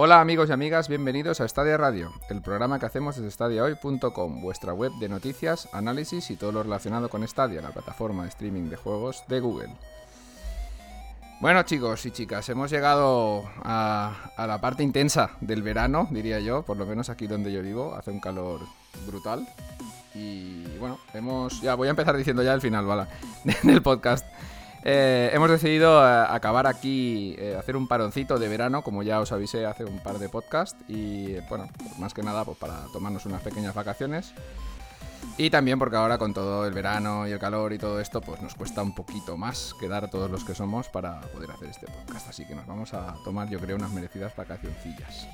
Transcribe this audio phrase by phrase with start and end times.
[0.00, 4.72] Hola amigos y amigas, bienvenidos a Stadia Radio, el programa que hacemos desde stadiahoy.com, vuestra
[4.72, 8.76] web de noticias, análisis y todo lo relacionado con Stadia, la plataforma de streaming de
[8.76, 9.74] juegos de Google.
[11.40, 16.76] Bueno chicos y chicas, hemos llegado a, la parte intensa del verano, diría yo, por
[16.76, 18.60] lo menos aquí donde yo vivo, hace un calor
[19.04, 19.48] brutal.
[20.14, 21.60] Y bueno, hemos.
[21.60, 23.08] Ya voy a empezar diciendo ya el final, ¿vale?
[23.64, 24.24] del podcast.
[24.84, 29.32] Eh, hemos decidido eh, acabar aquí, eh, hacer un paroncito de verano, como ya os
[29.32, 30.78] avisé hace un par de podcasts.
[30.88, 31.68] Y bueno,
[31.98, 34.34] más que nada, pues para tomarnos unas pequeñas vacaciones.
[35.36, 38.40] Y también porque ahora con todo el verano y el calor y todo esto, pues
[38.42, 42.28] nos cuesta un poquito más quedar todos los que somos para poder hacer este podcast.
[42.28, 45.28] Así que nos vamos a tomar, yo creo, unas merecidas vacacioncillas.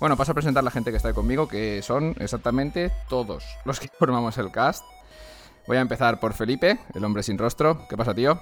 [0.00, 3.78] Bueno, paso a presentar la gente que está ahí conmigo, que son exactamente todos los
[3.78, 4.84] que formamos el cast.
[5.66, 7.86] Voy a empezar por Felipe, el hombre sin rostro.
[7.88, 8.40] ¿Qué pasa, tío?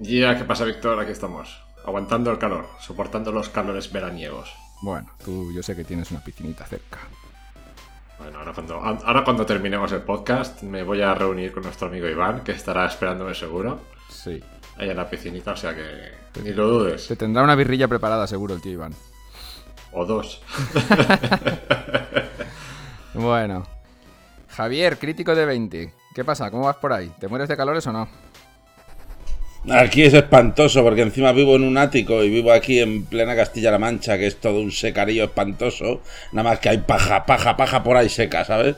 [0.00, 0.98] Ya, ¿qué pasa, Víctor?
[0.98, 1.62] Aquí estamos.
[1.84, 4.50] Aguantando el calor, soportando los calores veraniegos.
[4.80, 6.98] Bueno, tú yo sé que tienes una piscinita cerca.
[8.18, 12.08] Bueno, ahora cuando, ahora cuando terminemos el podcast me voy a reunir con nuestro amigo
[12.08, 13.80] Iván, que estará esperándome seguro.
[14.08, 14.42] Sí.
[14.78, 17.04] Ahí en la piscinita, o sea que ni lo dudes.
[17.04, 18.94] Se tendrá una birrilla preparada seguro el tío Iván.
[19.92, 20.40] O dos.
[23.14, 23.66] bueno.
[24.48, 25.94] Javier, crítico de 20.
[26.14, 26.50] ¿Qué pasa?
[26.50, 27.12] ¿Cómo vas por ahí?
[27.20, 28.08] ¿Te mueres de calores o no?
[29.68, 33.78] Aquí es espantoso porque encima vivo en un ático y vivo aquí en plena Castilla-La
[33.78, 36.00] Mancha, que es todo un secarillo espantoso.
[36.32, 38.76] Nada más que hay paja, paja, paja por ahí seca, ¿sabes?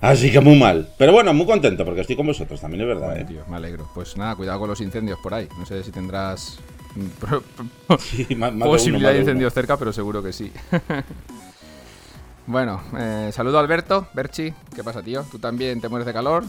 [0.00, 0.88] Así que muy mal.
[0.98, 3.16] Pero bueno, muy contento porque estoy con vosotros, también es verdad.
[3.16, 3.26] ¿eh?
[3.48, 3.88] me alegro.
[3.94, 5.48] Pues nada, cuidado con los incendios por ahí.
[5.58, 6.58] No sé si tendrás
[8.58, 10.52] posibilidad de, incendios cerca, pero seguro que sí.
[12.46, 14.52] bueno, eh, saludo a Alberto, Berchi.
[14.74, 15.24] ¿Qué pasa, tío?
[15.30, 16.44] ¿Tú también te mueres de calor?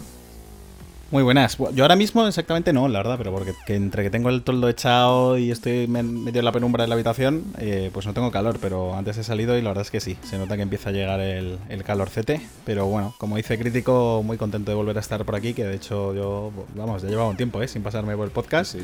[1.09, 1.57] Muy buenas.
[1.73, 5.37] Yo ahora mismo exactamente no, la verdad, pero porque entre que tengo el toldo echado
[5.37, 8.93] y estoy medio en la penumbra de la habitación, eh, pues no tengo calor, pero
[8.93, 11.21] antes he salido y la verdad es que sí, se nota que empieza a llegar
[11.21, 15.35] el, el calorcete, pero bueno, como dice crítico, muy contento de volver a estar por
[15.35, 17.69] aquí, que de hecho yo, vamos, ya llevaba un tiempo, ¿eh?
[17.69, 18.75] Sin pasarme por el podcast,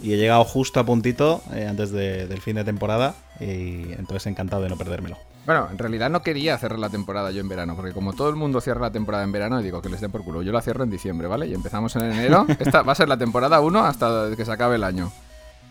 [0.00, 4.62] y he llegado justo a puntito eh, antes del fin de temporada, y entonces encantado
[4.62, 5.31] de no perdérmelo.
[5.44, 8.36] Bueno, en realidad no quería cerrar la temporada yo en verano, porque como todo el
[8.36, 10.42] mundo cierra la temporada en verano, digo que les den por culo.
[10.42, 11.48] Yo la cierro en diciembre, ¿vale?
[11.48, 12.46] Y empezamos en enero.
[12.60, 15.10] Esta va a ser la temporada 1 hasta que se acabe el año.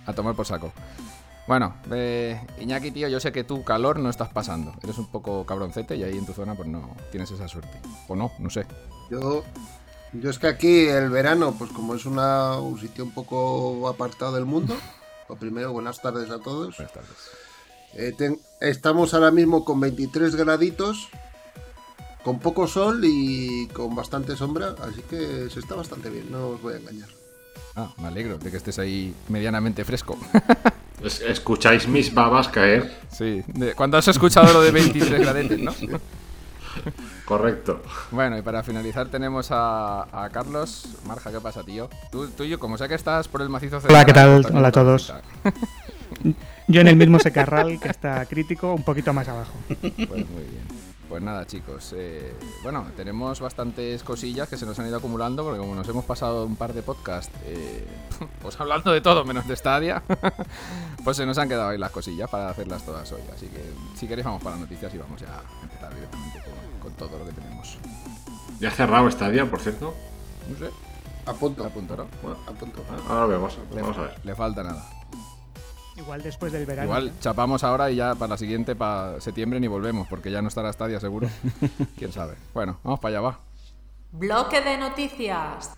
[0.06, 0.74] A tomar por saco.
[1.48, 4.74] Bueno, eh, Iñaki, tío, yo sé que tú calor no estás pasando.
[4.84, 7.80] Eres un poco cabroncete y ahí en tu zona pues no tienes esa suerte.
[8.08, 8.66] O no, no sé.
[9.10, 9.44] Yo,
[10.14, 14.34] yo es que aquí el verano, pues como es una, un sitio un poco apartado
[14.34, 14.76] del mundo,
[15.30, 16.76] lo primero, buenas tardes a todos.
[16.76, 17.51] Buenas tardes.
[17.94, 18.16] Eh,
[18.62, 21.10] estamos ahora mismo con 23 graditos,
[22.24, 26.62] con poco sol y con bastante sombra, así que se está bastante bien, no os
[26.62, 27.10] voy a engañar.
[27.76, 30.18] Ah, me alegro de que estés ahí medianamente fresco.
[31.04, 32.96] Escucháis mis babas caer.
[33.12, 33.44] Sí,
[33.76, 35.74] cuando has escuchado lo de 23 gradetes, no?
[37.26, 37.82] Correcto.
[38.12, 40.86] Bueno, y para finalizar tenemos a, Carlos.
[41.08, 41.90] Marja, ¿qué pasa, tío?
[42.12, 44.46] Tú, tú y yo, como sé que estás por el macizo Hola, ¿qué tal?
[44.54, 45.14] Hola a todos.
[46.72, 49.52] Yo en el mismo secarral que está crítico, un poquito más abajo.
[49.68, 50.64] Pues muy bien.
[51.10, 51.94] Pues nada, chicos.
[51.98, 52.34] Eh,
[52.64, 56.46] bueno, tenemos bastantes cosillas que se nos han ido acumulando porque como nos hemos pasado
[56.46, 57.86] un par de podcasts, eh,
[58.42, 60.02] pues hablando de todo menos de Stadia,
[61.04, 63.22] pues se nos han quedado ahí las cosillas para hacerlas todas hoy.
[63.36, 63.62] Así que
[63.98, 66.40] si queréis vamos para noticias y vamos ya a empezar directamente
[66.82, 67.78] con, todo lo que tenemos.
[68.62, 69.94] ¿Ya ha cerrado Stadia, por cierto?
[70.50, 70.72] No sé.
[71.26, 71.66] A punto.
[71.66, 72.08] A punto, ¿no?
[72.24, 72.82] Bueno, a punto.
[73.10, 74.16] Ahora vemos, vamos a ver.
[74.24, 75.02] Le falta nada.
[75.98, 76.88] Igual después del verano.
[76.88, 80.48] Igual chapamos ahora y ya para la siguiente, para septiembre, ni volvemos, porque ya no
[80.48, 81.28] estará Stadia seguro.
[81.98, 82.36] Quién sabe.
[82.54, 83.40] Bueno, vamos para allá, va.
[84.12, 85.76] Bloque de noticias.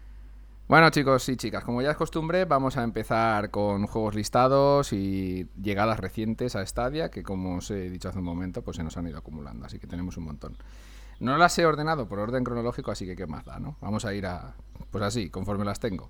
[0.66, 5.48] Bueno chicos y chicas, como ya es costumbre, vamos a empezar con juegos listados y
[5.62, 8.96] llegadas recientes a Stadia, que como os he dicho hace un momento, pues se nos
[8.96, 10.56] han ido acumulando, así que tenemos un montón.
[11.20, 13.76] No las he ordenado por orden cronológico, así que qué más da, ¿no?
[13.82, 14.56] Vamos a ir a,
[14.90, 16.10] pues así, conforme las tengo.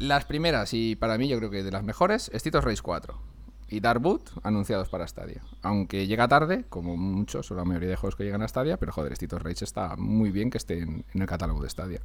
[0.00, 3.20] Las primeras, y para mí yo creo que de las mejores, Street of Race 4
[3.68, 5.42] y Darkwood anunciados para Stadia.
[5.60, 8.92] Aunque llega tarde, como muchos o la mayoría de juegos que llegan a Stadia, pero
[8.92, 12.00] joder, Street of Rage está muy bien que esté en, el catálogo de Stadia.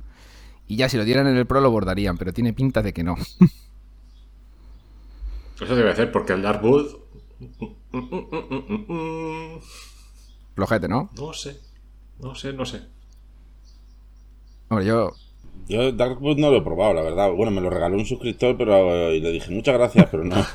[0.67, 3.05] Y ya si lo dieran en el Pro lo bordarían, pero tiene pinta de que
[3.05, 3.15] no.
[5.55, 6.97] Eso debe hacer porque el Darkwood...
[10.53, 11.09] Flojete, ¿no?
[11.17, 11.61] No sé,
[12.19, 12.81] no sé, no sé.
[14.67, 15.13] Hombre, yo
[15.67, 17.31] yo Darkwood no lo he probado, la verdad.
[17.31, 20.35] Bueno, me lo regaló un suscriptor, pero y le dije muchas gracias, pero no.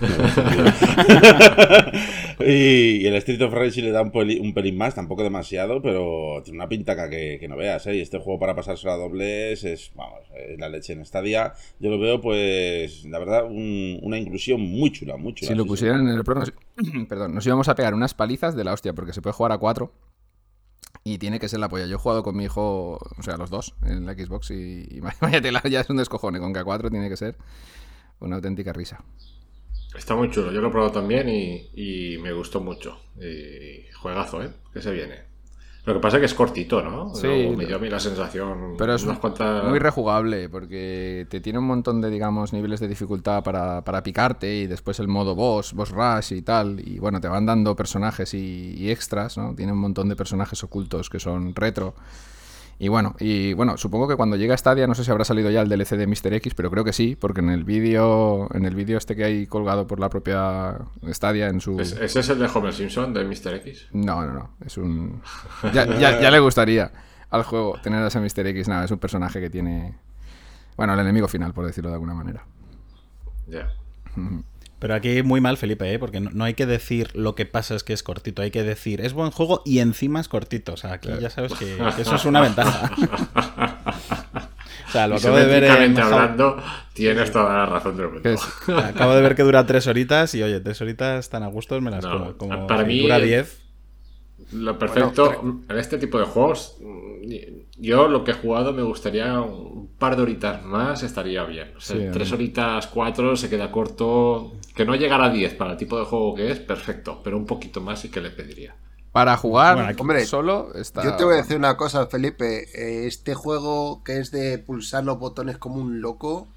[2.43, 5.23] Y, y el Street of Rage sí le da un, peli- un pelín más, tampoco
[5.23, 7.97] demasiado, pero tiene una pintaca que, que no veas, ¿eh?
[7.97, 11.53] Y este juego para pasarse a dobles es, vamos, es la leche en Stadia.
[11.81, 15.49] Yo lo veo, pues, la verdad, un- una inclusión muy chula, muy chula.
[15.51, 16.51] Si lo pusieran en el Pro, nos,
[17.11, 19.59] perdón, nos íbamos a pegar unas palizas de la hostia, porque se puede jugar a
[19.59, 19.93] cuatro.
[21.03, 21.87] Y tiene que ser la polla.
[21.87, 25.41] Yo he jugado con mi hijo, o sea, los dos, en la Xbox, y, vaya
[25.41, 26.39] tela, ya es un descojone.
[26.41, 27.37] Con que a cuatro tiene que ser
[28.21, 29.03] una auténtica risa.
[29.97, 33.01] Está muy chulo, yo lo he probado también y, y me gustó mucho.
[33.17, 34.53] Y juegazo, ¿eh?
[34.73, 35.30] Que se viene.
[35.85, 37.15] Lo que pasa es que es cortito, ¿no?
[37.15, 38.75] Sí, Luego me dio a mí la sensación.
[38.77, 39.65] Pero es unas cuantas...
[39.65, 44.57] muy rejugable, porque te tiene un montón de, digamos, niveles de dificultad para, para picarte
[44.57, 46.81] y después el modo boss, boss rush y tal.
[46.87, 49.55] Y bueno, te van dando personajes y, y extras, ¿no?
[49.55, 51.95] Tiene un montón de personajes ocultos que son retro.
[52.83, 55.51] Y bueno, y bueno, supongo que cuando llegue a Stadia, no sé si habrá salido
[55.51, 56.33] ya el DLC de Mr.
[56.33, 59.47] X, pero creo que sí, porque en el vídeo, en el vídeo este que hay
[59.47, 60.79] colgado por la propia
[61.11, 61.79] Stadia en su.
[61.79, 63.55] ¿Es- ¿Ese es el de Homer Simpson, de Mr.
[63.57, 63.89] X?
[63.93, 64.51] No, no, no.
[64.65, 65.21] Es un.
[65.75, 66.91] Ya, ya- ya le gustaría
[67.29, 68.47] al juego tener a ese Mr.
[68.47, 68.67] X.
[68.69, 69.99] Nada, es un personaje que tiene.
[70.79, 72.47] Bueno, el enemigo final, por decirlo de alguna manera.
[73.47, 73.69] Ya.
[74.81, 75.99] Pero aquí muy mal, Felipe, ¿eh?
[75.99, 78.63] porque no, no hay que decir lo que pasa es que es cortito, hay que
[78.63, 80.73] decir es buen juego y encima es cortito.
[80.73, 82.91] O sea, aquí ya sabes que, que eso es una ventaja.
[84.89, 86.57] o sea, lo acabo de ver en hablando,
[86.95, 88.31] tienes toda la razón del mundo.
[88.79, 91.91] Acabo de ver que dura tres horitas y oye, tres horitas tan a gusto me
[91.91, 92.55] las No, como.
[92.55, 93.70] como para mí, dura 10.
[94.53, 95.31] Lo perfecto
[95.69, 96.77] en este tipo de juegos,
[97.79, 101.73] yo lo que he jugado me gustaría un par de horitas más, estaría bien.
[101.77, 104.53] O sea, Sí, tres horitas, cuatro, se queda corto.
[104.75, 107.21] Que no llegara a 10 para el tipo de juego que es, perfecto.
[107.23, 108.75] Pero un poquito más sí que le pediría.
[109.13, 111.03] Para jugar Bueno, aquí- Hombre, solo está.
[111.05, 112.69] Yo te voy a decir una cosa, Felipe.
[112.75, 116.49] eh, Este juego que es de pulsar los botones como un loco,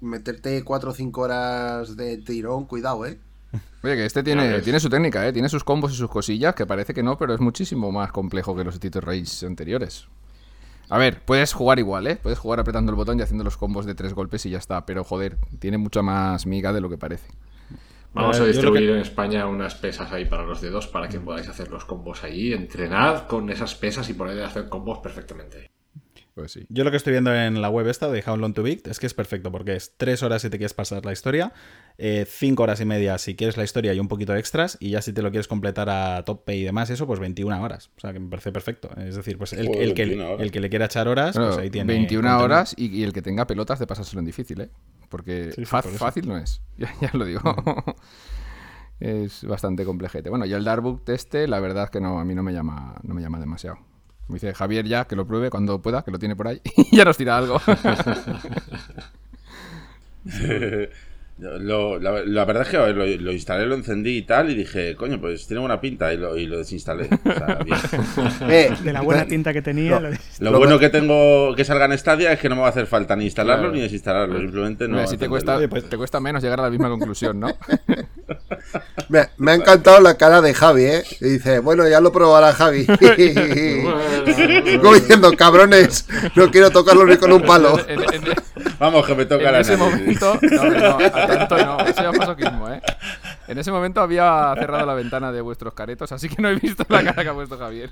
[0.00, 3.18] meterte 4 o 5 horas de tirón, cuidado, ¿eh?
[3.82, 5.32] Oye, que este tiene, tiene su técnica, ¿eh?
[5.32, 8.54] Tiene sus combos y sus cosillas, que parece que no, pero es muchísimo más complejo
[8.54, 10.06] que los of Rage anteriores.
[10.88, 12.16] A ver, puedes jugar igual, ¿eh?
[12.16, 14.84] Puedes jugar apretando el botón y haciendo los combos de tres golpes y ya está.
[14.86, 17.28] Pero joder, tiene mucha más miga de lo que parece.
[18.12, 21.48] Vamos A distribuir que- en España unas pesas ahí para los dedos para que podáis
[21.48, 22.52] hacer los combos allí.
[22.52, 25.70] Entrenad con esas pesas y poder hacer combos perfectamente.
[26.34, 26.66] Pues sí.
[26.68, 28.98] Yo lo que estoy viendo en la web esta de How Long to Beat es
[28.98, 31.52] que es perfecto porque es 3 horas si te quieres pasar la historia,
[32.26, 35.02] 5 horas y media si quieres la historia y un poquito de extras, y ya
[35.02, 37.90] si te lo quieres completar a tope y demás, eso, pues 21 horas.
[37.96, 38.88] O sea, que me parece perfecto.
[38.96, 40.40] Es decir, pues el, Joder, el que, 21 horas.
[40.40, 41.92] el que le quiera echar horas, Bueno, pues ahí tiene.
[41.92, 42.44] 21 contenido.
[42.44, 44.70] horas y, y el que tenga pelotas de pasárselo en difícil, ¿eh?
[45.08, 45.98] Porque Sí, sí, fa- por eso.
[45.98, 46.62] fácil no es.
[46.78, 47.40] Ya, ya lo digo.
[49.00, 50.30] es bastante complejete.
[50.30, 52.94] Bueno, y el Darkbook este, la verdad es que no, a mí no me llama,
[53.02, 53.78] no me llama demasiado.
[54.28, 56.60] Me dice Javier ya que lo pruebe cuando pueda, que lo tiene por ahí,
[56.92, 57.60] y ya nos tira algo.
[61.40, 64.94] Lo- la, la verdad es que lo, lo instalé, lo encendí y tal, y dije,
[64.94, 67.08] coño, pues tiene buena pinta, y lo, y lo desinstalé.
[67.24, 67.78] O sea, bien.
[68.50, 69.98] Eh, De la buena eh, tinta que tenía.
[70.40, 70.50] No.
[70.50, 72.86] lo- bueno que- tengo que salga en Stadia es que no me va a hacer
[72.86, 73.74] falta ni instalarlo Claro.
[73.74, 75.06] ni desinstalarlo, simplemente no.
[75.06, 77.48] Si te cuesta, pues- te cuesta menos llegar a la misma conclusión, ¿no?
[79.08, 81.02] me, me ha encantado la cara de Javi, ¿eh?
[81.20, 82.86] Y dice, bueno, ya lo probará Javi.
[84.80, 87.78] Como diciendo, cabrones, no quiero tocarlo ni con un palo.
[87.88, 88.34] En- en- en-
[88.78, 90.98] Vamos, que me toca en la ese momento, no, no,
[91.30, 92.80] atento no, eso ya es masoquismo, ¿eh?
[93.48, 96.84] En ese momento había cerrado la ventana de vuestros caretos, así que no he visto
[96.88, 97.90] la cara que ha puesto Javier.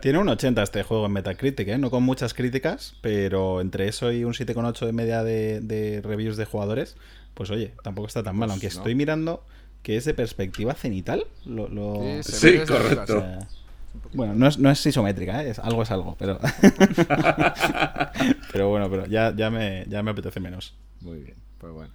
[0.00, 1.78] Tiene un 80 este juego en Metacritic, ¿eh?
[1.78, 6.36] no con muchas críticas, pero entre eso y un 7,8 de media de, de reviews
[6.36, 6.96] de jugadores,
[7.34, 8.50] pues oye, tampoco está tan mal.
[8.50, 8.72] Aunque no.
[8.72, 9.44] estoy mirando
[9.82, 11.26] que es de perspectiva cenital.
[11.44, 13.18] Lo, lo- Sí, correcto.
[13.18, 13.38] O sea,
[14.14, 15.50] bueno, no es, no es isométrica, ¿eh?
[15.50, 16.38] es, algo es algo, pero.
[18.52, 20.74] pero bueno, pero ya, ya, me, ya me apetece menos.
[21.00, 21.34] Muy bien,
[21.64, 21.94] pues bueno.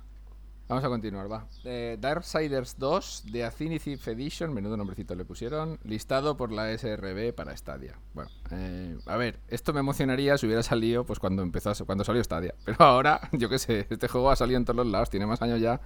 [0.68, 1.46] Vamos a continuar, va.
[1.64, 7.56] Eh, Darksiders 2 de Affinity Edition, menudo nombrecito le pusieron, listado por la SRB para
[7.56, 8.00] Stadia.
[8.16, 12.24] Bueno, eh, a ver, esto me emocionaría si hubiera salido pues cuando empezó, cuando salió
[12.24, 12.56] Stadia.
[12.66, 15.40] Pero ahora, yo qué sé, este juego ha salido en todos los lados, tiene más
[15.44, 15.80] años ya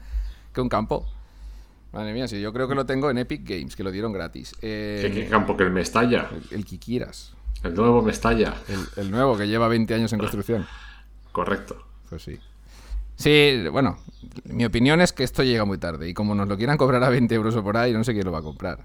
[0.53, 1.05] que un campo.
[1.91, 4.55] Madre mía, sí, yo creo que lo tengo en Epic Games, que lo dieron gratis.
[4.61, 5.57] Eh, ¿Qué, qué campo?
[5.57, 6.29] Que el Mestalla.
[6.31, 7.33] el, el que quieras.
[7.63, 8.53] El nuevo Mestalla.
[8.69, 10.65] El, el nuevo, que lleva 20 años en construcción.
[11.33, 11.85] Correcto.
[12.09, 12.39] Pues sí.
[13.15, 13.97] Sí, bueno,
[14.45, 17.09] mi opinión es que esto llega muy tarde y como nos lo quieran cobrar a
[17.09, 18.79] 20 euros o por ahí, no sé quién lo va a comprar.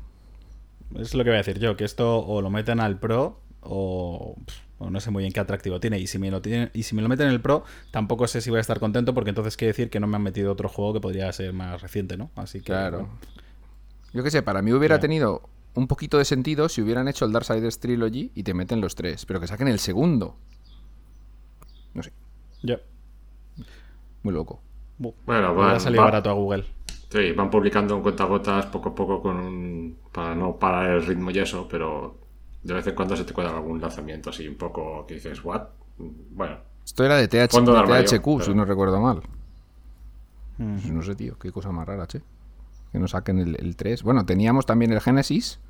[0.97, 4.37] Es lo que voy a decir yo, que esto o lo meten al Pro o,
[4.79, 5.99] no sé muy bien qué atractivo tiene.
[5.99, 8.41] Y si, me lo tienen, y si me lo meten en el Pro, tampoco sé
[8.41, 10.69] si voy a estar contento porque entonces quiere decir que no me han metido otro
[10.69, 12.31] juego que podría ser más reciente, ¿no?
[12.37, 12.67] Así que...
[12.67, 12.99] Claro.
[13.01, 13.19] bueno.
[14.15, 15.43] Yo qué sé, para mí hubiera tenido
[15.75, 19.27] un poquito de sentido si hubieran hecho el Darksiders Trilogy y te meten los tres,
[19.27, 20.37] pero que saquen el segundo.
[21.95, 22.13] No sé,
[22.63, 22.81] Ya.
[24.23, 24.61] Muy loco.
[24.99, 26.65] Bu- Bueno, le ha va- salido va- barato a Google.
[27.11, 31.31] Sí, van publicando en cuentagotas poco a poco con un, para no parar el ritmo
[31.31, 32.17] y eso, pero
[32.63, 35.63] de vez en cuando se te cuela algún lanzamiento así un poco que dices, ¿what?
[35.99, 39.23] Bueno, Esto era de, TH, de armario, THQ, si no recuerdo mal.
[40.59, 42.21] No sé, tío, qué cosa más rara, che.
[42.93, 44.03] Que nos saquen el, el 3.
[44.03, 45.61] Bueno, teníamos también el Genesis.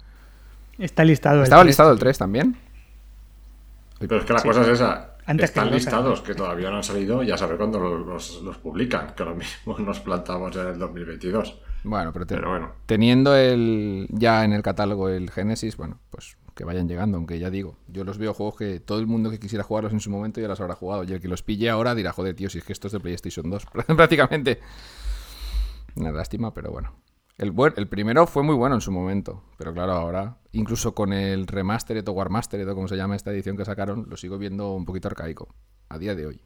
[0.78, 1.38] Está listado.
[1.38, 1.66] el ¿Estaba 3.
[1.68, 2.56] listado el 3 también?
[3.98, 5.16] pero es que la cosa es esa.
[5.28, 9.14] Antes Están listados, que todavía no han salido, ya saber cuándo los, los- los publican,
[9.14, 11.60] que lo mismo nos plantamos en el 2022.
[11.84, 12.72] Bueno, pero, te- Pero bueno.
[12.86, 17.50] teniendo el ya en el catálogo el Genesis, bueno, pues que vayan llegando, aunque ya
[17.50, 20.40] digo, yo los veo juegos que todo el mundo que quisiera jugarlos en su momento
[20.40, 22.64] ya los habrá jugado, y el que los pille ahora dirá, joder, tío, si es
[22.64, 23.66] que esto es de PlayStation 2,
[23.96, 24.60] prácticamente.
[25.94, 26.92] Una lástima, pero bueno.
[27.38, 31.46] El, el primero fue muy bueno en su momento, pero claro, ahora, incluso con el
[31.46, 34.84] remastered o Warmastered o como se llama esta edición que sacaron, lo sigo viendo un
[34.84, 35.54] poquito arcaico,
[35.88, 36.42] a día de hoy.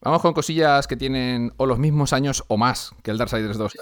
[0.00, 3.78] Vamos con cosillas que tienen o los mismos años o más que el Darksiders 2.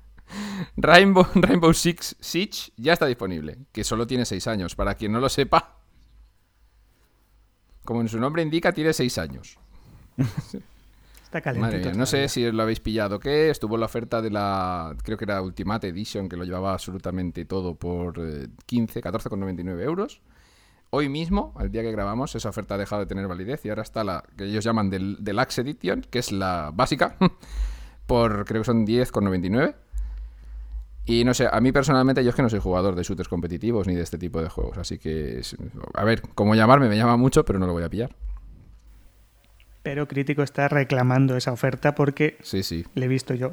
[0.76, 4.76] Rainbow, Rainbow Six Siege ya está disponible, que solo tiene 6 años.
[4.76, 5.78] Para quien no lo sepa,
[7.84, 9.58] como en su nombre indica, tiene 6 años.
[11.36, 11.76] Está calentito.
[11.76, 13.20] Madre mía, no sé si lo habéis pillado.
[13.20, 17.44] que Estuvo la oferta de la, creo que era Ultimate Edition, que lo llevaba absolutamente
[17.44, 20.22] todo por eh, 15, 14,99 euros.
[20.88, 23.82] Hoy mismo, al día que grabamos, esa oferta ha dejado de tener validez y ahora
[23.82, 27.16] está la que ellos llaman del, Deluxe Edition, que es la básica,
[28.06, 29.74] por creo que son 10,99.
[31.04, 33.86] Y no sé, a mí personalmente yo es que no soy jugador de shooters competitivos
[33.86, 35.42] ni de este tipo de juegos, así que,
[35.94, 38.16] a ver, cómo llamarme me llama mucho, pero no lo voy a pillar.
[39.86, 42.84] Pero Crítico está reclamando esa oferta porque Sí, sí.
[42.96, 43.52] le he visto yo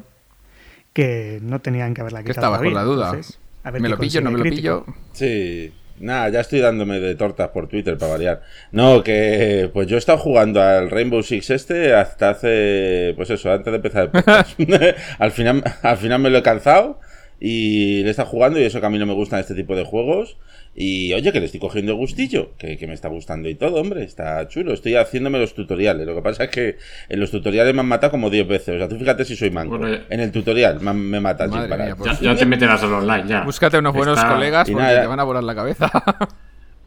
[0.92, 2.48] que no tenían que haberla Que quitado.
[2.48, 2.80] estabas con todavía.
[2.90, 3.06] la duda.
[3.12, 4.84] Entonces, a ver ¿Me lo pillo, no me lo Crítico.
[4.86, 4.96] pillo?
[5.14, 8.42] Sí, nada, ya estoy dándome de tortas por Twitter para variar.
[8.72, 13.52] No, que pues yo he estado jugando al Rainbow Six este hasta hace, pues eso,
[13.52, 14.60] antes de empezar el podcast.
[15.20, 17.00] al, final, al final me lo he calzado
[17.40, 19.76] y le he estado jugando y eso que a mí no me gustan este tipo
[19.76, 20.38] de juegos.
[20.76, 24.04] Y oye, que le estoy cogiendo gustillo, que, que me está gustando y todo, hombre,
[24.04, 24.74] está chulo.
[24.74, 26.08] Estoy haciéndome los tutoriales.
[26.08, 26.78] Lo que pasa es que
[27.10, 28.76] en los tutoriales me han matado como 10 veces.
[28.76, 29.78] O sea, tú fíjate si soy manco.
[29.78, 31.86] Bueno, ya- En el tutorial me, me matan sin parar.
[31.88, 33.44] mía, pues- Ya, ya te meterás al online, ya.
[33.44, 35.02] Búscate unos buenos Está- colegas porque nada.
[35.02, 35.92] te van a volar la cabeza.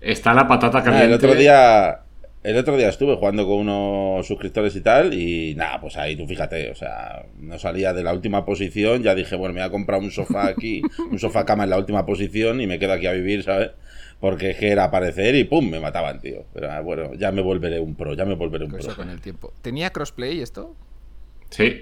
[0.00, 1.06] Está la patata Nada, caliente.
[1.06, 2.00] el otro día
[2.50, 6.26] el otro día estuve jugando con unos suscriptores y tal y nada, pues ahí tú
[6.26, 9.70] fíjate, o sea, no salía de la última posición, ya dije, bueno, me voy a
[9.70, 13.06] comprar un sofá aquí, un sofá cama en la última posición y me quedo aquí
[13.06, 13.70] a vivir, ¿sabes?
[14.20, 16.44] Porque es que era aparecer y pum, me mataban, tío.
[16.54, 18.80] Pero ah, bueno, ya me volveré un pro, ya me volveré un pro.
[18.80, 19.52] Eso con el tiempo.
[19.60, 20.74] ¿Tenía crossplay esto?
[21.50, 21.80] Sí.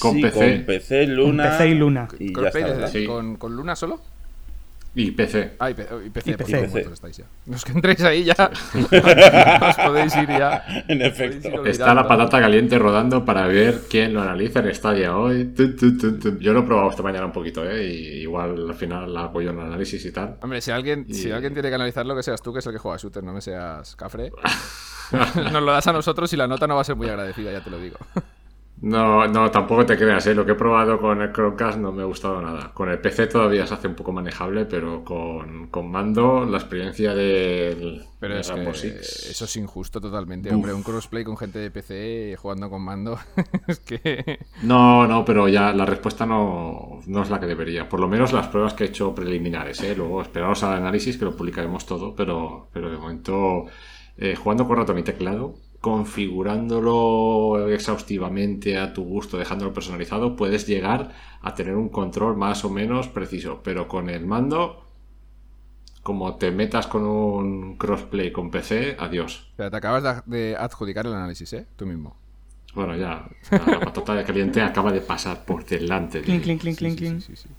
[0.00, 0.32] Con Sí, PC.
[0.56, 1.42] Con PC, Luna.
[1.44, 2.08] Con PC y Luna.
[2.18, 2.92] Y ya ¿Crossplay está, desde- ¿verdad?
[2.92, 3.06] Sí.
[3.06, 4.00] ¿Con, con Luna solo?
[4.98, 5.52] Y PC.
[5.58, 6.58] Ah, y, P- y PC, Y por PC.
[6.58, 6.70] PC.
[6.72, 7.24] ¿cuántos estáis ya?
[7.44, 8.34] Los que entréis ahí ya
[9.68, 10.64] os podéis ir ya.
[10.88, 11.66] En ir efecto.
[11.66, 15.52] Está la patata caliente rodando para ver quién lo analiza en Stadia hoy.
[15.54, 16.38] Tu, tu, tu, tu.
[16.38, 17.86] Yo lo he probado esta mañana un poquito, ¿eh?
[17.86, 20.38] Y igual al final la apoyo en el análisis y tal.
[20.40, 22.72] Hombre, si alguien, Y- si alguien tiene que analizarlo, que seas tú, que es el
[22.72, 24.30] que juega shooter, no me seas cafre.
[25.52, 27.60] Nos lo das a nosotros y la nota no va a ser muy agradecida, ya
[27.62, 27.96] te lo digo.
[28.82, 30.34] No, no, tampoco te creas, ¿eh?
[30.34, 32.72] Lo que he probado con el Chromecast no me ha gustado nada.
[32.74, 37.14] Con el PC todavía se hace un poco manejable, pero con, con mando la experiencia
[37.14, 38.88] del Pero de es que
[39.30, 40.56] eso es injusto totalmente, Uf.
[40.56, 40.74] hombre.
[40.74, 43.18] Un crossplay con gente de PC jugando con mando.
[43.66, 44.40] es que.
[44.62, 47.88] No, no, pero ya la respuesta no, no es la que debería.
[47.88, 49.94] Por lo menos las pruebas que he hecho preliminares, ¿eh?
[49.96, 53.64] Luego esperaos al análisis que lo publicaremos todo, pero, pero de momento
[54.18, 61.12] eh, jugando con ratón y teclado, configurándolo exhaustivamente a tu gusto, dejándolo personalizado, puedes llegar
[61.42, 64.84] a tener un control más o menos preciso, pero con el mando,
[66.02, 69.50] como te metas con un crossplay con PC, adiós.
[69.56, 71.66] Pero te acabas de, de adjudicar el análisis, ¿eh?
[71.76, 72.16] Tú mismo.
[72.76, 76.18] Bueno, ya, la, patata caliente acaba de pasar por delante.
[76.18, 77.56] de Clink, clink, clink, clink, Sí, clink.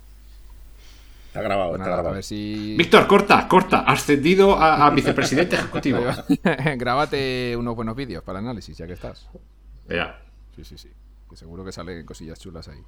[1.37, 2.15] Está grabado, Pues está nada, a grabado.
[2.15, 2.75] ver si.
[2.77, 3.79] Víctor, corta, corta.
[3.81, 5.99] Ascendido a, a vicepresidente ejecutivo.
[6.77, 9.29] Grábate unos buenos vídeos para análisis, ya que estás.
[9.89, 10.21] Ya,
[10.55, 10.91] Sí, sí, sí.
[11.29, 12.81] Que seguro que salen cosillas chulas ahí.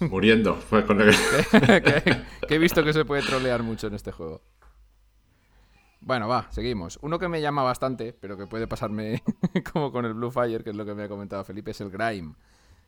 [0.08, 0.54] muriendo.
[0.54, 1.14] Fue con el-
[1.50, 4.40] que, que he visto que se puede trolear mucho en este juego.
[6.00, 6.98] Bueno, va, seguimos.
[7.02, 9.22] Uno que me llama bastante, pero que puede pasarme
[9.72, 11.90] como con el Blue Fire, que es lo que me ha comentado Felipe, es el
[11.90, 12.34] Grime.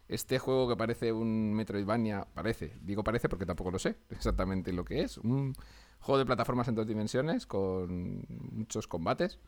[0.08, 4.84] Este juego que parece un Metroidvania, parece, digo parece porque tampoco lo sé exactamente lo
[4.84, 5.18] que es.
[5.18, 5.54] Un
[6.00, 9.38] juego de plataformas en dos dimensiones con muchos combates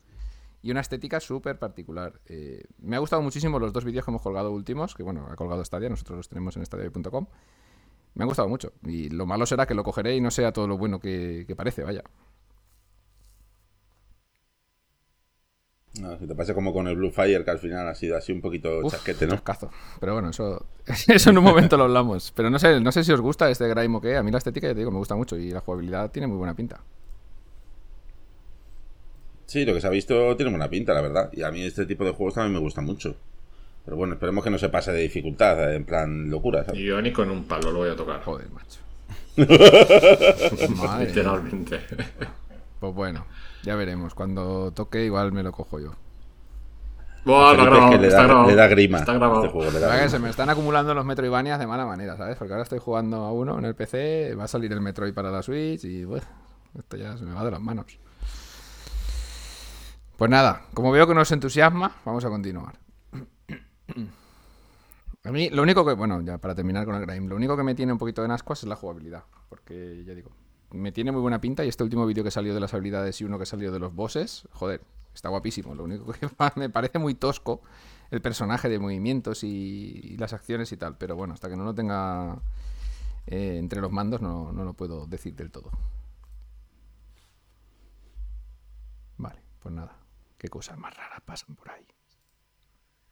[0.62, 2.21] y una estética súper particular.
[2.27, 5.37] Eh, me ha gustado muchísimo los dos vídeos que hemos colgado últimos, que bueno, ha
[5.37, 7.27] colgado Stadia, nosotros los tenemos en stadia.com.
[8.15, 8.73] Me han gustado mucho.
[8.85, 11.55] Y lo malo será que lo cogeré y no sea todo lo bueno que, que
[11.55, 12.03] parece, vaya.
[16.00, 18.30] No, si te pasa como con el Blue Fire, que al final ha sido así
[18.30, 19.35] un poquito Uf, chasquete, ¿no?
[19.35, 19.71] chascazo.
[19.99, 20.64] Pero bueno, eso,
[21.09, 22.33] eso en un momento lo hablamos.
[22.37, 24.16] Pero no sé, no sé si os gusta este Grime o qué.
[24.16, 26.37] A mí la estética, ya te digo, me gusta mucho y la jugabilidad tiene muy
[26.37, 26.80] buena pinta.
[29.47, 31.30] Sí, lo que se ha visto tiene buena pinta, la verdad.
[31.33, 33.16] Y a mí este tipo de juegos también me gusta mucho.
[33.85, 36.78] Pero bueno, esperemos que no se pase de dificultad, en plan locura, ¿sabes?
[36.78, 38.23] Y yo ni con un palo lo voy a tocar.
[38.23, 38.80] Joder, macho.
[40.99, 41.80] Literalmente.
[42.78, 43.26] Pues bueno,
[43.62, 44.15] ya veremos.
[44.15, 45.93] Cuando toque, igual me lo cojo yo.
[47.25, 48.49] Buah, es que le está da, grabado.
[48.49, 48.99] le da grima.
[48.99, 49.45] Está grabado.
[49.45, 51.85] Este juego le La da verdad que se me están acumulando los Metroidvanias de mala
[51.85, 52.37] manera, ¿sabes?
[52.37, 55.31] Porque ahora estoy jugando a uno en el PC, va a salir el Metroid para
[55.31, 56.25] la Switch y bueno,
[56.79, 57.99] esto ya se me va de las manos.
[60.17, 62.75] Pues nada, como veo que nos entusiasma, vamos a continuar.
[65.25, 67.62] A mí, lo único que, bueno, ya para terminar con el Grime, lo único que
[67.62, 69.25] me tiene un poquito de ascuas es la jugabilidad.
[69.50, 70.31] Porque, ya digo,
[70.71, 73.25] me tiene muy buena pinta y este último vídeo que salió de las habilidades y
[73.25, 74.83] uno que salió de los bosses, joder,
[75.15, 75.75] está guapísimo.
[75.75, 77.63] Lo único que me parece muy tosco
[78.11, 80.97] el personaje de movimientos y, y las acciones y tal.
[80.97, 82.41] Pero bueno, hasta que no lo tenga
[83.31, 85.71] eh, entre los mandos no, no lo puedo decir del todo.
[89.19, 89.99] Vale, pues nada.
[90.39, 91.87] Qué cosas más raras pasan por ahí.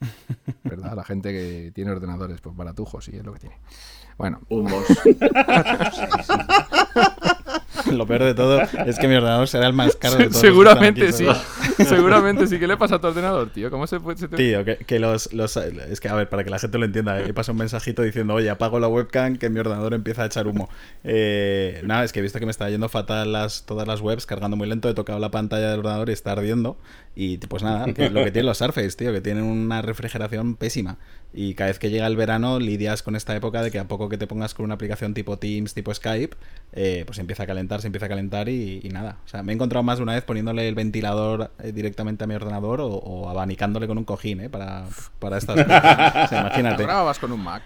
[0.65, 0.97] ¿Verdad?
[0.97, 3.59] La gente que tiene ordenadores, pues baratujos, sí, es lo que tiene.
[4.17, 4.87] Bueno, Humos.
[7.93, 10.37] Lo peor de todo es que mi ordenador será el más caro de todos.
[10.41, 11.27] seguramente sí.
[11.85, 12.59] seguramente sí.
[12.59, 13.71] ¿Qué le pasa a tu ordenador, tío?
[13.71, 14.19] ¿Cómo se puede...?
[14.19, 16.79] se te- Tío, que, que los, los- Es que, a ver, para que la gente
[16.79, 20.23] lo entienda, he pasado un mensajito diciendo, oye, apago la webcam que mi ordenador empieza
[20.23, 20.69] a echar humo.
[21.05, 24.27] Eh, nada, es que he visto que me está yendo fatal las, todas las webs,
[24.27, 26.77] cargando muy lento, he tocado la pantalla del ordenador y está ardiendo.
[27.15, 30.99] Y pues nada, que lo que tienen los Surface, tío, que tienen una refrigeración pésima.
[31.37, 34.09] Y cada vez que llega el verano lidias con esta época de que a poco
[34.09, 36.35] que te pongas con una aplicación tipo Teams, tipo Skype,
[36.73, 39.19] eh, pues empieza a calentar, se empieza a calentar y, nada.
[39.27, 42.27] O sea, me he encontrado más de una vez poniéndole el ventilador eh, directamente a
[42.27, 44.49] mi ordenador o, abanicándole con un cojín, ¿eh?
[44.49, 44.87] Para,
[45.19, 45.59] para estas.
[45.59, 46.85] O sea, ¿Lo imagínate.
[46.85, 47.63] grababas con un Mac?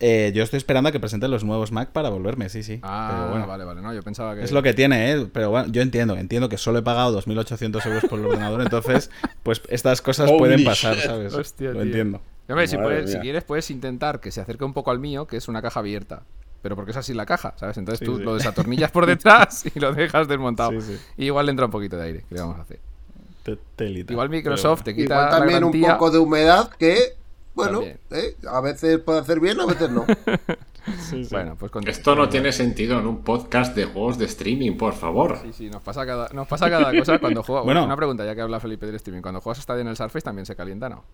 [0.00, 2.80] Eh, yo estoy esperando a que presenten los nuevos Mac para volverme, sí, sí.
[2.82, 3.82] Ah, Pero bueno, vale, vale.
[3.82, 4.42] No, yo pensaba que...
[4.42, 5.26] Es lo que tiene, ¿eh?
[5.32, 9.10] Pero bueno, yo entiendo, entiendo que solo he pagado 2.800 euros por el ordenador, entonces,
[9.42, 11.04] pues estas cosas Holy pueden pasar, shit.
[11.04, 11.34] ¿sabes?
[11.34, 11.82] Hostia, Lo tío.
[11.82, 12.20] entiendo.
[12.48, 15.48] Hombre, si, puedes- quieres puedes intentar que se acerque un poco al mío, que es
[15.48, 16.22] una caja abierta.
[16.62, 17.76] Pero porque es así la caja, ¿sabes?
[17.78, 18.22] Entonces Sí, tú sí.
[18.22, 20.72] lo desatornillas por detrás y lo dejas desmontado.
[20.72, 20.98] Sí, sí.
[21.18, 22.24] Y igual le entra un poquito de aire.
[22.28, 22.80] ¿Qué le vamos a hacer?
[23.42, 24.12] Te- telita.
[24.12, 27.14] Igual Microsoft te quita Igual también la un poco de humedad que,
[27.54, 30.04] bueno, eh, a veces puede hacer bien, a veces no.
[30.98, 31.28] Sí, sí.
[31.30, 31.70] Bueno, pues.
[31.86, 35.38] Esto no tiene sentido en un podcast de juegos de streaming, por favor.
[35.42, 37.66] Sí, sí, nos pasa cada, nos pasa cada cosa cuando juegas.
[37.66, 37.84] Bueno.
[37.84, 39.20] una pregunta, ya que habla Felipe del streaming.
[39.20, 41.04] Cuando juegas Stadia en el Surface también se calienta, ¿no?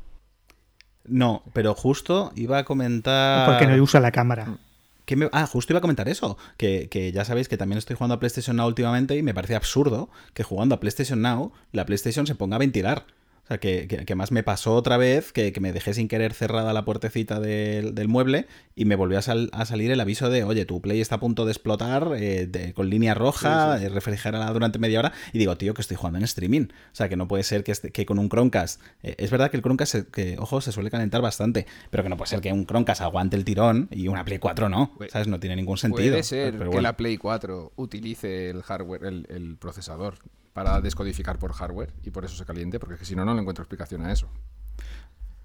[1.04, 3.48] No, pero justo iba a comentar...
[3.50, 4.56] Porque no usa la cámara.
[5.04, 6.36] ¿Qué me- Ah, justo iba a comentar eso.
[6.56, 9.56] Que, que ya sabéis que también estoy jugando a PlayStation Now últimamente y me parece
[9.56, 13.04] absurdo que jugando a PlayStation Now la PlayStation se ponga a ventilar.
[13.46, 16.08] O sea, que, que- que más me pasó otra vez que, que me dejé sin
[16.08, 20.00] querer cerrada la puertecita del, del mueble y me volvió a, sal- a salir el
[20.00, 23.80] aviso de, oye, tu Play está a punto de explotar eh, de- con línea roja,
[23.80, 25.12] eh, refrigerada durante media hora.
[25.32, 26.62] Y digo, tío, que estoy jugando en streaming.
[26.70, 28.80] O sea, que no puede ser que, este- que con un Chromecast...
[29.04, 32.16] eh, es verdad que el Chromecast, que, ojo, se suele calentar bastante, pero que no
[32.16, 34.90] puede ser que un Chromecast aguante el tirón y una Play 4 no.
[35.08, 35.28] ¿Sabes?
[35.28, 36.10] No tiene ningún sentido.
[36.10, 36.82] Puede ser Pero que bueno.
[36.82, 40.18] la Play 4 utilice el hardware, el, el procesador,
[40.56, 43.34] para descodificar por hardware y por eso se caliente, porque es que si no, no
[43.34, 44.26] le encuentro explicación a eso.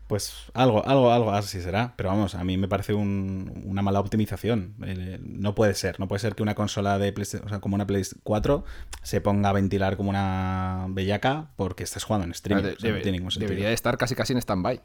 [0.07, 1.93] Pues algo, algo, algo así será.
[1.95, 4.75] Pero vamos, a mí me parece un- una mala optimización.
[4.83, 5.99] Eh, no puede ser.
[6.01, 8.65] No puede ser que una consola de PlayStation, o sea, como una Play 4
[9.03, 12.63] se ponga a ventilar como una bellaca porque estás jugando en streaming.
[12.63, 13.49] De- O sea, no debe- tiene ningún sentido.
[13.49, 14.81] debería de estar casi casi en stand-by.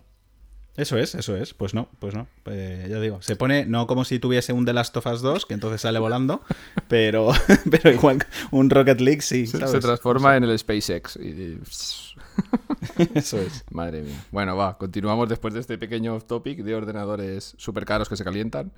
[0.76, 1.54] Eso es, eso es.
[1.54, 2.26] Pues no, pues no.
[2.46, 5.46] Eh, ya digo, se pone no como si tuviese un The Last of Us 2,
[5.46, 6.42] que entonces sale volando,
[6.88, 7.30] pero,
[7.70, 8.18] pero igual
[8.50, 9.46] un Rocket League sí.
[9.46, 9.70] Se, ¿sabes?
[9.70, 11.16] se transforma en el SpaceX.
[11.16, 11.58] y-
[13.14, 13.64] Eso es.
[13.70, 14.24] Madre mía.
[14.30, 18.24] Bueno, va, continuamos después de este pequeño off topic de ordenadores súper caros que se
[18.24, 18.72] calientan.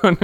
[0.00, 0.18] Con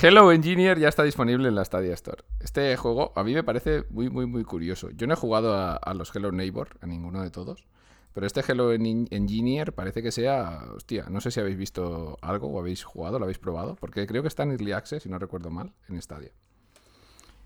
[0.00, 2.22] Hello Engineer ya está disponible en la Stadia Store.
[2.40, 4.90] Este juego a mí me parece muy, muy, muy curioso.
[4.90, 7.64] Yo no he jugado a, a los Hello Neighbor, a ninguno de todos.
[8.16, 10.62] Pero este Hello En- Engineer parece que sea.
[10.74, 13.76] Hostia, no sé si habéis visto algo o habéis jugado, lo habéis probado.
[13.78, 16.30] Porque creo que está en Early Access, si no recuerdo mal, en Stadia.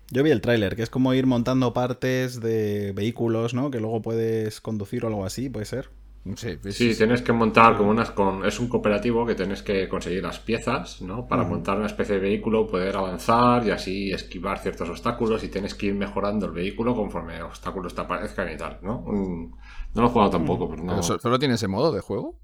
[0.09, 3.69] Yo vi el tráiler, que es como ir montando partes de vehículos, ¿no?
[3.69, 5.89] Que luego puedes conducir o algo así, puede ser.
[6.23, 8.45] No sé, ves- Sí, tienes que montar como unas con.
[8.45, 11.27] Es un cooperativo que tienes que conseguir las piezas, ¿no?
[11.27, 15.75] Para montar una especie de vehículo, poder avanzar y así esquivar ciertos obstáculos y tienes
[15.75, 18.99] que ir mejorando el vehículo conforme obstáculos te aparezcan y tal, ¿no?
[18.99, 19.55] Un-
[19.93, 20.91] No lo he jugado tampoco, pero no.
[21.01, 22.39] Pero ¿Solo tiene ese modo de juego?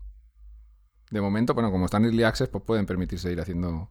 [1.10, 3.89] De momento, bueno, como están en Early Access, pues pueden permitirse ir haciendo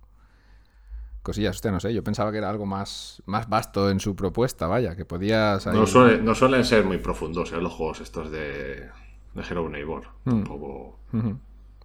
[1.22, 1.56] cosillas.
[1.56, 4.94] Usted no sé, yo pensaba que era algo más, más vasto en su propuesta, vaya,
[4.94, 5.66] que podías...
[5.66, 7.60] ahí- No, suele- no suelen ser muy profundos ¿eh?
[7.60, 8.88] los juegos estos de,
[9.34, 10.04] de Hello Neighbor.
[10.24, 10.30] Mm.
[10.30, 10.98] Tampoco.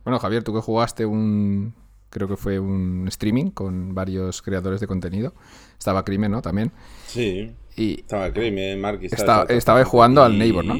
[0.03, 1.73] Bueno, Javier, tú que jugaste un...
[2.09, 5.33] Creo que fue un streaming con varios creadores de contenido.
[5.79, 6.41] Estaba Crimen, ¿no?
[6.41, 6.73] También.
[7.07, 7.55] Sí.
[7.77, 10.75] Y Estaba Crimen, Mark y Estaba- estaba- estaba jugando al Neighbor, ¿no?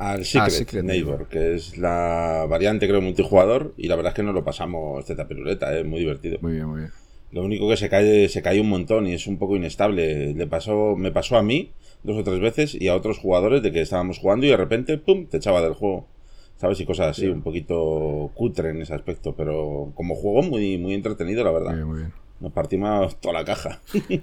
[0.00, 3.74] Al Secret, Secret Neighbor, que es la variante, creo, multijugador.
[3.76, 6.38] Y la verdad es que nos lo pasamos teta piruleta, es muy divertido.
[6.40, 6.92] muy bien, muy bien.
[7.32, 10.34] Lo único que se cae, se cae un montón y es un poco inestable.
[10.34, 11.70] Le pasó, me pasó a mí
[12.02, 14.98] dos o tres veces y a otros jugadores de que estábamos jugando y de repente,
[14.98, 16.08] ¡pum!, te echaba del juego.
[16.56, 16.80] ¿Sabes?
[16.80, 19.34] Y cosas así, un poquito cutre en ese aspecto.
[19.36, 21.74] Pero como juego, muy, muy entretenido, la Muy verdad.
[21.74, 22.12] bien, muy bien.
[22.40, 23.80] Nos partimos toda la caja.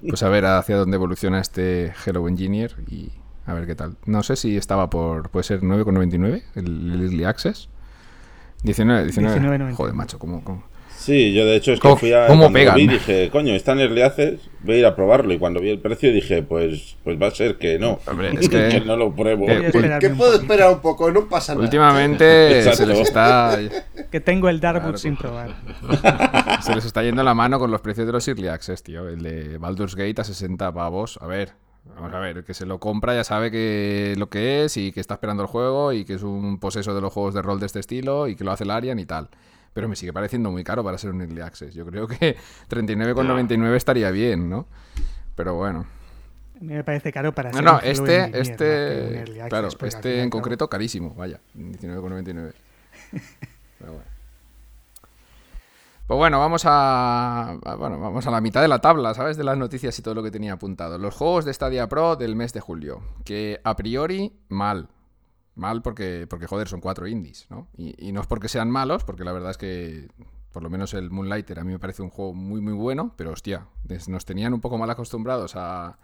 [0.09, 3.09] Pues a ver hacia dónde evoluciona este Hello Engineer y
[3.47, 3.95] a ver qué tal.
[4.05, 5.29] No sé si estaba por.
[5.29, 7.69] Puede ser 9,99 el, el Early Access.
[8.63, 9.39] 19, 19.
[9.39, 9.73] 19,99.
[9.75, 10.63] Joder, macho, ¿cómo, cómo?
[10.97, 12.25] Sí, yo de hecho es que ¿Cómo- fui a.
[12.27, 12.75] cómo pegan?
[12.75, 15.31] vi dije, coño, está en Early Access, voy a ir a probarlo.
[15.31, 17.99] Y cuando vi el precio dije, pues, pues va a ser que no.
[18.07, 19.45] Hombre, es que- no lo pruebo.
[19.45, 20.51] que- Voy a esperarme ¿Qué un puedo poquito.
[20.53, 21.11] esperar un poco?
[21.11, 21.63] No pasa nada.
[21.63, 23.57] Últimamente se les está.
[24.11, 25.55] Que tengo el Darkwood Claro, sin probar.
[26.63, 29.07] Se les está yendo la mano con los precios de los Early Access, tío.
[29.07, 31.19] El de Baldur's Gate a 60 pavos.
[31.21, 31.51] A ver,
[31.95, 34.91] vamos a ver, el que se lo compra ya sabe que lo que es y
[34.91, 37.59] que está esperando el juego y que es un poseso de los juegos de rol
[37.59, 39.29] de este estilo y que lo hace el Arian y tal.
[39.73, 41.73] Pero me sigue pareciendo muy caro para ser un Early Access.
[41.73, 42.35] Yo creo que
[42.69, 44.65] 39,99 estaría bien, ¿no?
[45.35, 45.85] Pero bueno.
[46.55, 49.49] A mí me parece caro para No, ser no, un Hello este, este, Early Access,
[49.49, 52.53] claro, este en concreto carísimo, vaya, 19,99.
[53.79, 54.16] Pero bueno.
[56.07, 59.35] Pues bueno, vamos a, bueno, vamos a la mitad de la tabla, ¿sabes?
[59.35, 60.97] De las noticias y todo lo que tenía apuntado.
[60.97, 64.87] Los juegos de Stadia Pro del mes de julio, que a priori mal.
[65.55, 67.67] Mal porque, porque joder, son cuatro indies, ¿no?
[67.75, 70.07] Y, no es porque sean malos, porque la verdad es que
[70.53, 73.33] por lo menos el Moonlighter a mí me parece un juego muy muy bueno, pero
[73.33, 73.67] hostia,
[74.07, 75.99] nos tenían un poco mal acostumbrados a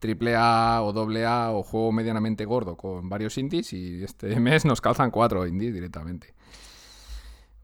[0.00, 4.64] triple A o doble A o juego medianamente gordo con varios indies y este mes
[4.64, 6.34] nos calzan cuatro indies directamente.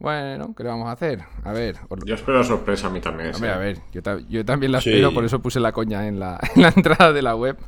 [0.00, 1.20] Bueno, ¿qué le vamos a hacer?
[1.44, 3.34] A ver, os- Yo espero sorpresa a mí también.
[3.34, 3.54] Hombre, sí.
[3.54, 4.88] a ver, yo, ta- yo también la Sí.
[4.90, 7.58] espero, por eso puse la coña en la, en la entrada de la web.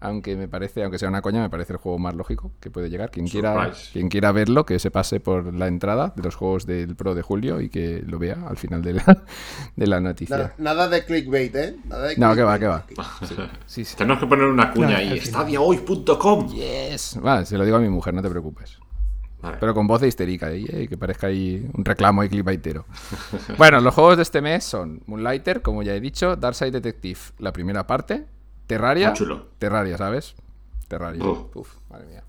[0.00, 2.88] Aunque me parece, aunque sea una coña, me parece el juego más lógico que puede
[2.88, 3.10] llegar.
[3.10, 6.94] Quien quiera, quien quiera verlo, que se pase por la entrada de los juegos del
[6.94, 9.02] Pro de julio y que lo vea al final de la,
[9.74, 10.36] de la noticia.
[10.36, 11.76] Nada, nada de clickbait, ¿eh?
[11.88, 12.86] Nada de No, que va, clickbait.
[12.86, 13.10] que va.
[13.26, 13.34] Sí,
[13.66, 13.96] sí, sí.
[13.96, 15.18] Tenemos que poner una cuña Claro, ahí.
[15.18, 16.48] Stadiahoy.com.
[16.52, 17.18] Yes.
[17.20, 18.78] Vale, se lo digo a mi mujer, no te preocupes.
[19.40, 19.56] Vale.
[19.60, 22.84] Pero con voz de histérica, eh, que parezca ahí un reclamo y clickbaitero.
[23.58, 27.52] bueno, los juegos de este mes son Moonlighter, como ya he dicho, Darkside Detective, la
[27.52, 28.26] primera parte,
[28.66, 29.12] Terraria.
[29.12, 29.46] Chulo.
[29.58, 30.34] Terraria, ¿sabes?
[30.88, 31.22] Terraria.
[31.24, 31.50] Oh.
[31.54, 32.24] Uf, madre mía.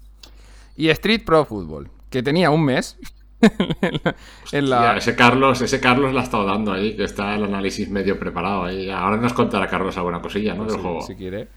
[0.76, 2.98] Y Street Pro Football, que tenía un mes.
[3.42, 4.16] en la-
[4.52, 7.44] en la- Ya, ese Carlos, ese Carlos la ha estado dando ahí, que está el
[7.44, 8.90] análisis medio preparado ahí.
[8.90, 10.66] Ahora nos contará Carlos alguna cosilla, ¿no?
[10.66, 11.02] Del si, juego.
[11.02, 11.48] si quiere.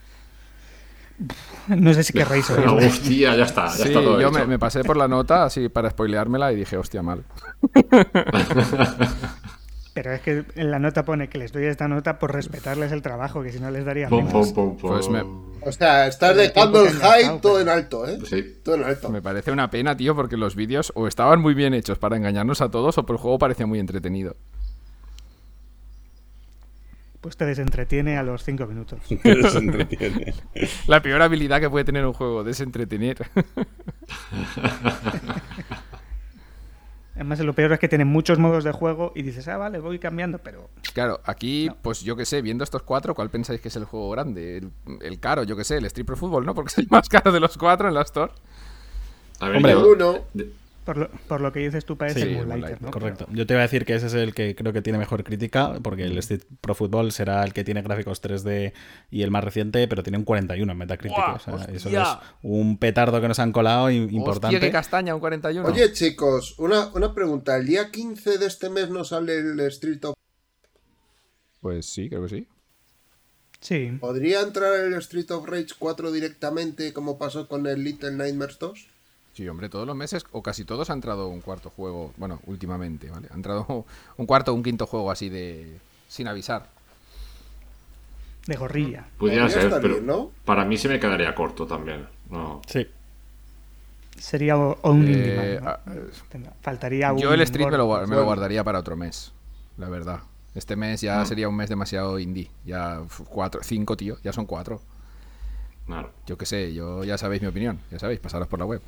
[1.68, 2.76] No sé si querréis oírlo.
[2.76, 5.68] Hostia, ya está, ya Sí, está todo yo me, me pasé por la nota así
[5.68, 7.24] para spoileármela y dije, hostia, mal.
[9.94, 13.02] Pero es que en la nota pone que les doy esta nota por respetarles el
[13.02, 14.50] trabajo, que si no les daría Pum, menos.
[14.52, 14.90] pum, pum, pum.
[14.90, 18.18] Pues me- O sea, estás dejando el hype todo pero- en alto, ¿eh?
[18.24, 18.60] Sí.
[18.64, 19.10] Todo en alto.
[19.10, 22.62] Me parece una pena, tío, porque los vídeos o estaban muy bien hechos para engañarnos
[22.62, 24.34] a todos o por el juego parecía muy entretenido.
[27.22, 29.00] Pues te desentretiene a los cinco minutos.
[29.22, 30.34] Pero se entretiene.
[30.88, 33.16] La peor habilidad que puede tener un juego, desentretener.
[37.14, 39.98] Además, lo peor es que tienen muchos modos de juego y dices, ah, vale, voy
[39.98, 41.76] cambiando, pero claro, aquí, No.
[41.82, 44.56] pues yo que sé, viendo estos cuatro, ¿cuál pensáis que es el juego grande?
[44.58, 44.70] El,
[45.02, 46.54] el caro, yo que sé, el Street Pro Football, ¿no?
[46.54, 48.32] Porque es el más caro de los cuatro en la Store.
[49.40, 50.18] A ver, Hombre, yo- uno.
[50.32, 50.50] de-
[50.84, 52.90] por lo, por lo que dices tú parece Sí, el Moonlighter, Moonlighter, ¿no?
[52.90, 53.26] Correcto.
[53.30, 55.74] Yo te iba a decir que ese es el que creo que tiene mejor crítica,
[55.82, 58.72] porque el Street Pro Football será el que tiene gráficos 3D
[59.10, 61.16] y el más reciente, pero tiene un 41 en Metacritic.
[61.16, 61.36] ¡Guau!
[61.36, 62.08] o sea, eso es
[62.42, 64.56] un petardo que nos han colado i- importante.
[64.56, 65.68] Hostia, qué castaña, un 41.
[65.68, 67.56] Oye, chicos, una, una pregunta.
[67.56, 70.14] ¿El día 15 de este mes no sale el Street of...
[71.60, 72.48] Pues sí, creo que sí.
[73.60, 78.58] Sí, ¿Podría entrar el Street of Rage 4 directamente como pasó con el Little Nightmares
[78.58, 78.88] 2?
[79.34, 83.08] Sí, hombre, todos los meses, o casi todos, ha entrado un cuarto juego, bueno, últimamente,
[83.10, 83.28] ¿vale?
[83.30, 85.78] Ha entrado un cuarto o un quinto juego así de...
[86.08, 86.68] sin avisar.
[88.46, 89.06] de gorrilla.
[89.18, 90.30] Pudiera Podría ser, pero bien, ¿no?
[90.44, 92.06] para mí se me quedaría corto también.
[92.30, 92.60] No.
[92.66, 92.86] Sí.
[94.18, 95.68] Sería un Eh, ¿no?
[95.68, 95.80] ah,
[96.60, 99.32] Faltaría un Yo el Street me lo, me lo guardaría para otro mes,
[99.78, 100.20] la verdad.
[100.54, 102.50] Este mes ya sería un mes demasiado indie.
[102.66, 104.82] Ya cuatro, cinco, tío, ya son cuatro.
[105.86, 106.12] Claro.
[106.26, 108.80] Yo qué sé, yo ya sabéis mi opinión, ya sabéis, pasaros por la web.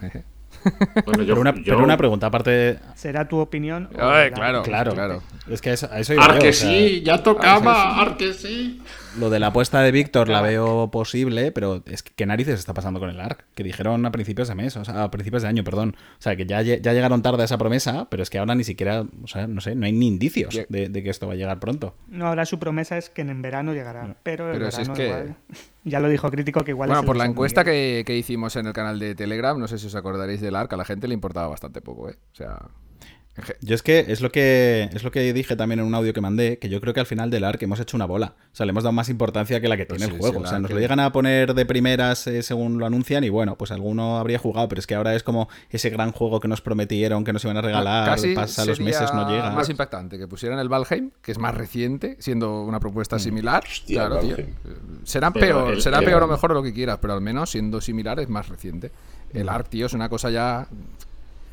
[1.05, 2.79] Bueno, yo- Pero una, yo- pero una pregunta, aparte.
[2.95, 3.88] ¿Será tu opinión?
[3.99, 5.23] Ay, claro, Claro, claro.
[5.49, 8.01] Es que a eso, a eso iba Ar yo, que o sea, sí, ya tocaba,
[8.01, 8.81] ar que sí.
[9.19, 12.75] Lo de la apuesta de Víctor la veo posible, pero es que ¿qué narices está
[12.75, 13.45] pasando con el ARC?
[13.55, 15.95] Que dijeron a principios de mes, o sea, a principios de año, perdón.
[16.19, 18.64] O sea, que ya, ya llegaron tarde a esa promesa, pero es que ahora ni
[18.64, 21.37] siquiera, o sea, no sé, no hay ni indicios de, de que esto va a
[21.37, 21.95] llegar pronto.
[22.09, 24.17] No, ahora su promesa es que en verano llegará.
[24.25, 25.37] Pero, en Pero si es verano que- igual-
[25.87, 28.67] Ya lo dijo Crítico que igual Bueno, por la de encuesta que, que hicimos en
[28.67, 31.14] el canal de Telegram, no sé si os acordaréis del ARC, a la gente le
[31.14, 32.16] importaba bastante poco, ¿eh?
[32.33, 32.59] O sea...
[33.62, 36.20] Yo es que es lo que es lo que dije también en un audio que
[36.20, 38.37] mandé, que yo creo que al final del ARC hemos hecho una bola.
[38.52, 40.35] O sea, le hemos dado más importancia que la que Pues tiene sí, el juego.
[40.35, 43.24] sí, el o sea, nos lo llegan a poner de primeras eh, según lo anuncian
[43.24, 46.38] y bueno, pues alguno habría jugado, pero es que ahora es como ese gran juego
[46.38, 49.50] que nos prometieron que nos iban a regalar, Casi pasa los meses, no llega.
[49.50, 53.64] más impactante que pusieran el Valheim, que es más reciente, siendo una propuesta similar.
[53.66, 54.38] Hostia, claro, tío.
[54.38, 54.46] Eh,
[55.02, 57.20] Será Pero peor, el- será el- peor o mejor o lo que quieras, pero al
[57.20, 58.92] menos siendo similar es más reciente.
[59.35, 60.66] El ARC, tío, es una cosa ya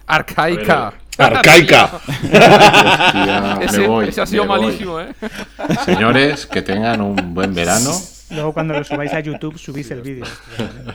[0.08, 0.94] arcaica.
[1.17, 1.86] Ver, Arcaica.
[2.08, 4.62] Hostia, me Ese, voy, ese ha sido me voy.
[4.62, 5.13] malísimo, ¿eh?
[5.86, 7.91] Señores, que tengan un buen verano.
[8.32, 10.26] Luego cuando lo subáis a YouTube subís el vídeo.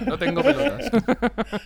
[0.06, 0.90] No tengo pelotas.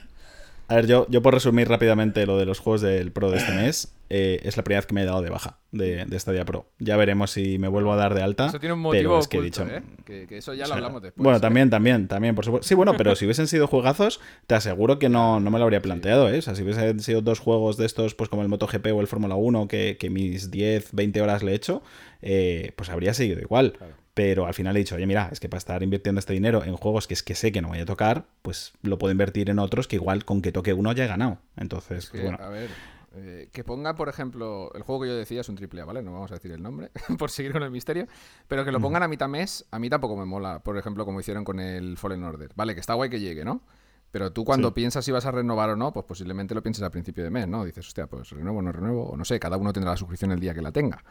[0.71, 3.51] A ver, yo, yo por resumir rápidamente lo de los juegos del Pro de este
[3.51, 6.45] mes, eh, es la primera vez que me he dado de baja de, de Stadia
[6.45, 6.71] Pro.
[6.79, 8.47] Ya veremos si me vuelvo a dar de alta.
[8.47, 9.83] Eso tiene un motivo es que he dicho, ¿eh?
[10.05, 11.25] Que, que eso ya O lo hablamos después.
[11.25, 11.41] Bueno, ¿eh?
[11.41, 12.69] también, también, también, por supuesto.
[12.69, 15.83] Sí, bueno, pero si hubiesen sido juegazos, te aseguro que no, no me lo habría
[15.83, 16.39] planteado, ¿eh?
[16.39, 19.09] O sea, si hubiesen sido dos juegos de estos, pues como el MotoGP o el
[19.09, 21.83] Fórmula 1, que, que mis 10, 20 horas le he hecho,
[22.23, 23.75] eh, pues habría seguido igual.
[24.15, 26.75] Pero al final he dicho, oye, mira, es que para estar invirtiendo este dinero en
[26.77, 29.59] juegos que es que sé que no voy a tocar, pues lo puedo invertir en
[29.61, 31.39] otros que igual con que toque uno ya he ganado.
[31.57, 32.45] Entonces, Que, pues bueno.
[32.45, 32.71] A ver,
[33.15, 36.03] eh, que ponga, por ejemplo, el juego que yo decía es un triple A, ¿vale?
[36.03, 38.09] No vamos a decir el nombre, por seguir con el misterio.
[38.49, 41.21] Pero que lo pongan a mitad mes, a mí tampoco me mola, por ejemplo, como
[41.21, 42.51] hicieron con el Fallen Order.
[42.57, 43.63] Vale, que está guay que llegue, ¿no?
[44.11, 44.75] Pero tú cuando Sí.
[44.75, 47.47] piensas si vas a renovar o no, pues posiblemente lo pienses a principio de mes,
[47.47, 47.65] ¿no?
[47.65, 50.33] Dices, hostia, pues renuevo o no renuevo, o no sé, cada uno tendrá la suscripción
[50.33, 51.05] el día que la tenga.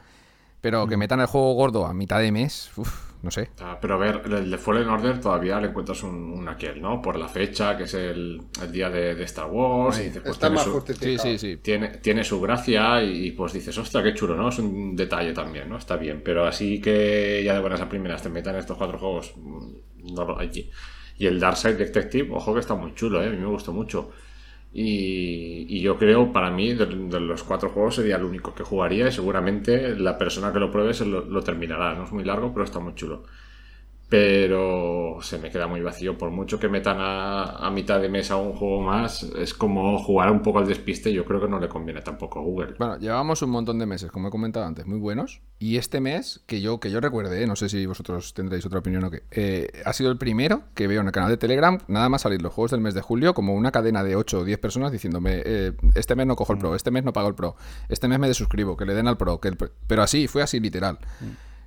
[0.62, 2.94] Pero que metan el juego gordo a mitad de mes, uf,
[3.24, 3.50] no sé.
[3.62, 7.02] Ah, Pero a ver, el de Fallen Order todavía le encuentras un, un aquel, ¿no?
[7.02, 10.00] Por la fecha, que es el, el día de, de Star Wars.
[10.00, 11.58] y dices, pues Está tiene más su- Sí, sí, sí.
[11.58, 14.50] tiene, tiene su gracia y pues dices, ostras, qué chulo, ¿no?
[14.50, 15.78] Es un detalle también, ¿no?
[15.78, 19.34] Está bien, pero así que ya de buenas a primeras te metan estos cuatro juegos,
[19.38, 20.70] mm, no lo hay.
[21.18, 23.28] Y el Darkseid Detective, ojo que está muy chulo, ¿eh?
[23.28, 24.12] A mí me gustó mucho.
[24.72, 29.12] Y, yo creo, para mí, de, los cuatro juegos sería el único que jugaría y
[29.12, 31.96] seguramente la persona que lo pruebe se lo terminará.
[31.96, 33.24] No es muy largo, pero está muy chulo.
[34.10, 36.18] Pero se me queda muy vacío.
[36.18, 40.32] Por mucho que metan a, a mitad de mesa un juego más, es como jugar
[40.32, 41.14] un poco al despiste.
[41.14, 42.76] Yo creo que no le conviene tampoco a Google.
[42.80, 45.42] Bueno, llevamos un montón de meses, como he comentado antes, muy buenos.
[45.60, 47.48] Y este mes, que yo, que yo recuerde, ¿eh?
[47.48, 50.88] no sé si vosotros tendréis otra opinión o qué, eh, ha sido el primero que
[50.88, 53.34] veo en el canal de Telegram, nada más salir los juegos del mes de julio,
[53.34, 56.60] como una cadena de 8 o 10 personas diciéndome, eh, este mes no cojo el
[56.60, 57.56] Pro, este mes no pago el Pro,
[57.90, 59.40] este mes me desuscribo, que le den al Pro.
[59.40, 59.70] Que el Pro".
[59.86, 60.98] Pero así, fue así literal.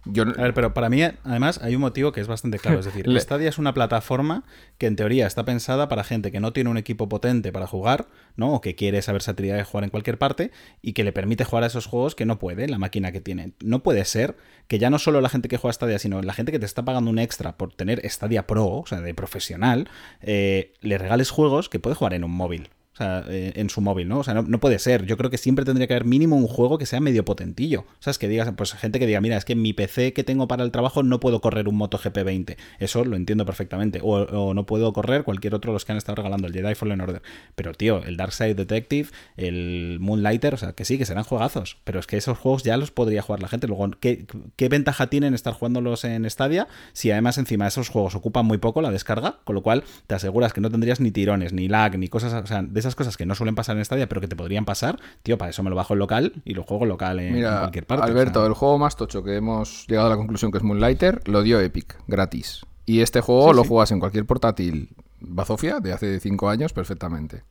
[0.04, 2.80] Yo, A ver, pero para mí, además, hay un motivo que es bastante claro.
[2.80, 4.44] Es decir, Stadia es una plataforma
[4.78, 8.08] que en teoría está pensada para gente que no tiene un equipo potente para jugar,
[8.36, 8.54] ¿no?
[8.54, 11.64] O que quiere esa versatilidad de jugar en cualquier parte y que le permite jugar
[11.64, 13.52] a esos juegos que no puede la máquina que tiene.
[13.62, 14.36] No puede ser
[14.66, 16.84] que ya no solo la gente que juega Stadia, sino la gente que te está
[16.84, 19.88] pagando un extra por tener Stadia Pro, o sea, de profesional,
[20.20, 22.70] eh, le regales juegos que puede jugar en un móvil.
[23.02, 24.18] Eh, en su móvil, ¿no?
[24.18, 25.06] O sea, no, no puede ser.
[25.06, 27.80] Yo creo que siempre tendría que haber mínimo un juego que sea medio potentillo.
[27.80, 30.24] O sea, es que digas, pues gente que diga, mira, es que mi PC que
[30.24, 32.56] tengo para el trabajo no puedo correr un MotoGP 20.
[32.78, 34.00] Eso lo entiendo perfectamente.
[34.02, 37.00] O, no puedo correr cualquier otro de los que han estado regalando, el Jedi Fallen
[37.00, 37.22] Order.
[37.54, 41.78] Pero, tío, el Darkseid Detective, el Moonlighter, o sea, que sí, que serán juegazos.
[41.84, 43.66] Pero es que esos juegos ya los podría jugar la gente.
[43.66, 48.46] Luego, ¿qué, qué ventaja tienen estar jugándolos en Stadia si además encima esos juegos ocupan
[48.46, 49.40] muy poco la descarga?
[49.44, 52.46] Con lo cual, te aseguras que no tendrías ni tirones, ni lag, ni cosas, o
[52.46, 54.98] sea, de esas cosas que no suelen pasar en Stadia, pero que te podrían pasar,
[55.22, 58.02] tío, para eso me lo bajo en local y lo juego local en, cualquier parte.
[58.04, 58.48] o Alberto, sea.
[58.48, 61.60] el juego más tocho que hemos llegado a la conclusión que es Moonlighter, lo dio
[61.60, 62.64] Epic, gratis.
[62.86, 64.88] Y este juego lo juegas en cualquier portátil
[65.20, 67.42] bazofia de hace 5 años perfectamente.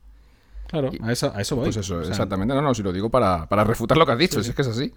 [0.68, 1.66] Claro, a eso, a eso voy.
[1.66, 2.54] Pues eso, O sea, exactamente.
[2.54, 4.62] No, no, si lo digo para, para refutar lo que has dicho, si es que
[4.62, 4.92] es así.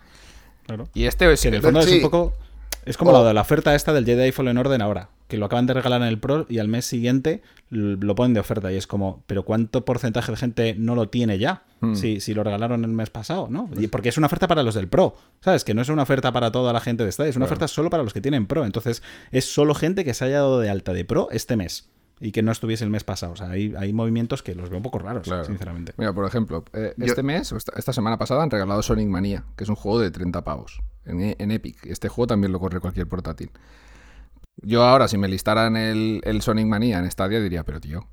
[0.65, 0.88] Claro.
[0.93, 1.95] Y este es Que en el fondo es Sí.
[1.97, 2.34] un poco.
[2.86, 5.45] Es como O- lo de la oferta esta del Jedi Fallen Order ahora, que lo
[5.48, 8.71] acaban de regalar en el Pro y al mes siguiente lo ponen de oferta.
[8.71, 11.63] Y es como, ¿pero cuánto porcentaje de gente no lo tiene ya?
[11.82, 11.95] Hmm.
[11.95, 13.69] Si, si lo regalaron el mes pasado, ¿no?
[13.78, 15.63] Y porque es una oferta para los del Pro, ¿sabes?
[15.63, 17.89] Que no es una oferta para toda la gente de Stadia, es una oferta solo
[17.89, 18.65] para los que tienen Pro.
[18.65, 22.32] Entonces, es solo gente que se haya dado de alta de Pro este mes y
[22.32, 23.34] que no estuviese el mes pasado.
[23.34, 25.45] O sea, hay, hay movimientos que los veo un poco raros, Claro.
[25.45, 25.93] sinceramente.
[25.97, 29.08] Mira, por ejemplo, eh, Yo- este mes, o esta, esta semana pasada, han regalado Sonic
[29.08, 31.86] Mania, que es un juego de 30 pavos en, en Epic.
[31.86, 33.51] Este juego también lo corre cualquier portátil.
[34.62, 38.08] Yo ahora, si me listaran el, el Sonic Mania en Stadia, diría, pero tío,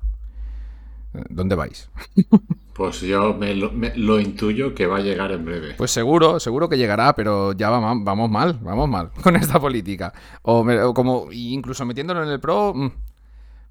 [1.29, 1.89] ¿dónde vais?
[2.73, 5.75] Pues yo me lo, me lo intuyo que va a llegar en breve.
[5.77, 10.11] Pues seguro, seguro que llegará, pero ya va vamos mal, vamos mal con esta política.
[10.41, 12.91] O, me- o como incluso metiéndolo en el Pro, mm.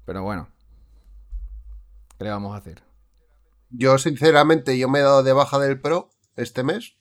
[0.05, 0.49] Pero bueno.
[2.17, 2.83] ¿Qué le vamos a hacer?
[3.69, 6.95] Yo, sinceramente, yo me he dado de baja del Pro este mes.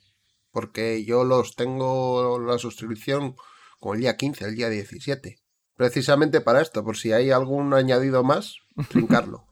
[0.52, 3.36] Porque yo los tengo la suscripción
[3.80, 5.38] como el día 15, el día 17.
[5.76, 8.56] Precisamente para esto, por si hay algún añadido más,
[8.90, 9.46] trincarlo.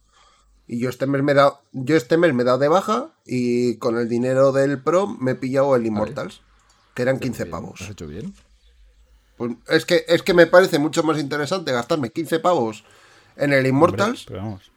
[0.67, 3.17] Y yo este mes me he dado, yo este mes me he dado de baja
[3.25, 6.43] y con el dinero del Pro me he pillado el Immortals,
[6.95, 7.81] que eran 15 Bien, pavos.
[7.81, 8.35] ¿Lo has hecho bien?
[9.37, 12.85] Pues es que es que me parece mucho más interesante gastarme 15 pavos
[13.40, 14.70] en el Immortals Hombre, pero vamos.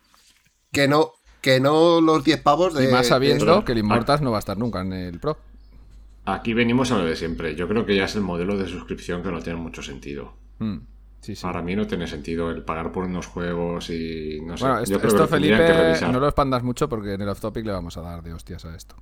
[0.71, 4.21] que no que no los 10 pavos de y más sabiendo de- que el Immortals
[4.21, 5.38] no va a estar nunca en el Pro.
[6.26, 7.54] Aquí venimos a lo de siempre.
[7.56, 10.34] Yo creo que ya es el modelo de suscripción que no tiene mucho sentido.
[10.60, 10.78] Mm,
[11.19, 11.41] Sí, sí.
[11.43, 14.63] Para mí no tiene sentido el pagar por unos juegos y no sé.
[14.65, 15.56] Bueno, Yo esto, creo esto, que Felipe,
[15.99, 18.65] que no lo expandas mucho porque en el off-topic le vamos a dar de hostias
[18.65, 18.95] a esto.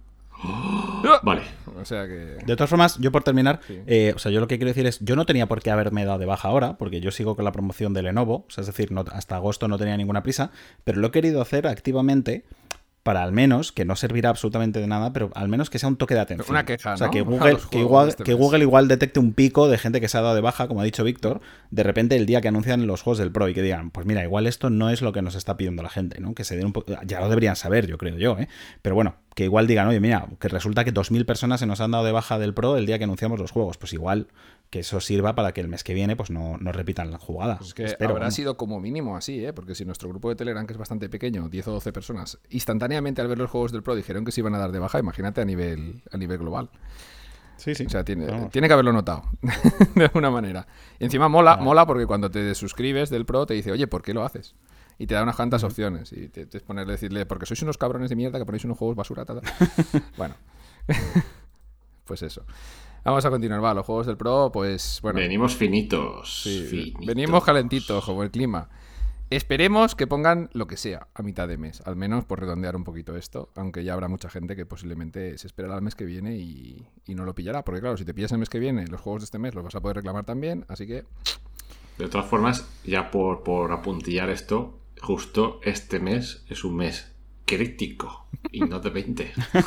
[1.23, 1.41] Vale.
[1.79, 2.37] O sea que...
[2.45, 3.79] De todas formas, yo por terminar, Sí.
[3.87, 6.05] eh, o sea, yo lo que quiero decir es, yo no tenía por qué haberme
[6.05, 8.67] dado de baja ahora, porque yo sigo con la promoción de Lenovo, o sea, es
[8.67, 10.51] decir, no- hasta agosto no tenía ninguna prisa,
[10.83, 12.43] pero lo he querido hacer activamente
[13.03, 15.97] para al menos, que no servirá absolutamente de nada, pero al menos que sea un
[15.97, 16.49] toque de atención.
[16.49, 18.33] Una queja, O sea, que Google, que igual, este que.
[18.33, 20.83] Google igual detecte un pico de gente que se ha dado de baja, como ha
[20.83, 23.91] dicho Víctor, de repente el día que anuncian los juegos del Pro y que digan,
[23.91, 26.35] pues mira, igual esto no es lo que nos está pidiendo la gente, ¿no?
[26.35, 26.93] Que se den un poco...
[27.05, 28.47] Ya lo deberían saber, yo creo yo, ¿eh?
[28.81, 31.91] Pero bueno, que igual digan, oye, mira, que resulta que 2.000 personas se nos han
[31.91, 33.77] dado de baja del Pro el día que anunciamos los juegos.
[33.77, 34.27] Pues igual
[34.71, 37.57] que eso sirva para que el mes que viene pues no, no repitan la jugada.
[37.57, 39.51] Pues es que Espero, habrá sido como mínimo así, ¿eh?
[39.51, 43.21] Porque si nuestro grupo de Telegram, que es bastante pequeño, 10 o 12 personas, instantáneamente
[43.21, 45.41] al ver los juegos del Pro dijeron que se iban a dar de baja, imagínate
[45.41, 46.69] a nivel, a nivel global.
[47.57, 47.85] Sí, sí.
[47.85, 48.49] O sea, tiene, Vamos.
[48.51, 49.23] tiene que haberlo notado,
[49.95, 50.65] de alguna manera.
[50.99, 54.13] Y encima mola, mola porque cuando te suscribes del Pro te dice, oye, ¿por qué
[54.13, 54.55] lo haces?
[54.97, 56.13] Y te da unas cuantas opciones.
[56.13, 58.95] Y te, te ponerle decirle, porque sois unos cabrones de mierda que ponéis unos juegos
[58.95, 59.25] basura.
[59.25, 59.41] ta, ta".
[60.17, 60.35] bueno,
[62.05, 62.45] pues eso.
[63.03, 65.19] Vamos a continuar, va, los juegos del Pro, pues bueno.
[65.19, 66.43] Venimos finitos.
[66.43, 67.05] Sí, finitos.
[67.05, 68.69] venimos calentitos, como el clima.
[69.31, 72.83] Esperemos que pongan lo que sea a mitad de mes, al menos por redondear un
[72.83, 76.35] poquito esto, aunque ya habrá mucha gente que posiblemente se esperará al mes que viene
[76.35, 78.99] y, y no lo pillará, porque claro, si te pillas el mes que viene, los
[78.99, 81.05] juegos de este mes los vas a poder reclamar también, así que
[81.97, 87.10] De todas formas, ya por, por apuntillar esto, justo este mes es un mes
[87.57, 89.31] crítico y no de 20.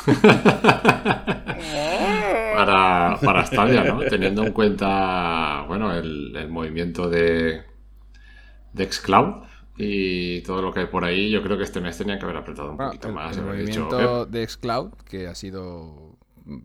[2.55, 3.99] para, para Stadia, ¿no?
[4.01, 7.63] Teniendo en cuenta, bueno, el, el movimiento de,
[8.73, 9.43] de Xcloud
[9.77, 12.37] y todo lo que hay por ahí, yo creo que este mes tenían que haber
[12.37, 13.37] apretado un bueno, poquito el, más.
[13.37, 16.17] el dicho, movimiento "Eh, de Xcloud, que ha sido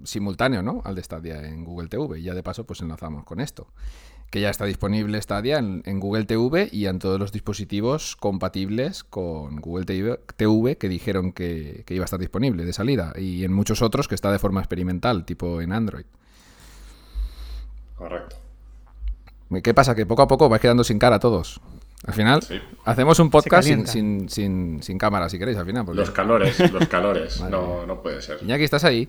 [0.04, 0.80] simultáneo, ¿no?
[0.85, 3.66] Al de Stadia en Google TV, y ya de paso pues enlazamos con esto.
[4.30, 9.02] Que ya está disponible Stadia en, en Google TV y en todos los dispositivos compatibles
[9.02, 13.12] con Google TV, TV que dijeron que, que iba a estar disponible de salida.
[13.18, 16.04] Y en muchos otros que está de forma experimental, tipo en Android.
[17.96, 18.36] Correcto.
[19.62, 19.94] ¿Qué pasa?
[19.96, 21.60] Que poco a poco vais quedando sin cara todos.
[22.06, 22.58] Al final, Sí.
[22.84, 25.84] hacemos un podcast sin, sin, sin, sin cámara, si queréis, al final.
[25.84, 27.40] porque- Los calores, los calores.
[27.50, 28.38] No, no puede ser.
[28.42, 29.08] Iñaki, ¿estás ahí?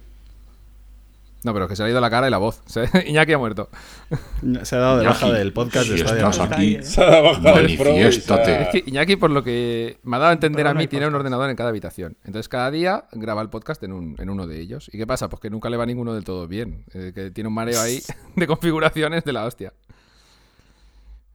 [1.44, 2.62] No, pero que se le ha ido la cara y la voz.
[2.68, 3.70] Se- Iñaki ha muerto.
[4.64, 6.30] Se ha dado de baja del podcast de si Stadia.
[6.30, 7.72] estás aquí, Se ha dado baja del.
[7.72, 8.26] Es
[8.72, 11.16] que Iñaki, por lo que me ha dado a entender Pero a mí, tiene un
[11.16, 12.16] ordenador en cada habitación.
[12.26, 14.90] Entonces, cada día graba el podcast en, un- en uno de ellos.
[14.94, 15.30] ¿Y qué pasa?
[15.30, 16.86] Pues que nunca le va ninguno del todo bien.
[16.94, 18.02] Eh, que tiene un mareo ahí
[18.36, 19.74] de configuraciones de la hostia.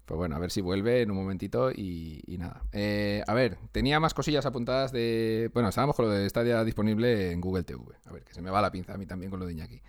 [0.06, 2.62] Pues bueno, a ver si vuelve en un momentito y, y nada.
[2.72, 5.50] Eh, a ver, tenía más cosillas apuntadas de...
[5.52, 7.82] Bueno, estábamos con lo de Stadia disponible en Google TV.
[8.04, 9.82] A ver, que se me va la pinza a mí también con lo de Iñaki.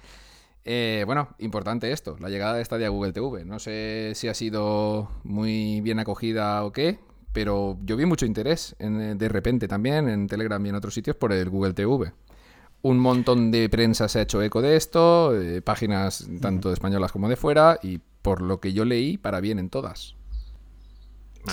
[0.65, 3.45] Eh, bueno, importante esto, la llegada de Stadia a Google TV.
[3.45, 6.99] No sé si ha sido muy bien acogida o qué,
[7.31, 10.95] pero yo vi mucho interés en, eh, de repente también en Telegram y en otros
[10.95, 12.11] sitios por el Google TV.
[12.81, 17.29] Un montón de prensa se ha hecho eco de esto, eh, páginas tanto españolas como
[17.29, 20.17] de fuera, y por lo que yo leí, para bien en todas.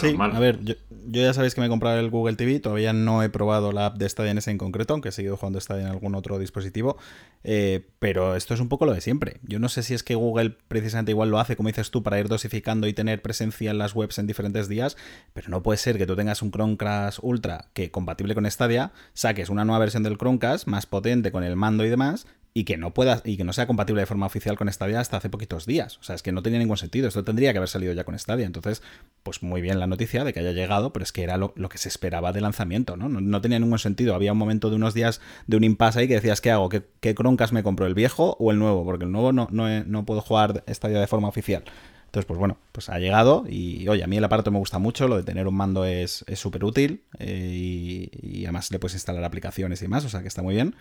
[0.00, 0.74] Sí, a ver, yo,
[1.06, 3.86] yo ya sabéis que me he comprado el Google TV, todavía no he probado la
[3.86, 6.36] app de Stadia en ese en concreto, aunque he seguido jugando Stadia en algún otro
[6.40, 6.96] dispositivo,
[7.44, 9.36] eh, pero esto es un poco lo de siempre.
[9.44, 12.18] Yo no sé si es que Google precisamente igual lo hace, como dices tú, para
[12.18, 14.96] ir dosificando y tener presencia en las webs en diferentes días,
[15.32, 19.48] pero no puede ser que tú tengas un Chromecast Ultra que compatible con Stadia, saques
[19.48, 22.26] una nueva versión del Chromecast más potente con el mando y demás,
[22.56, 25.16] y que no pueda y que no sea compatible de forma oficial con Stadia hasta
[25.16, 25.98] hace poquitos días.
[25.98, 27.08] O sea, es que no tenía ningún sentido.
[27.08, 28.46] Esto tendría que haber salido ya con Stadia.
[28.46, 28.80] Entonces,
[29.24, 31.78] pues muy bien la noticia de que haya llegado, pero es que era lo, que
[31.78, 33.08] se esperaba de lanzamiento, ¿no?
[33.08, 33.20] ¿no?
[33.20, 34.14] no tenía ningún sentido.
[34.14, 36.68] Había un momento de unos días de un impasse ahí que decías, ¿qué hago?
[36.68, 37.86] ¿Qué, qué Chromecast me compro?
[37.86, 38.84] ¿El viejo o el nuevo?
[38.84, 41.64] Porque el nuevo no, no, no puedo jugar Stadia de forma oficial.
[42.06, 45.08] Entonces, pues bueno, pues ha llegado y oye, a mí el aparato me gusta mucho,
[45.08, 49.24] lo de tener un mando es súper útil eh, y, y además le puedes instalar
[49.24, 50.76] aplicaciones y demás, o sea que está muy bien.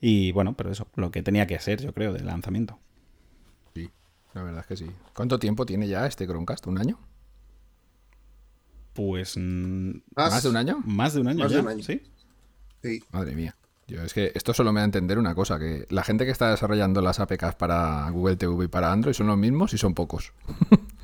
[0.00, 2.78] Y bueno, pero eso, lo que tenía que ser, yo creo, del lanzamiento.
[3.74, 3.90] Sí,
[4.34, 4.90] la verdad es que sí.
[5.14, 6.66] ¿Cuánto tiempo tiene ya este Chromecast?
[6.66, 6.98] ¿Un año?
[8.94, 10.82] Pues mm, ¿Más, de un año?
[10.84, 11.82] más de un año Más de un año.
[11.82, 12.02] ¿sí?
[12.82, 13.04] Sí.
[13.12, 13.56] Madre mía.
[13.86, 16.30] Yo, es que esto solo me da a entender una cosa, que la gente que
[16.30, 19.94] está desarrollando las APKs para Google TV y para Android son los mismos y son
[19.94, 20.32] pocos.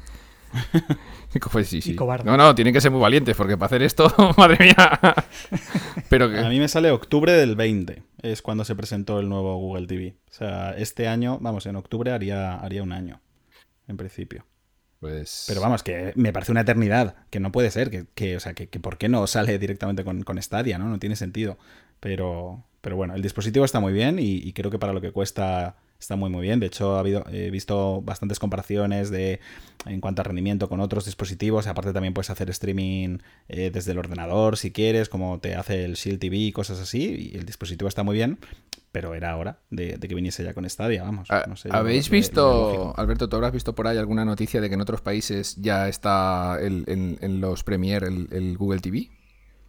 [1.52, 1.94] Pues sí, sí.
[1.94, 2.24] cobardes.
[2.24, 5.14] No, no, tienen que ser muy valientes porque para hacer esto, madre mía.
[6.08, 6.38] Pero que...
[6.38, 10.16] A mí me sale octubre del 20, es cuando se presentó el nuevo Google TV.
[10.30, 13.20] O sea, este año, vamos, en octubre haría, haría un año,
[13.86, 14.46] en principio.
[15.00, 15.44] Pues...
[15.46, 18.54] Pero vamos, que me parece una eternidad, que no puede ser, que, que, o sea,
[18.54, 20.88] que, que ¿por qué no sale directamente con, con Stadia, no?
[20.88, 21.58] No tiene sentido.
[22.00, 25.12] Pero, pero bueno, el dispositivo está muy bien y, y creo que para lo que
[25.12, 26.60] cuesta está muy muy bien.
[26.60, 29.40] De hecho, ha habido, he visto bastantes comparaciones de
[29.86, 31.66] en cuanto a rendimiento con otros dispositivos.
[31.66, 33.18] Aparte también puedes hacer streaming
[33.48, 37.30] eh, desde el ordenador si quieres, como te hace el Shield TV y cosas así.
[37.32, 38.38] Y el dispositivo está muy bien,
[38.92, 41.28] pero era hora de, de que viniese ya con Stadia, vamos.
[41.30, 42.94] Ah, No sé, ¿Habéis lo- lo- lo visto.
[43.00, 46.58] Alberto, tú habrás visto por ahí alguna noticia de que en otros países ya está
[46.60, 49.08] el- en, en los Premiere el, el Google TV?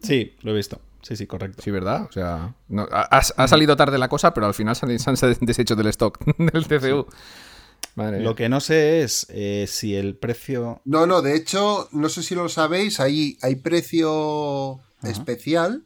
[0.02, 0.80] Sí, lo he visto.
[1.02, 1.62] Sí, sí, correcto.
[1.62, 2.02] Sí, ¿verdad?
[2.08, 5.26] O sea, no, ha, ha- salido tarde la cosa, pero al final se han, se
[5.26, 7.06] han deshecho del stock del TCU.
[7.94, 8.20] Madre.
[8.20, 10.80] Lo que no sé es eh, si el precio.
[10.84, 15.84] No, no, de hecho, no sé si lo sabéis, hay, hay precio especial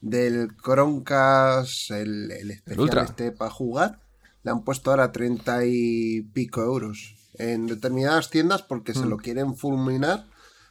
[0.00, 3.02] del Chromecast, el, el especial Ultra.
[3.04, 4.00] este para jugar.
[4.44, 9.56] Le han puesto ahora 30 y pico euros en determinadas tiendas porque se lo quieren
[9.56, 10.26] fulminar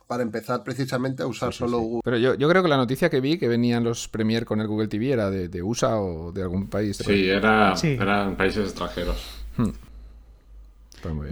[0.07, 2.01] para empezar precisamente a usar solo Google.
[2.03, 4.67] Pero yo, yo creo que la noticia que vi que venían los Premiere con el
[4.67, 6.97] Google TV era de, de USA o de algún país.
[6.97, 7.97] de Sí, era, Sí.
[7.99, 9.17] eran países extranjeros.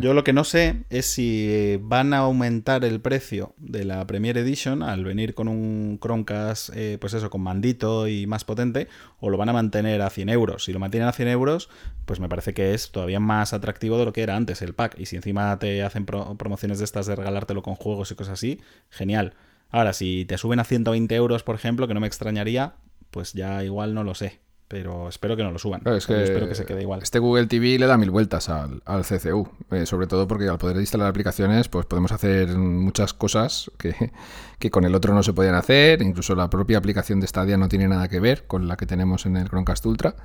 [0.02, 4.38] Yo lo que no sé es si van a aumentar el precio de la Premier
[4.38, 8.88] Edition al venir con un Chromecast, eh, pues eso, con mandito y más potente,
[9.20, 10.64] o lo van a mantener a 100 euros.
[10.66, 11.70] Si lo mantienen a 100 euros,
[12.06, 15.00] pues me parece que es todavía más atractivo de lo que era antes el pack.
[15.00, 18.34] Y si encima te hacen pro- promociones de estas de regalártelo con juegos y cosas
[18.34, 19.34] así, genial.
[19.72, 22.76] Ahora, si te suben a 120 euros, por ejemplo, que no me extrañaría,
[23.12, 24.40] pues ya igual no lo sé.
[24.68, 25.82] Pero espero que no lo suban.
[25.82, 27.02] Claro, es Yo que espero que se quede igual.
[27.04, 30.58] Este Google TV le da mil vueltas al, al CCU, eh, sobre todo porque al
[30.58, 34.12] poder instalar aplicaciones, pues podemos hacer muchas cosas que,
[34.58, 36.02] que con el otro no se podían hacer.
[36.02, 39.28] Incluso la propia aplicación de Stadia no tiene nada que ver con la que tenemos
[39.28, 40.16] en el Chromecast Ultra.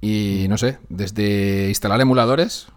[0.00, 2.68] Y no sé, desde instalar emuladores,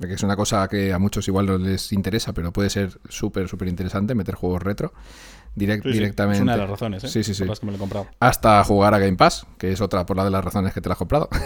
[0.00, 3.48] que es una cosa que a muchos igual no les interesa, pero puede ser súper,
[3.48, 4.92] súper interesante meter juegos retro
[5.56, 6.36] direct- Sí, sí, directamente.
[6.38, 7.08] Es una de las razones, ¿eh?
[7.08, 7.42] Sí, sí, sí.
[7.42, 8.06] Por las que me lo he comprado.
[8.20, 10.88] Hasta jugar a Game Pass, que es otra por la de las razones que te
[10.88, 11.28] la has comprado.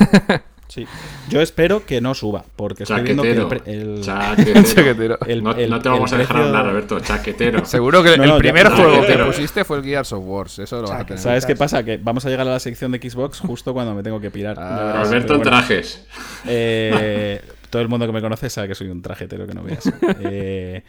[0.71, 0.87] Sí.
[1.31, 4.63] Yo espero que no suba, porque estoy viendo que el, el- Chaquetero.
[4.75, 5.19] Chaquetero.
[5.27, 7.01] el- no, el- no te vamos a dejar precio- hablar, Alberto.
[7.01, 7.65] Chaquetero.
[7.65, 10.59] Seguro que No, el no, primer ya- juego que pusiste fue el Gears of Wars.
[10.59, 11.23] Eso lo vas a tener.
[11.23, 11.83] ¿Sabes qué pasa?
[11.85, 14.59] Que vamos a llegar a la sección de Xbox justo cuando me tengo que pirar.
[14.61, 15.43] Ah, Alberto pero en bueno.
[15.57, 16.07] trajes.
[16.47, 17.41] Eh,
[17.71, 19.91] todo el mundo que me conoce sabe que soy un trajetero que no veas.
[20.21, 20.83] Eh,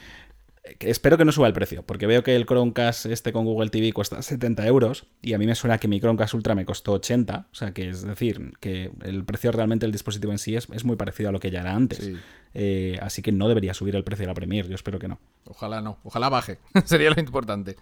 [0.80, 3.92] espero que no suba el precio, porque veo que el Chromecast este con Google TV
[3.94, 7.48] cuesta 70 euros y a mí me suena que mi Chromecast Ultra me costó 80,
[7.52, 10.86] o sea que es decir, que el precio realmente del dispositivo en sí es, es
[10.86, 12.00] muy parecido a lo que ya era antes.
[12.00, 12.18] Sí.
[12.54, 15.20] Eh, así que no debería subir el precio de la Premier, yo espero que no.
[15.46, 16.00] Ojalá no.
[16.04, 16.58] Ojalá baje.
[16.86, 17.76] Sería lo importante.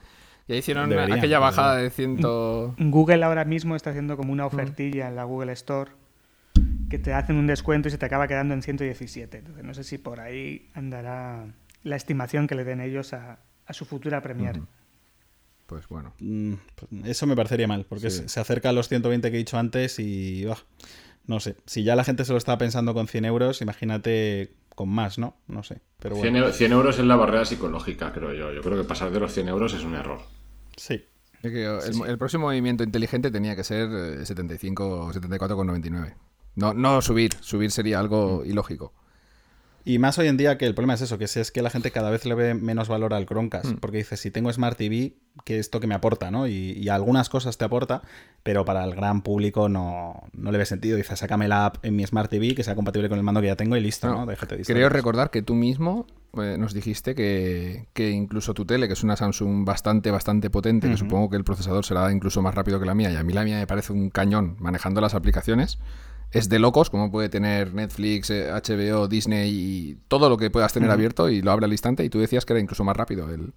[0.47, 1.39] Ya hicieron Debería, aquella debería.
[1.39, 2.73] bajada de ciento...
[2.77, 5.91] Google ahora mismo está haciendo como una ofertilla en la Google Store
[6.89, 9.37] que te hacen un descuento y se te acaba quedando en 117.
[9.39, 11.47] Entonces no sé si por ahí andará
[11.83, 14.61] la estimación que le den ellos a, a su futura Premier.
[15.65, 16.13] Pues bueno.
[16.19, 16.53] Mm,
[17.05, 18.23] Eso me parecería mal, porque Sí.
[18.27, 20.45] se acerca a los 120 que he dicho antes y...
[20.49, 20.57] ah,
[21.25, 24.87] no sé, si ya la gente se lo estaba pensando con 100 euros, imagínate con
[24.87, 25.35] más, ¿no?
[25.47, 26.47] No sé, pero 100, bueno.
[26.47, 28.53] eu- 100 euros es la barrera psicológica, creo yo.
[28.53, 30.21] Yo creo que pasar de los 100 euros es un error.
[30.77, 31.03] Sí.
[31.43, 36.15] Es que el, el próximo movimiento inteligente tenía que ser eh, 75 o 74,99.
[36.55, 37.33] No, no subir.
[37.41, 38.93] Subir sería algo ilógico.
[39.87, 41.69] Y más hoy en día que el problema es eso, que es, es que la
[41.69, 45.13] gente cada vez le ve menos valor al Chromecast, porque dice, si tengo Smart TV,
[45.45, 46.29] ¿qué esto que me aporta?
[46.29, 46.45] ¿no?
[46.45, 48.01] Y, y algunas cosas te aporta,
[48.43, 50.97] pero para el gran público no, no le ve sentido.
[50.97, 53.47] Dice, sácame la app en mi Smart TV que sea compatible con el mando que
[53.47, 54.17] ya tengo y listo, ¿no?
[54.17, 58.87] No, Déjate Creo recordar que tú mismo eh, nos dijiste que, que incluso tu tele,
[58.87, 62.53] que es una Samsung bastante, bastante potente, que supongo que el procesador será incluso más
[62.53, 65.15] rápido que la mía, y a mí la mía me parece un cañón manejando las
[65.15, 65.79] aplicaciones.
[66.31, 70.73] Es de locos, como puede tener Netflix, eh, HBO, Disney y todo lo que puedas
[70.73, 72.03] tener abierto y lo abre al instante.
[72.03, 73.53] Y tú decías que era incluso más rápido el,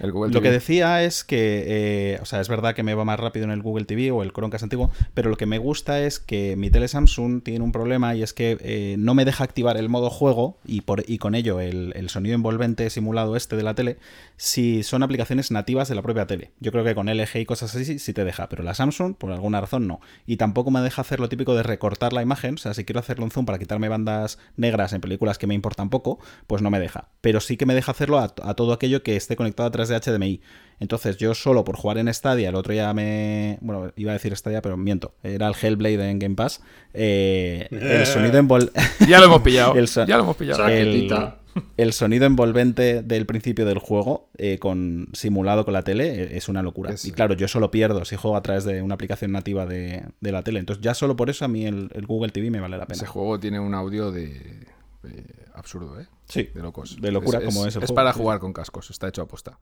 [0.00, 3.04] El Google Lo que decía es que, eh, o sea, es verdad que me va
[3.04, 6.00] más rápido en el Google TV o el Chromecast antiguo, pero lo que me gusta
[6.00, 9.44] es que mi tele Samsung tiene un problema y es que eh, no me deja
[9.44, 13.56] activar el modo juego y, por, y con ello el, el sonido envolvente simulado este
[13.56, 13.98] de la tele
[14.36, 16.52] si son aplicaciones nativas de la propia tele.
[16.60, 19.32] Yo creo que con LG y cosas así sí te deja, pero la Samsung por
[19.32, 20.00] alguna razón no.
[20.26, 23.00] Y tampoco me deja hacer lo típico de recortar la imagen, o sea, si quiero
[23.00, 26.70] hacerle un zoom para quitarme bandas negras en películas que me importan poco, pues no
[26.70, 27.08] me deja.
[27.20, 29.88] Pero sí que me deja hacerlo a, a todo aquello que esté conectado a través
[29.90, 30.40] de HDMI.
[30.80, 33.58] Entonces yo solo por jugar en Stadia, el otro ya me...
[33.60, 35.14] Bueno, iba a decir Stadia, pero miento.
[35.22, 36.62] Era el Hellblade en Game Pass.
[36.92, 38.72] eh, el sonido envol...
[39.08, 39.74] Ya lo hemos pillado.
[39.76, 40.66] El so- Ya lo hemos pillado.
[40.68, 41.08] el,
[41.76, 46.48] el sonido envolvente del principio del juego eh, con simulado con la tele eh, es
[46.48, 46.92] una locura.
[47.04, 50.32] Y claro, yo solo pierdo si juego a través de una aplicación nativa de, de
[50.32, 50.58] la tele.
[50.58, 52.96] Entonces ya solo por eso a mí el, el Google TV me vale la pena.
[52.96, 54.66] Ese juego tiene un audio de
[55.54, 56.08] absurdo, ¿eh?
[56.26, 57.00] Sí, De locos.
[57.00, 59.26] de locura como es el Es juego, para sí, jugar con cascos, está hecho a
[59.28, 59.58] posta.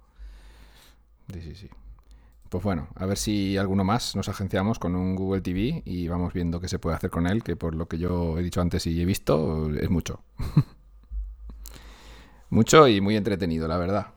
[1.32, 1.68] Sí, sí, sí.
[2.48, 6.34] Pues bueno, a ver si alguno más nos agenciamos con un Google TV y vamos
[6.34, 8.86] viendo qué se puede hacer con él, que por lo que yo he dicho antes
[8.86, 10.22] y he visto, es mucho.
[12.50, 14.08] mucho y muy entretenido, la verdad.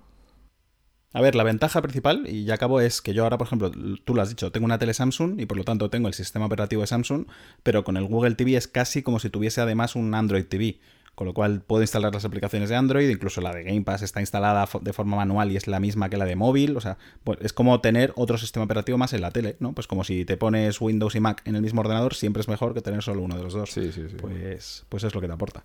[1.14, 3.72] A ver, la ventaja principal, y ya acabo, es que yo ahora, por ejemplo,
[4.04, 6.46] tú lo has dicho, tengo una tele Samsung y por lo tanto tengo el sistema
[6.46, 7.28] operativo de Samsung,
[7.64, 10.82] pero con el Google TV es casi como si tuviese además un Android TV.
[11.16, 14.20] Con lo cual puedo instalar las aplicaciones de Android, incluso la de Game Pass está
[14.20, 16.76] instalada de forma manual y es la misma que la de móvil.
[16.76, 19.72] O sea, pues es como tener otro sistema operativo más en la tele, ¿no?
[19.72, 22.74] Pues como si te pones Windows y Mac en el mismo ordenador, siempre es mejor
[22.74, 23.72] que tener solo uno de los dos.
[23.72, 24.18] Sí, sí, sí.
[24.20, 25.64] Pues, pues es lo que te aporta.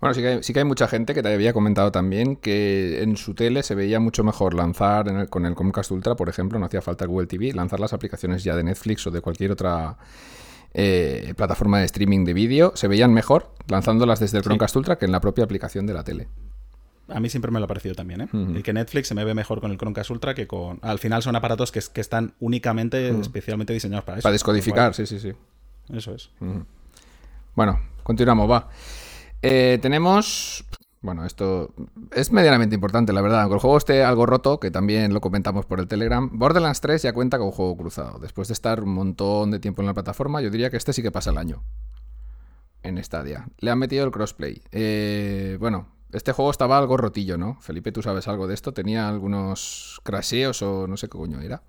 [0.00, 3.00] Bueno, sí que, hay, sí que hay mucha gente que te había comentado también que
[3.02, 6.28] en su tele se veía mucho mejor lanzar en el- con el Chromecast Ultra, por
[6.28, 9.52] ejemplo, no hacía falta Google TV, lanzar las aplicaciones ya de Netflix o de cualquier
[9.52, 9.96] otra
[10.74, 15.04] eh, plataforma de streaming de vídeo, se veían mejor lanzándolas desde el Chromecast Ultra que
[15.04, 16.28] en la propia aplicación de la tele.
[17.08, 18.28] A mí siempre me lo ha parecido también, ¿eh?
[18.32, 18.56] Ujú.
[18.56, 20.78] El que Netflix se me ve mejor con el Chromecast Ultra que con...
[20.82, 24.22] Al final son aparatos que, que están únicamente, especialmente diseñados para eso.
[24.22, 25.32] Para descodificar, sí, sí, sí.
[25.92, 26.30] Eso es.
[27.54, 28.68] Bueno, continuamos, va.
[29.42, 30.64] Eh, tenemos.
[31.02, 31.74] Bueno, esto
[32.12, 33.42] es medianamente importante, la verdad.
[33.42, 37.02] Aunque el juego esté algo roto, que también lo comentamos por el Telegram, Borderlands 3
[37.02, 38.20] ya cuenta con juego cruzado.
[38.20, 41.02] Después de estar un montón de tiempo en la plataforma, yo diría que este sí
[41.02, 41.64] que pasa el año.
[42.84, 43.48] En Stadia.
[43.58, 44.62] Le han metido el crossplay.
[44.70, 47.58] Eh, bueno, este juego estaba algo rotillo, ¿no?
[47.60, 48.72] Felipe, ¿tú sabes algo de esto?
[48.72, 51.62] ¿Tenía algunos crasheos o no sé qué coño era?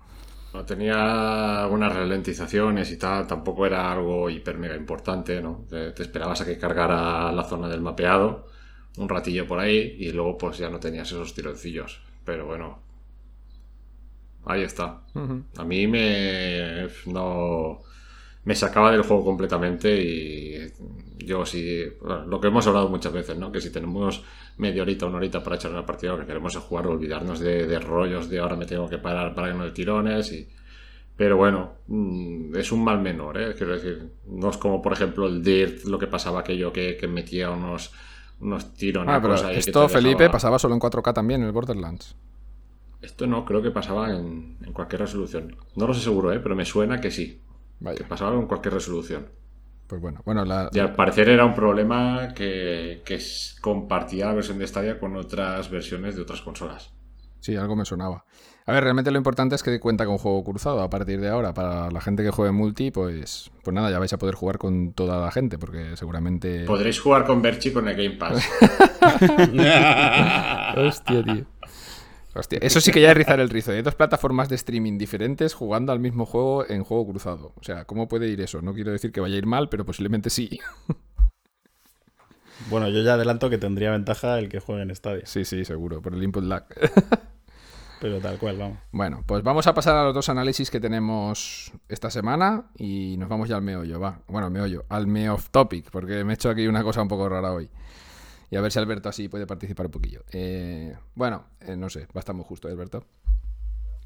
[0.54, 5.66] No tenía algunas ralentizaciones y tal, tampoco era algo hiper mega importante, ¿no?
[5.68, 8.46] Te, te esperabas a que cargara la zona del mapeado,
[8.98, 12.02] un ratillo por ahí, y luego pues ya no tenías esos tironcillos.
[12.26, 12.80] Pero bueno,
[14.46, 15.02] ahí está.
[15.58, 17.82] A mí me no
[18.46, 20.72] me sacaba del juego completamente y
[21.26, 23.52] yo sí, bueno, lo que hemos hablado muchas veces, ¿no?
[23.52, 24.24] Que si tenemos
[24.58, 27.66] media horita, una horita para echar una partida, lo que queremos es jugar, olvidarnos de,
[27.68, 30.48] de rollos de ahora me tengo que parar para que no de tirones y
[31.16, 33.54] pero bueno, mm, es un mal menor, ¿eh?
[33.56, 37.08] Quiero decir, no es como por ejemplo el Dirt, lo que pasaba aquello que, que
[37.08, 37.94] metía unos
[38.40, 41.48] unos tirones Ah, pero ahí que esto, Felipe, dejaba- pasaba solo en 4K también en
[41.48, 42.16] el Borderlands.
[43.02, 45.56] Esto no, creo que pasaba en, en cualquier resolución.
[45.76, 46.40] No lo sé seguro, ¿eh?
[46.40, 47.42] Pero me suena que sí.
[47.80, 49.28] Que Vaya, pasaba en cualquier resolución.
[49.88, 50.22] pues bueno.
[50.26, 53.20] Bueno, la, Y al parecer era un problema que, que
[53.62, 56.94] compartía la versión de Stadia con otras versiones de otras consolas.
[57.42, 58.24] Sí, algo me sonaba.
[58.66, 61.54] A ver, realmente lo importante es que cuenta con juego cruzado a partir de ahora.
[61.54, 64.94] Para la gente que juegue multi, pues, pues nada, ya vais a poder jugar con
[64.94, 66.64] toda la gente, porque seguramente.
[66.66, 68.36] Podréis jugar con Berchi con el Game Pass.
[70.78, 71.46] Hostia, tío.
[72.36, 73.72] Hostia, eso sí que ya es rizar el rizo.
[73.72, 77.54] Hay dos plataformas de streaming diferentes jugando al mismo juego en juego cruzado.
[77.58, 78.62] O sea, ¿cómo puede ir eso?
[78.62, 80.60] No quiero decir que vaya a ir mal, pero posiblemente sí.
[82.70, 85.26] Bueno, yo ya adelanto que tendría ventaja el que juegue en Stadia.
[85.26, 86.66] Sí, sí, seguro, por el input lag.
[88.04, 88.80] Pero tal cual, vamos.
[88.92, 93.30] Bueno, pues vamos a pasar a los dos análisis que tenemos esta semana y nos
[93.30, 94.20] vamos ya al meollo, va.
[94.28, 97.30] Bueno, meollo, al me off topic, porque me he hecho aquí una cosa un poco
[97.30, 97.70] rara hoy.
[98.52, 100.26] Y a ver si Alberto así puede participar un poquillo.
[100.34, 103.06] Eh, bueno, eh, no sé, va a estar muy justo, ¿eh, Alberto.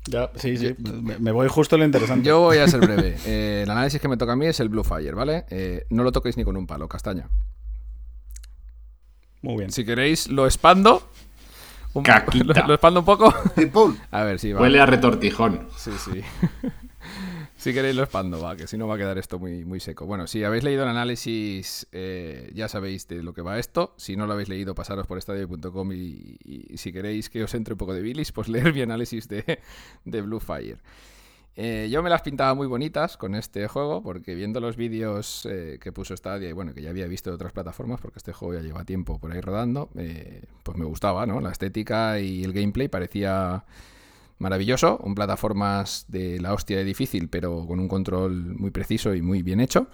[0.05, 0.75] Ya, sí, sí.
[0.77, 2.27] Me, me voy justo a lo interesante.
[2.27, 3.15] Yo voy a ser breve.
[3.25, 5.45] Eh, el análisis que me toca a mí es el Blue Fire, ¿vale?
[5.49, 7.31] Eh, no lo toquéis ni con un palo, castaña.
[9.41, 9.71] Muy bien.
[9.71, 11.01] Si queréis, lo expando.
[11.93, 12.61] Un- Caquita.
[12.61, 13.33] Lo, lo expando un poco.
[13.57, 13.95] Y ¡pum!
[14.11, 14.61] A ver, sí, va.
[14.61, 15.67] Huele a retortijón.
[15.75, 16.21] Sí, sí.
[17.55, 20.05] si queréis lo expando, va, que si no va a quedar esto muy, muy seco.
[20.05, 23.93] Bueno, si habéis leído el análisis, eh, ya sabéis de lo que va esto.
[23.97, 27.73] Si no lo habéis leído, pasaros por estadio.com y, y si queréis que os entre
[27.73, 29.59] un poco de bilis, pues leer mi análisis de,
[30.05, 30.77] de Blue Fire.
[31.59, 35.79] Eh, yo me las pintaba muy bonitas con este juego, porque viendo los vídeos eh,
[35.81, 38.53] que puso Stadia y bueno, que ya había visto de otras plataformas, porque este juego
[38.53, 41.41] ya lleva tiempo por ahí rodando, eh, pues me gustaba, ¿no?
[41.41, 43.65] La estética y el gameplay parecía
[44.37, 49.23] maravilloso, un plataformas de la hostia de difícil, pero con un control muy preciso y
[49.23, 49.87] muy bien hecho.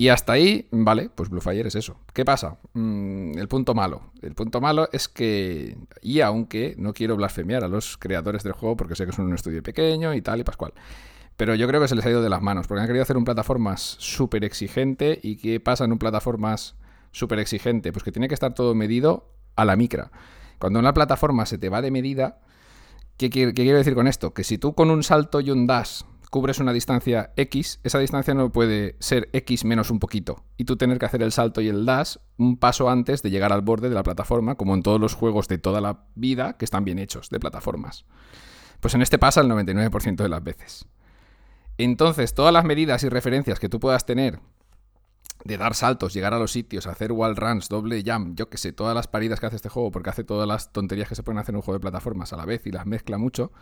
[0.00, 1.98] Y hasta ahí, vale, pues Blue Fire es eso.
[2.14, 2.56] ¿Qué pasa?
[2.72, 4.12] Mm, el punto malo.
[4.22, 8.78] El punto malo es que, y aunque no quiero blasfemiar a los creadores del juego
[8.78, 10.72] porque sé que son un estudio pequeño y tal y pascual,
[11.36, 13.18] pero yo creo que se les ha ido de las manos porque han querido hacer
[13.18, 16.76] un plataformas súper exigente y ¿qué pasa en un plataformas
[17.12, 17.92] súper exigente?
[17.92, 20.10] Pues que tiene que estar todo medido a la micra.
[20.58, 22.40] Cuando una plataforma se te va de medida,
[23.18, 24.32] ¿qué, quiero decir con esto?
[24.32, 28.34] Que si tú con un salto y un dash cubres una distancia X, esa distancia
[28.34, 30.44] no puede ser X menos un poquito.
[30.56, 33.52] Y tú tener que hacer el salto y el dash un paso antes de llegar
[33.52, 36.64] al borde de la plataforma, como en todos los juegos de toda la vida que
[36.64, 38.04] están bien hechos, de plataformas.
[38.78, 40.86] Pues en este pasa el 99% de las veces.
[41.76, 44.40] Entonces, todas las medidas y referencias que tú puedas tener
[45.44, 48.72] de dar saltos, llegar a los sitios, hacer wall runs, doble jump, yo que sé,
[48.72, 51.38] todas las paridas que hace este juego, porque hace todas las tonterías que se pueden
[51.38, 53.52] hacer en un juego de plataformas a la vez y las mezcla mucho,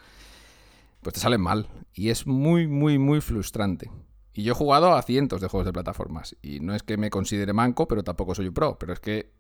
[1.08, 1.68] pues te salen mal.
[1.94, 3.90] Y es muy, muy, muy frustrante.
[4.34, 6.36] Y yo he jugado a cientos de juegos de plataformas.
[6.42, 8.78] Y no es que me considere manco, pero tampoco soy un pro.
[8.78, 9.32] Pero es que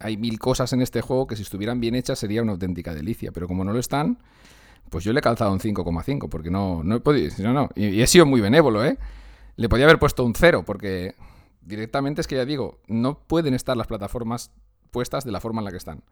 [0.00, 3.30] hay mil cosas en este juego que si estuvieran bien hechas sería una auténtica delicia.
[3.30, 4.18] Pero como no lo están,
[4.90, 7.32] pues yo le he calzado un 5,5 porque no, no he podido...
[7.44, 7.68] No, no.
[7.76, 8.98] Y, y he sido muy benévolo, ¿eh?
[9.54, 11.14] Le podía haber puesto un 0 porque
[11.60, 14.50] directamente es que ya digo, no pueden estar las plataformas
[14.90, 16.02] puestas de la forma en la que están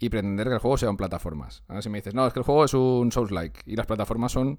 [0.00, 1.62] y pretender que el juego sea un plataformas.
[1.68, 4.32] Ahora si me dices, no, es que el juego es un Souls-like y las plataformas
[4.32, 4.58] son,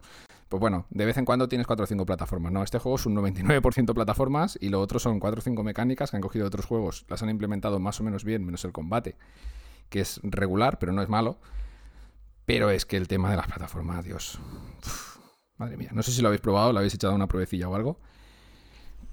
[0.49, 2.51] pues bueno, de vez en cuando tienes 4 o 5 plataformas.
[2.51, 6.11] No, este juego es un 99% plataformas y lo otro son 4 o 5 mecánicas
[6.11, 8.73] que han cogido de otros juegos, las han implementado más o menos bien, menos el
[8.73, 9.15] combate,
[9.89, 11.37] que es regular, pero no es malo.
[12.45, 14.39] Pero es que el tema de las plataformas, Dios.
[15.57, 17.99] madre mía, no sé si lo habéis probado, lo habéis echado una pruebecilla o algo.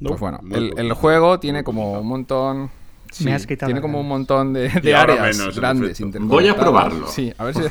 [0.03, 2.71] pues bueno, el, el juego tiene como un montón
[3.25, 6.01] me has quitado tiene como un montón de, áreas menos, en grandes.
[6.21, 7.07] Voy a probarlo.
[7.09, 7.63] Sí, a ver, si-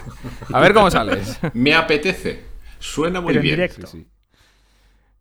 [0.53, 1.39] a ver cómo sales.
[1.53, 2.43] Me apetece.
[2.79, 3.55] Suena muy Pero en bien.
[3.55, 3.87] directo.
[3.87, 4.07] Sí, sí.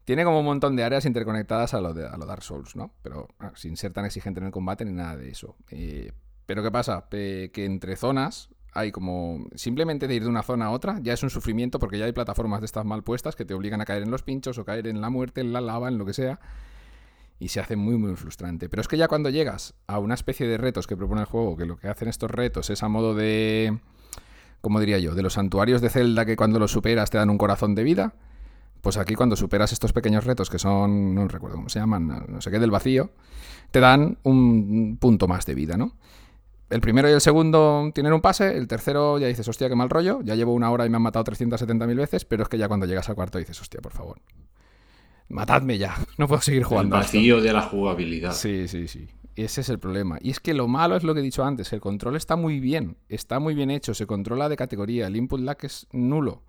[0.05, 2.93] Tiene como un montón de áreas interconectadas a lo, de, a lo Dark Souls, ¿no?
[3.03, 5.57] Pero ah, sin ser tan exigente en el combate ni nada de eso.
[5.71, 6.13] Eh,
[6.45, 7.07] pero ¿qué pasa?
[7.13, 9.47] Eh, que entre zonas hay como...
[9.55, 12.13] Simplemente de ir de una zona a otra ya es un sufrimiento porque ya hay
[12.13, 14.89] plataformas de estas mal puestas que te obligan a caer en los pinchos o caer
[14.89, 16.39] en la muerte, en la lava, en lo que sea.
[17.39, 18.69] Y se hace muy, muy frustrante.
[18.69, 21.57] Pero es que ya cuando llegas a una especie de retos que propone el juego,
[21.57, 23.79] que lo que hacen estos retos es a modo de...
[24.61, 25.15] ¿Cómo diría yo?
[25.15, 28.15] De los santuarios de Zelda que cuando los superas te dan un corazón de vida.
[28.81, 32.41] Pues aquí cuando superas estos pequeños retos que son, no recuerdo cómo se llaman, no
[32.41, 33.13] sé qué del vacío,
[33.71, 35.97] te dan un punto más de vida, ¿no?
[36.69, 39.91] El primero y el segundo tienen un pase, el tercero ya dices, hostia, qué mal
[39.91, 42.69] rollo, ya llevo una hora y me han matado 370.000 veces, pero es que ya
[42.69, 44.21] cuando llegas al cuarto dices, hostia, por favor,
[45.29, 46.97] matadme ya, no puedo seguir El jugando.
[46.97, 47.07] esto".
[47.17, 48.33] vacío de la jugabilidad.
[48.33, 49.09] Sí, sí, sí.
[49.37, 50.19] Ese es el problema.
[50.21, 51.73] Y es que lo malo es lo que he dicho antes.
[51.73, 52.97] El control está muy bien.
[53.09, 53.93] Está muy bien hecho.
[53.93, 55.09] Se controla de categoría.
[55.09, 56.45] El input lag es nulo.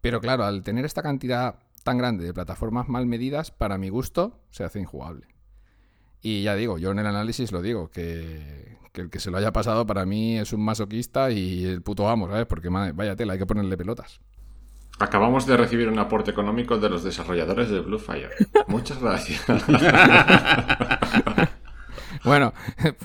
[0.00, 4.38] Pero claro, al tener esta cantidad tan grande de plataformas mal medidas, para mi gusto,
[4.50, 5.26] se hace injugable.
[6.22, 9.38] Y ya digo, yo en el análisis lo digo, que, que el que se lo
[9.38, 12.46] haya pasado para mí es un masoquista y el puto amo, ¿sabes?
[12.46, 14.20] Porque madre, vaya tela, hay que ponerle pelotas.
[15.00, 18.30] Acabamos de recibir un aporte económico de los desarrolladores de Bluefire.
[18.68, 19.44] Muchas gracias.
[22.22, 22.52] Bueno,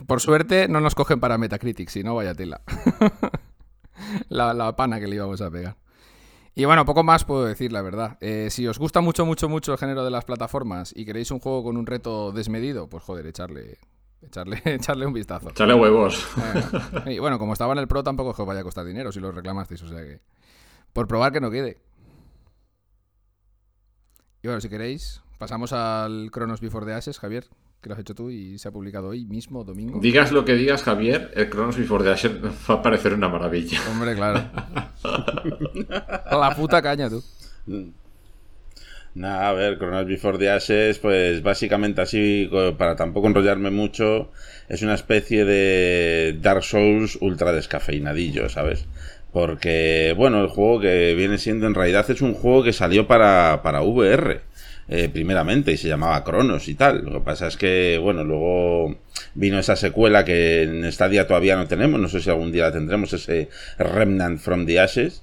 [0.08, 2.60] por suerte no nos cogen para Metacritic, si no, vaya tela.
[4.30, 5.78] la, la pana que le íbamos a pegar.
[6.54, 8.18] Y bueno, poco más puedo decir, la verdad.
[8.22, 11.40] Eh, si os gusta mucho, mucho, mucho el género de las plataformas y queréis un
[11.40, 13.78] juego con un reto desmedido, pues joder, echarle,
[14.22, 15.52] echarle, echarle un vistazo.
[15.52, 16.28] Chale huevos.
[17.06, 19.32] Y bueno, como estaba en el Pro, tampoco os vaya a costar dinero si lo
[19.32, 20.22] reclamasteis, o sea que.
[20.94, 21.82] Por probar que no quede.
[24.46, 27.46] Y bueno, si queréis, pasamos al Chronos Before the Ashes, Javier,
[27.82, 30.00] que lo has hecho tú y se ha publicado hoy mismo, domingo.
[30.00, 33.80] Digas lo que digas, Javier, el Chronos Before the Ashes va a parecer una maravilla.
[33.90, 34.48] Hombre, claro.
[36.30, 37.24] La puta caña, tú.
[39.16, 44.30] Nada, a ver, Chronos Before the Ashes, pues básicamente así, para tampoco enrollarme mucho,
[44.70, 48.86] es una especie de Dark Souls ultra descafeinadillo, ¿sabes?
[49.36, 53.60] Porque, bueno, el juego que viene siendo en realidad es un juego que salió para,
[53.64, 54.40] para VR,
[54.88, 57.04] eh, primeramente, y se llamaba Chronos y tal.
[57.04, 58.98] Lo que pasa es que, bueno, luego
[59.34, 62.72] vino esa secuela que en Stadia todavía no tenemos, no sé si algún día la
[62.72, 65.22] tendremos, ese Remnant from the Ashes.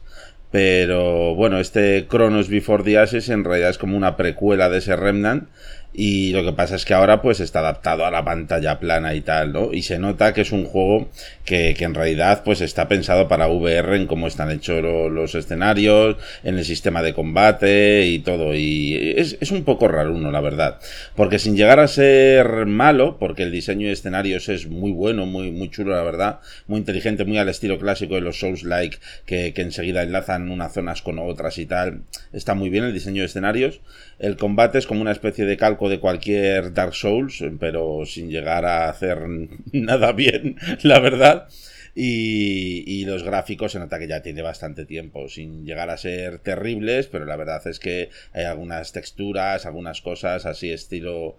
[0.51, 4.95] Pero bueno, este Chronos Before the Ashes en realidad es como una precuela de ese
[4.95, 5.49] Remnant.
[5.95, 9.21] Y lo que pasa es que ahora pues está adaptado a la pantalla plana y
[9.21, 9.75] tal, ¿no?
[9.75, 11.09] Y se nota que es un juego
[11.45, 15.35] que, que en realidad pues está pensado para VR en cómo están hechos lo- los
[15.35, 18.55] escenarios, en el sistema de combate y todo.
[18.55, 20.79] Y es, es un poco raro uno, la verdad.
[21.15, 25.51] Porque sin llegar a ser malo, porque el diseño de escenarios es muy bueno, muy,
[25.51, 29.63] muy chulo, la verdad, muy inteligente, muy al estilo clásico de los Souls-like, que, que
[29.63, 32.03] enseguida enlazan unas zonas con otras y tal.
[32.33, 33.81] Está muy bien el diseño de escenarios.
[34.23, 38.65] El combate es como una especie de calco de cualquier Dark Souls, pero sin llegar
[38.65, 39.19] a hacer
[39.73, 41.49] nada bien, la verdad.
[41.97, 46.39] Y, y los gráficos se nota que ya tiene bastante tiempo, sin llegar a ser
[46.39, 51.37] terribles, pero la verdad es que hay algunas texturas, algunas cosas así estilo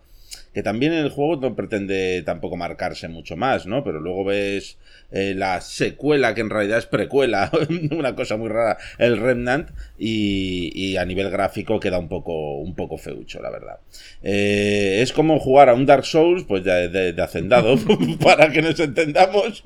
[0.54, 3.84] que también el juego no pretende tampoco marcarse mucho más, ¿no?
[3.84, 4.78] Pero luego ves
[5.12, 7.52] eh, la secuela, que en realidad es precuela,
[7.92, 12.76] una cosa muy rara, el Remnant, y, y a nivel gráfico queda un poco, un
[12.76, 13.80] poco feucho, la verdad.
[14.22, 17.76] Eh, es como jugar a un Dark Souls, pues de, de- de hacendado,
[18.24, 19.64] para que nos entendamos,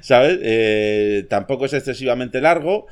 [0.00, 0.38] ¿sabes?
[0.42, 2.86] Eh, tampoco es excesivamente largo.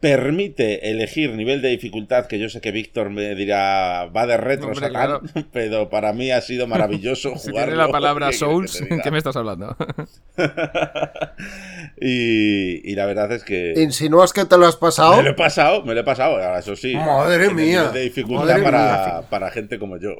[0.00, 4.68] Permite elegir nivel de dificultad, que yo sé que Víctor me dirá va de retro,
[4.68, 5.20] Hombre, Satán,
[5.52, 7.72] pero para mí ha sido maravilloso Si jugarlo.
[7.72, 9.02] tiene la palabra ¿Qué quieres que Souls, diga?
[9.02, 9.76] ¿qué me estás hablando?
[12.00, 15.16] y, y la verdad es que ¿Insinúas que te lo has pasado?
[15.16, 16.94] me lo he pasado, me lo he pasado, ahora eso sí.
[16.94, 20.14] Madre mía, nivel de dificultad madre para, para gente como yo.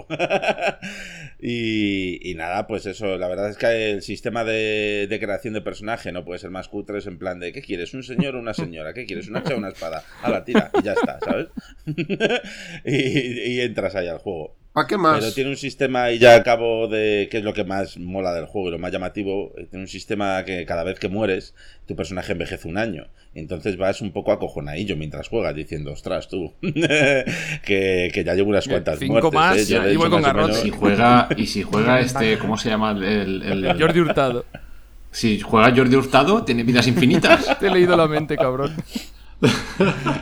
[1.41, 6.25] Y, nada, pues eso, la verdad es que el sistema de, creación de personaje no
[6.25, 7.95] puede ser más cutre, es en plan de ¿qué quieres?
[7.95, 8.93] ¿Un señor o una señora?
[8.93, 9.29] ¿Qué quieres?
[9.29, 10.05] ¿Una hacha o una espada?
[10.23, 11.49] A la tira, y ya está, ¿sabes?
[12.85, 14.57] y, y entras ahí al juego.
[14.79, 15.19] ¿Para qué más?
[15.21, 17.29] Pero tiene un sistema, y ya acabo de.
[17.31, 19.53] que es lo que más mola del juego y lo más llamativo.
[19.59, 21.55] eh, Tiene un sistema que cada vez que mueres,
[21.87, 23.09] tu personaje envejece un año.
[23.35, 28.67] Entonces vas un poco acojonadillo mientras juegas, diciendo, ostras, tú, que, que ya llevo unas
[28.69, 29.33] cuantas Cinco muertes.
[29.35, 29.65] más, ¿eh?
[29.65, 32.93] Ya, con menos- Si juega, y si juega este, ¿cómo se llama?
[32.93, 34.45] El, el- el- Jordi Hurtado.
[35.11, 37.59] Si juega Jordi Hurtado, tiene vidas infinitas.
[37.61, 38.75] Te he leído la mente, cabrón.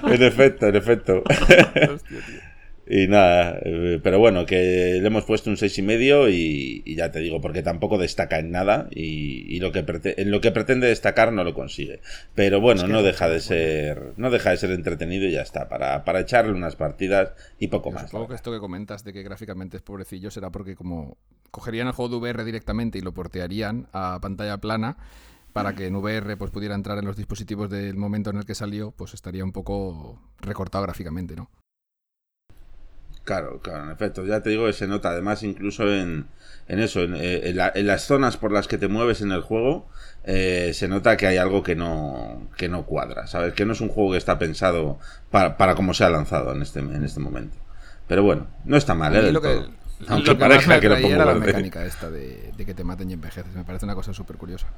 [0.07, 1.23] En efecto, en efecto.
[1.27, 2.56] Hostia, tío.
[2.89, 6.95] Y nada, eh, pero bueno, que le hemos puesto un seis y medio y, y
[6.95, 10.41] ya te digo, porque tampoco destaca en nada y, y lo que prete- en lo
[10.41, 12.01] que pretende destacar no lo consigue.
[12.37, 16.05] Pero bueno, no deja de ser, no deja de ser entretenido y ya está, para,
[16.05, 18.05] para echarle unas partidas y poco Yo más.
[18.05, 21.17] supongo que esto que comentas de que gráficamente es pobrecillo será porque como
[21.51, 24.97] cogerían el juego de VR directamente y lo portearían a pantalla plana
[25.53, 28.55] para que en VR pues pudiera entrar en los dispositivos del momento en el que
[28.55, 31.51] salió, pues estaría un poco recortado gráficamente, ¿no?
[33.27, 36.29] Claro, claro, en efecto, ya te digo que se nota, además incluso en,
[36.69, 39.33] en eso, en, eh, en la- en las zonas por las que te mueves en
[39.33, 39.89] el juego,
[40.25, 43.53] eh, se nota que hay algo que no, que no cuadra, ¿sabes?
[43.55, 45.01] Que no es un juego que está pensado
[45.33, 47.57] para, para cómo se ha lanzado en este, en este momento.
[48.07, 49.33] Pero bueno, no está mal, ¿eh?
[49.33, 49.61] lo que, todo.
[50.01, 52.75] lo Aunque que más parezca que lo pongo era la mecánica esta de, de que
[52.75, 53.53] te maten y envejeces.
[53.57, 54.69] Me parece una cosa súper curiosa.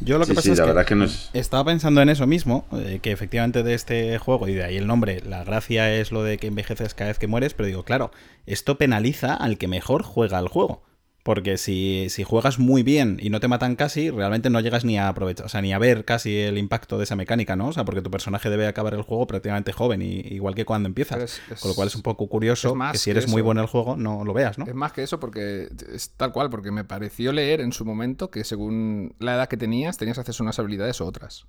[0.00, 1.30] Yo lo que Sí, pasa sí, es la que verdad que no es...
[1.32, 4.86] estaba pensando en eso mismo, eh, que efectivamente de este juego, y de ahí el
[4.86, 8.10] nombre, la gracia es lo de que envejeces cada vez que mueres, pero digo, claro,
[8.46, 10.82] esto penaliza al que mejor juega al juego.
[11.26, 14.96] Porque si, si juegas muy bien y no te matan casi, realmente no llegas ni
[14.96, 17.66] a aprovechar, o sea, ni a ver casi el impacto de esa mecánica, ¿no?
[17.66, 20.86] O sea, porque tu personaje debe acabar el juego prácticamente joven, y, igual que cuando
[20.86, 21.16] empiezas.
[21.16, 23.28] Pero es- es- Con lo cual es un poco curioso más que si que eres
[23.28, 24.66] muy bueno en el juego, no lo veas, ¿no?
[24.66, 28.30] Es más que eso porque es tal cual, porque me pareció leer en su momento
[28.30, 31.44] que según la edad que tenías, tenías acceso a unas habilidades u otras.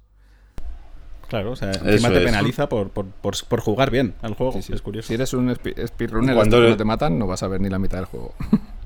[1.27, 2.23] Claro, o sea, Eso encima te es.
[2.25, 4.53] penaliza por, por, por, por jugar bien al juego.
[4.53, 4.73] Sí, sí.
[4.73, 5.09] Es curioso.
[5.09, 7.61] Si eres un speedrunner Cuando hasta que eres- no te matan, no vas a ver
[7.61, 8.33] ni la mitad del juego.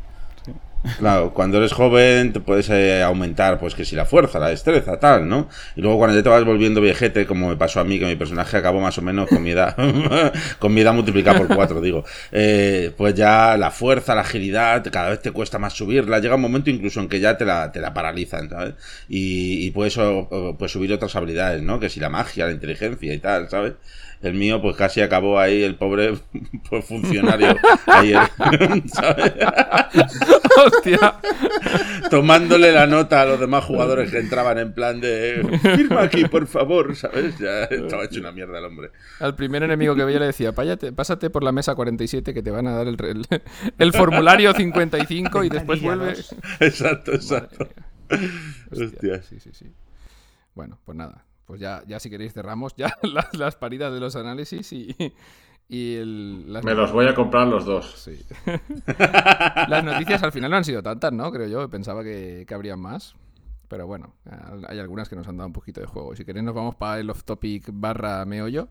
[0.98, 5.00] Claro, cuando eres joven te puedes eh, aumentar, pues que si la fuerza, la destreza,
[5.00, 5.48] tal, ¿no?
[5.76, 8.16] Y luego cuando ya te vas volviendo viejete, como me pasó a mí, que mi
[8.16, 9.76] personaje acabó más o menos con mi edad,
[10.60, 15.10] con mi edad multiplicada por cuatro, digo, eh, pues ya la fuerza, la agilidad, cada
[15.10, 16.20] vez te cuesta más subirla.
[16.20, 18.74] Llega un momento incluso en que ya te la, te la paralizan, ¿sabes?
[19.08, 21.80] Y, y puedes o- o, pues subir otras habilidades, ¿no?
[21.80, 23.74] Que si la magia, la inteligencia y tal, ¿sabes?
[24.22, 26.14] El mío, pues casi acabó ahí, el pobre,
[26.70, 27.56] pues funcionario,
[27.88, 28.14] ahí,
[28.88, 29.34] ¿sabes?
[30.66, 31.16] ¡Hostia!
[32.10, 36.46] tomándole la nota a los demás jugadores que entraban en plan de firma aquí, por
[36.48, 37.38] favor, ¿sabes?
[37.40, 38.92] Ya estaba hecho una mierda el hombre.
[39.20, 42.52] Al primer enemigo que veía le decía, "Páyate- pásate por la mesa 47 que te
[42.52, 43.26] van a dar el, el-
[43.78, 46.16] el formulario 55 y después Ventanilla vuelve...
[46.18, 46.36] dos.
[46.60, 47.68] Exacto, exacto.
[48.10, 48.30] mía.
[48.72, 49.22] Hostia.
[49.24, 49.66] Sí, sí, sí.
[50.54, 51.26] Bueno, pues nada.
[51.52, 54.96] Pues ya, ya si queréis cerramos ya las, las paridas de los análisis y,
[55.68, 57.92] y el, las, Me los voy a comprar los dos.
[57.98, 58.18] sí.
[59.68, 61.30] las noticias al final no han sido tantas, ¿no?
[61.30, 61.70] Creo yo.
[61.70, 63.16] Pensaba que, que habrían más.
[63.68, 64.14] Pero bueno,
[64.70, 66.16] hay algunas que nos han dado un poquito de juego.
[66.16, 68.70] Si queréis nos vamos para el off-topic barra meollo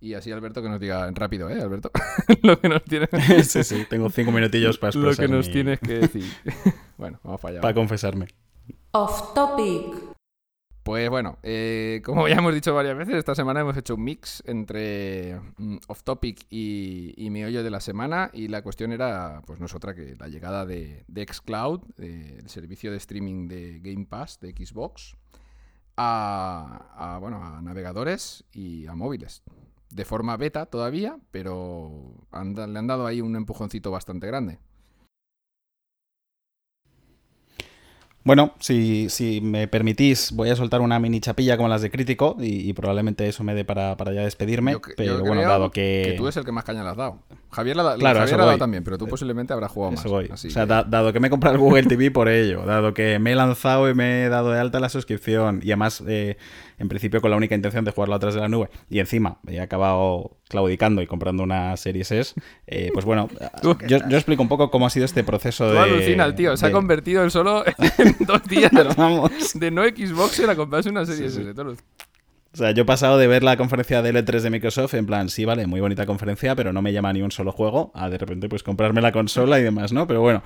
[0.00, 1.90] Y así Alberto que nos diga rápido, ¿eh, Alberto?
[2.42, 3.10] lo que nos tienes,
[3.46, 6.24] sí, sí, tengo cinco minutillos para lo que nos mi- tienes que decir.
[6.96, 7.60] bueno, vamos para allá.
[7.60, 8.28] para confesarme.
[8.92, 10.12] Off topic.
[10.82, 14.42] Pues bueno, eh, como ya hemos dicho varias veces, esta semana hemos hecho un mix
[14.46, 19.42] entre mm, Off Topic y, y mi hoyo de la semana y la cuestión era,
[19.46, 23.80] pues no es otra que la llegada de, de Xcloud, el servicio de streaming de
[23.80, 25.16] Game Pass de Xbox,
[25.96, 29.42] a, bueno, a navegadores y a móviles.
[29.90, 34.58] De forma beta todavía, pero le han dado ahí un empujoncito bastante grande.
[38.24, 42.36] Bueno, si, si me permitís, voy a soltar una mini chapilla como las de crítico
[42.38, 44.72] y, y probablemente eso me dé para, para ya despedirme.
[44.72, 46.14] Yo pero yo bueno, dado que.
[46.16, 47.18] tú es el que más caña le has dado.
[47.52, 48.58] Javier, la, Claro, Javier dado voy.
[48.58, 50.10] también, pero tú posiblemente habrás jugado Eso más.
[50.10, 50.28] voy.
[50.32, 52.62] así o sea, que- da- dado que me he comprado el Google TV por ello,
[52.64, 56.02] dado que me he lanzado y me he dado de alta la suscripción y además,
[56.08, 56.36] eh,
[56.78, 59.38] en principio, con la única intención de jugarlo a través de la nube y encima
[59.46, 62.34] he acabado claudicando y comprando una Series S,
[62.66, 63.28] eh, pues bueno,
[63.62, 65.78] yo, yo explico un poco cómo ha sido este proceso Tú de.
[65.78, 67.64] alucina el tío, se ha convertido él solo
[67.98, 69.30] en dos días vamos.
[69.54, 71.48] de no Xbox a comprarse una serie Sí, sí.
[71.48, 71.54] S.
[72.54, 75.30] O sea, yo he pasado de ver la conferencia de L3 de Microsoft en plan,
[75.30, 78.18] sí, vale, muy bonita conferencia, pero no me llama ni un solo juego, a de
[78.18, 80.06] repente pues comprarme la consola y demás, ¿no?
[80.06, 80.42] Pero bueno,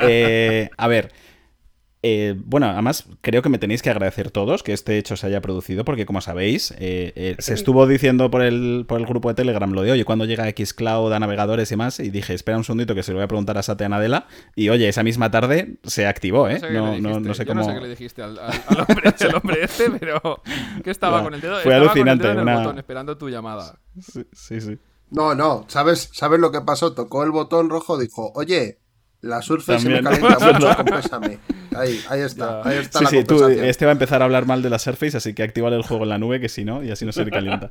[0.00, 1.12] Eh, a ver,
[2.02, 5.40] eh, bueno, además creo que me tenéis que agradecer todos que este hecho se haya
[5.42, 9.34] producido, porque como sabéis, eh, eh, se estuvo diciendo por el, por el grupo de
[9.34, 12.00] Telegram lo de, oye, ¿cuándo llega Xcloud a navegadores y más?
[12.00, 14.26] Y dije, espera un segundito que se lo voy a preguntar a Satya Nadella,
[14.56, 16.54] y oye, esa misma tarde se activó, ¿eh?
[16.54, 17.60] No sé qué le No, no, sé yo cómo...
[17.60, 20.42] no sé qué le dijiste al, al- al hombre, al hombre este, pero
[20.82, 22.78] que estaba con el dedo, fue estaba con el alucinante, dedo en el una- botón
[22.78, 23.78] esperando tu llamada.
[24.00, 24.78] Sí, sí, sí.
[25.10, 26.94] No, no, ¿sabes, ¿sabes lo que pasó?
[26.94, 28.78] Tocó el botón rojo, dijo, oye,
[29.22, 30.70] la Surface se me calienta mucho.
[31.76, 33.66] Ahí, ahí está, ahí está Sí, la sí, tú, compensación.
[33.66, 36.02] este va a empezar a hablar mal de la Surface, así que activa el juego
[36.04, 37.70] en la nube, que si no, y así no se le calienta.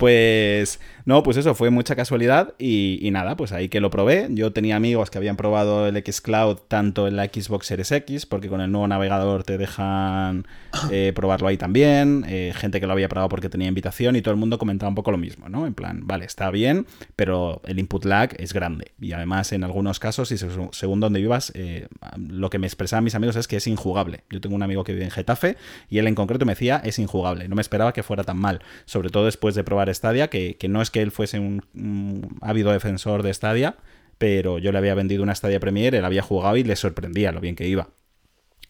[0.00, 4.28] Pues, no, pues eso, fue mucha casualidad y, y nada, pues ahí que lo probé.
[4.30, 8.48] Yo tenía amigos que habían probado el Xcloud tanto en la Xbox Series X, porque
[8.48, 10.46] con el nuevo navegador te dejan
[10.90, 12.24] eh, probarlo ahí también.
[12.26, 14.94] eh, gente que lo había probado porque tenía invitación y todo el mundo comentaba un
[14.94, 15.66] poco lo mismo, ¿no?
[15.66, 18.92] En plan, vale, está bien, pero el input lag es grande.
[18.98, 23.04] Y además, en algunos casos, y seg- según donde vivas, eh, lo que me expresaban
[23.04, 24.20] mis amigos es que es injugable.
[24.30, 25.58] Yo tengo un amigo que vive en Getafe
[25.90, 27.48] y él en concreto me decía es injugable.
[27.48, 28.62] No me esperaba que fuera tan mal.
[28.86, 32.38] Sobre todo después de probar Stadia, que, que no es que él fuese un, un
[32.40, 33.76] ávido defensor de Stadia,
[34.18, 37.40] pero yo le había vendido una Stadia Premier, él había jugado y le sorprendía lo
[37.40, 37.88] bien que iba.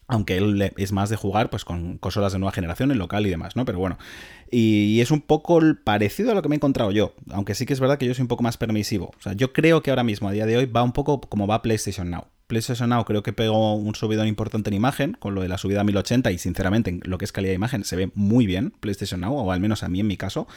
[0.07, 3.29] Aunque él es más de jugar pues con consolas de nueva generación en local y
[3.29, 3.63] demás, ¿no?
[3.63, 3.97] Pero bueno.
[4.49, 7.13] Y, y es un poco parecido a lo que me he encontrado yo.
[7.31, 9.11] Aunque sí que es verdad que yo soy un poco más permisivo.
[9.17, 11.47] O sea, yo creo que ahora mismo, a día de hoy, va un poco como
[11.47, 12.25] va PlayStation Now.
[12.47, 15.79] PlayStation Now creo que pegó un subidón importante en imagen, con lo de la subida
[15.79, 18.73] a 1080, y sinceramente, en lo que es calidad de imagen, se ve muy bien
[18.81, 20.47] PlayStation Now, o al menos a mí en mi caso.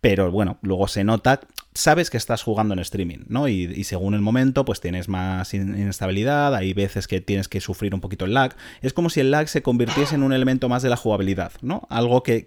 [0.00, 1.40] Pero bueno, luego se nota,
[1.74, 3.48] sabes que estás jugando en streaming, ¿no?
[3.48, 7.94] Y, según el momento, pues tienes más in- inestabilidad, hay veces que tienes que sufrir
[7.94, 8.56] un poquito el lag.
[8.80, 11.86] Es como si el lag se convirtiese en un elemento más de la jugabilidad, ¿no?
[11.90, 12.46] Algo que,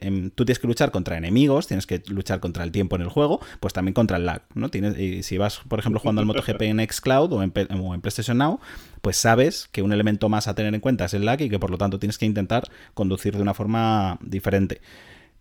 [0.00, 3.08] em, tú tienes que luchar contra enemigos, tienes que luchar contra el tiempo en el
[3.08, 4.68] juego, pues también contra el lag, ¿no?
[4.98, 8.36] Y si vas, por ejemplo, jugando al MotoGP en Xcloud o en, o en PlayStation
[8.36, 8.58] Now,
[9.00, 11.60] pues sabes que un elemento más a tener en cuenta es el lag y que
[11.60, 12.64] por lo tanto tienes que intentar
[12.94, 14.80] conducir de una forma diferente.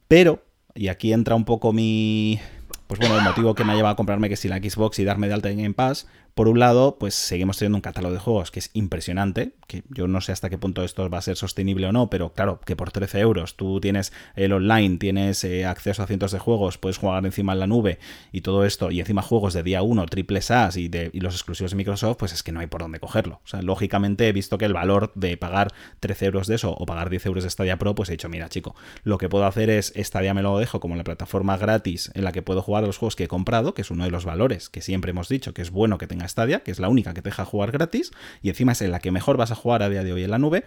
[0.07, 0.43] Pero,
[0.75, 2.39] y aquí entra un poco mi.
[2.87, 5.03] Pues bueno, el motivo que me ha llevado a comprarme que si la Xbox y
[5.03, 6.07] darme de alta en Game Pass.
[6.35, 10.07] Por un lado, pues seguimos teniendo un catálogo de juegos que es impresionante, que yo
[10.07, 12.75] no sé hasta qué punto esto va a ser sostenible o no, pero claro, que
[12.75, 16.97] por 13 euros tú tienes el online, tienes eh, acceso a cientos de juegos, puedes
[16.97, 17.99] jugar encima en la nube
[18.31, 21.71] y todo esto, y encima juegos de día 1, triple SAS y, y los exclusivos
[21.71, 23.41] de Microsoft, pues es que no hay por dónde cogerlo.
[23.43, 26.85] O sea, lógicamente he visto que el valor de pagar 13 euros de eso o
[26.87, 29.69] pagar 10 euros de Stadia Pro, pues he dicho, mira chico, lo que puedo hacer
[29.69, 32.87] es Stadia me lo dejo como la plataforma gratis en la que puedo jugar a
[32.87, 35.53] los juegos que he comprado, que es uno de los valores que siempre hemos dicho
[35.53, 38.11] que es bueno que tenga Stadia, que es la única que te deja jugar gratis,
[38.41, 40.39] y encima es la que mejor vas a jugar a día de hoy en la
[40.39, 40.65] nube,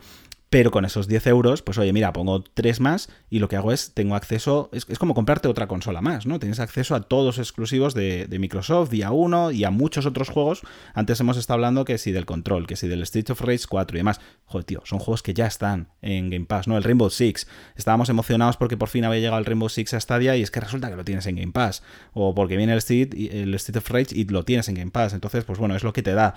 [0.48, 3.72] pero con esos 10 euros, pues oye, mira, pongo 3 más y lo que hago
[3.72, 6.38] es, tengo acceso, es, como comprarte otra consola más, ¿no?
[6.38, 10.62] Tienes acceso a todos exclusivos de, de Microsoft, día 1 y a muchos otros juegos.
[10.94, 13.96] Antes hemos estado hablando que si del Control, que si del Street of Rage 4
[13.96, 14.20] y demás.
[14.44, 16.76] Joder, tío, son juegos que ya están en Game Pass, ¿no?
[16.76, 17.48] El Rainbow Six.
[17.74, 20.60] Estábamos emocionados porque por fin había llegado el Rainbow Six a Stadia y es que
[20.60, 21.82] resulta que lo tienes en Game Pass.
[22.12, 25.12] O porque viene el Street, el Street of Rage y lo tienes en Game Pass.
[25.12, 26.34] Entonces, pues bueno, es lo que te da.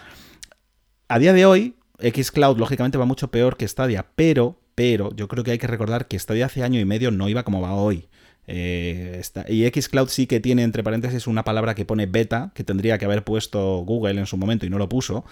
[1.07, 5.43] A día de hoy, Xcloud lógicamente va mucho peor que Stadia, pero, pero yo creo
[5.43, 8.07] que hay que recordar que Stadia hace año y medio no iba como va hoy.
[8.51, 12.63] Eh, está- y Xcloud sí que tiene, entre paréntesis, una palabra que pone beta, que
[12.63, 15.23] tendría que haber puesto Google en su momento y no lo puso.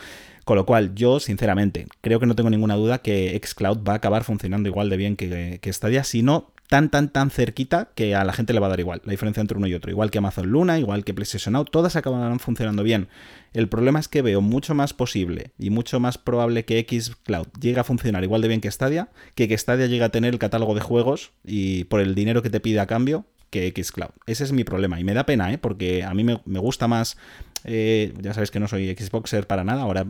[0.45, 3.95] Con lo cual, yo, sinceramente, creo que no tengo ninguna duda que Xcloud va a
[3.95, 8.15] acabar funcionando igual de bien que, que Stadia, si no tan, tan, tan cerquita que
[8.15, 9.89] a la gente le va a dar igual, la diferencia entre uno y otro.
[9.89, 13.07] Igual que Amazon Luna, igual que PlayStation Now, todas acabarán funcionando bien.
[13.53, 17.47] El problema es que veo mucho más posible y mucho más probable que X Cloud
[17.59, 20.39] llegue a funcionar igual de bien que Stadia, que que Stadia llegue a tener el
[20.39, 24.11] catálogo de juegos y por el dinero que te pide a cambio que Xcloud.
[24.25, 25.57] Ese es mi problema y me da pena, ¿eh?
[25.57, 27.17] porque a mí me, me gusta más,
[27.63, 30.05] eh, ya sabes que no soy Xboxer para nada, ahora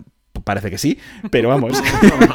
[0.48, 0.98] parece que sí,
[1.30, 1.74] pero vamos.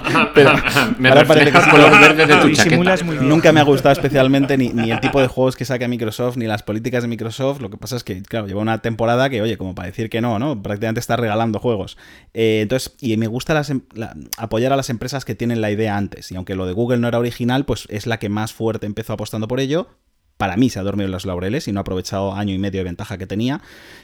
[0.34, 0.52] pero
[0.98, 1.70] Me ahora parece que sí.
[1.70, 3.04] color verde de tu chaqueta.
[3.04, 3.28] muy bien.
[3.28, 6.46] Nunca me ha gustado especialmente ni, ni el tipo de juegos que saca Microsoft, ni
[6.46, 7.60] las políticas de Microsoft.
[7.60, 10.20] Lo que pasa es que, claro, lleva una temporada que, oye, como para decir que
[10.20, 10.62] no, ¿no?
[10.62, 11.98] Prácticamente está regalando juegos.
[12.34, 15.70] Eh, entonces, y me gusta las em- la- apoyar a las empresas que tienen la
[15.70, 16.30] idea antes.
[16.30, 19.14] Y aunque lo de Google no era original, pues es la que más fuerte empezó
[19.14, 19.88] apostando por ello.
[20.38, 22.80] Para mí se ha dormido en los laureles y no ha aprovechado año y medio
[22.80, 23.60] de ventaja que tenía.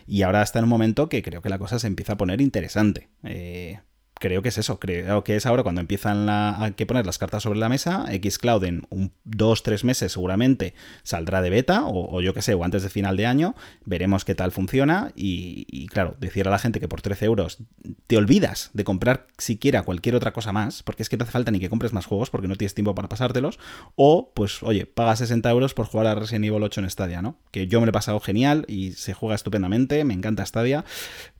[0.06, 2.40] Y ahora está en un momento que creo que la cosa se empieza a poner
[2.40, 3.08] interesante.
[3.24, 3.80] Eh,
[4.18, 7.42] creo que es eso, creo que es ahora cuando empiezan a que poner las cartas
[7.42, 8.06] sobre la mesa.
[8.06, 12.64] Xcloud en un, dos, tres meses seguramente saldrá de beta, o, yo que sé, o
[12.64, 13.54] antes de final de año,
[13.84, 15.12] veremos qué tal funciona.
[15.14, 17.58] Y, y, claro, decir a la gente que por 13 euros
[18.06, 21.50] te olvidas de comprar siquiera cualquier otra cosa más, porque es que no hace falta
[21.50, 23.58] ni que compres más juegos porque no tienes tiempo para pasártelos,
[23.96, 27.36] o pues oye, paga 60 euros por jugar a Resident Evil 8 en Stadia, ¿no?
[27.50, 30.84] Que yo me lo he pasado genial y se juega estupendamente, me encanta Stadia,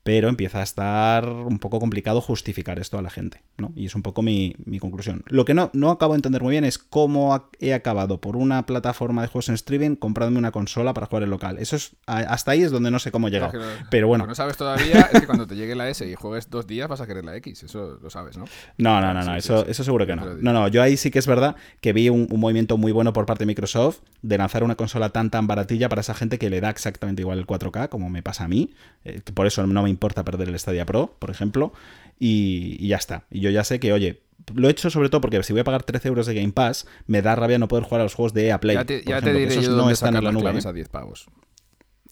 [0.09, 3.75] pero empieza a estar un poco complicado justificar esto a la gente, ¿no?
[3.77, 5.23] Y es un poco mi, mi conclusión.
[5.27, 8.65] Lo que no, no acabo de entender muy bien es cómo he acabado por una
[8.65, 11.59] plataforma de juegos en streaming comprándome una consola para jugar en local.
[11.59, 13.53] Eso es, hasta ahí es donde no sé cómo he llegado.
[13.91, 16.15] Pero bueno, Lo que no sabes todavía es que cuando te llegue la S y
[16.15, 17.65] juegues dos días vas a querer la X.
[17.65, 18.47] Eso lo sabes, ¿no?
[18.79, 19.73] No, no, no, no, sí, eso, sí.
[19.73, 20.25] eso seguro que no.
[20.25, 23.13] No, no, yo ahí sí que es verdad que vi un, un movimiento muy bueno
[23.13, 26.49] por parte de Microsoft de lanzar una consola tan tan baratilla para esa gente que
[26.49, 28.73] le da exactamente igual el 4K, como me pasa a mí.
[29.05, 31.73] Eh, por eso no me importa perder el Stadia Pro, por ejemplo.
[32.19, 33.25] Y, y ya está.
[33.31, 34.23] Y yo ya sé que, oye,
[34.55, 36.87] lo he hecho sobre todo porque si voy a pagar 13 euros de Game Pass,
[37.07, 38.77] me da rabia no poder jugar a los juegos de EA Play.
[38.77, 40.51] ya te, ya ejemplo, que diré esos yo no están en la nube.
[40.51, 40.61] ¿eh?
[40.65, 41.27] a 10 pavos.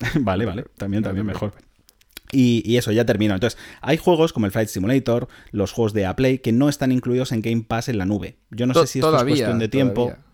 [0.20, 1.53] vale, vale, también, No también mejor.
[2.32, 3.34] Y, y eso, ya termino.
[3.34, 7.32] Entonces, hay juegos como el Flight Simulator, los juegos de Play que no están incluidos
[7.32, 8.39] en Game Pass en la nube.
[8.51, 10.03] Yo no sé si esto todavía, es cuestión de tiempo.
[10.07, 10.26] todavía.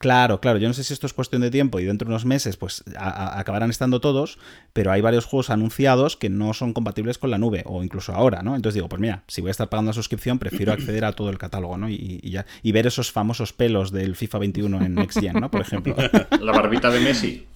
[0.00, 2.24] Claro, claro, yo no sé si esto es cuestión de tiempo y dentro de unos
[2.24, 4.38] meses pues a- a- acabarán estando todos,
[4.72, 8.42] pero hay varios juegos anunciados que no son compatibles con la nube o incluso ahora,
[8.42, 8.56] ¿no?
[8.56, 11.28] Entonces digo, pues mira, si voy a estar pagando la suscripción, prefiero acceder a todo
[11.28, 11.90] el catálogo, ¿no?
[11.90, 15.50] Y, y ya, y ver esos famosos pelos del FIFA 21 en Next Gen, ¿no?
[15.50, 15.94] Por ejemplo.
[16.40, 17.46] La barbita de Messi.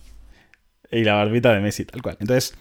[0.93, 2.19] Y la barbita de Messi, tal cual.
[2.21, 2.55] Entonces,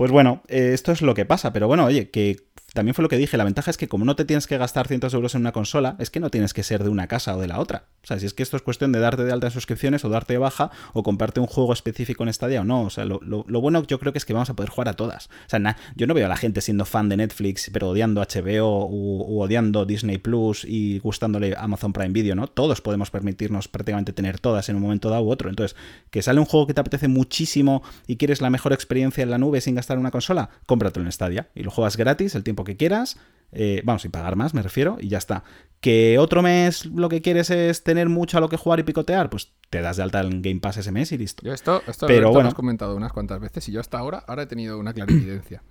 [0.00, 1.52] pues bueno, eh, esto es lo que pasa.
[1.52, 3.36] Pero bueno, oye, que también fue lo que dije.
[3.36, 5.52] La ventaja es que como no te tienes que gastar cientos de euros en una
[5.52, 7.84] consola, es que no tienes que ser de una casa o de la otra.
[8.02, 10.32] O sea, si es que esto es cuestión de darte de alta suscripciones o darte
[10.32, 12.84] de baja o comprarte un juego específico en Stadia o no.
[12.84, 14.88] O sea, lo, lo- lo bueno yo creo que es que vamos a poder jugar
[14.88, 15.26] a todas.
[15.26, 18.86] O sea, yo no veo a la gente siendo fan de Netflix, pero odiando HBO
[18.86, 22.46] u, u odiando Disney Plus y gustándole Amazon Prime Video, ¿no?
[22.46, 25.50] Todos podemos permitirnos prácticamente tener todas en un momento dado u otro.
[25.50, 25.76] Entonces,
[26.10, 29.36] que sale un juego que te apetece muchísimo y quieres la mejor experiencia en la
[29.36, 32.64] nube sin gastar en una consola, cómpratelo en Stadia y lo juegas gratis el tiempo
[32.64, 33.18] que quieras.
[33.52, 35.42] eh, vamos, sin pagar más, me refiero, y ya está.
[35.80, 39.30] Que otro mes lo que quieres es tener mucho a lo que jugar y picotear,
[39.30, 41.42] pues te das de alta en Game Pass ese mes y listo.
[41.44, 44.22] Yo esto, esto Pero Alberto, lo has comentado unas cuantas veces y yo hasta ahora,
[44.26, 45.62] ahora he tenido una clarividencia.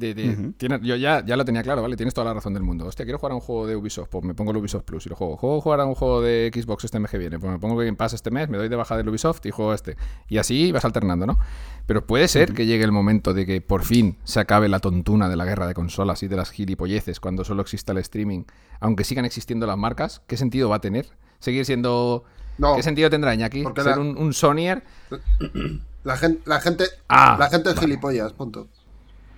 [0.00, 1.94] De, de- tiene- yo ya, ya lo tenía claro, ¿vale?
[1.96, 2.86] Tienes toda la razón del mundo.
[2.86, 5.10] Hostia, quiero jugar a un juego de Ubisoft, pues me pongo el Ubisoft Plus y
[5.10, 5.36] lo juego.
[5.36, 7.92] Juego jugar a un juego de Xbox este mes que viene, pues me pongo Game
[7.94, 9.96] Pass este mes, me doy de baja del Ubisoft y juego este.
[10.28, 11.38] Y así vas alternando, ¿no?
[11.86, 15.28] Pero puede ser que llegue el momento de que por fin se acabe la tontuna
[15.28, 18.44] de la guerra de consolas y de las gilipolleces cuando solo exista el streaming,
[18.80, 20.22] aunque sigan existiendo las marcas.
[20.26, 21.06] ¿Qué sentido va a tener?
[21.40, 22.24] ¿Seguir siendo...
[22.58, 23.62] No, ¿Qué sentido tendrá Iñaki?
[23.76, 24.82] ¿Ser la- un, un Sonyer?
[26.04, 28.68] la gente, la gente, Ah, la gente es gilipollas, punto.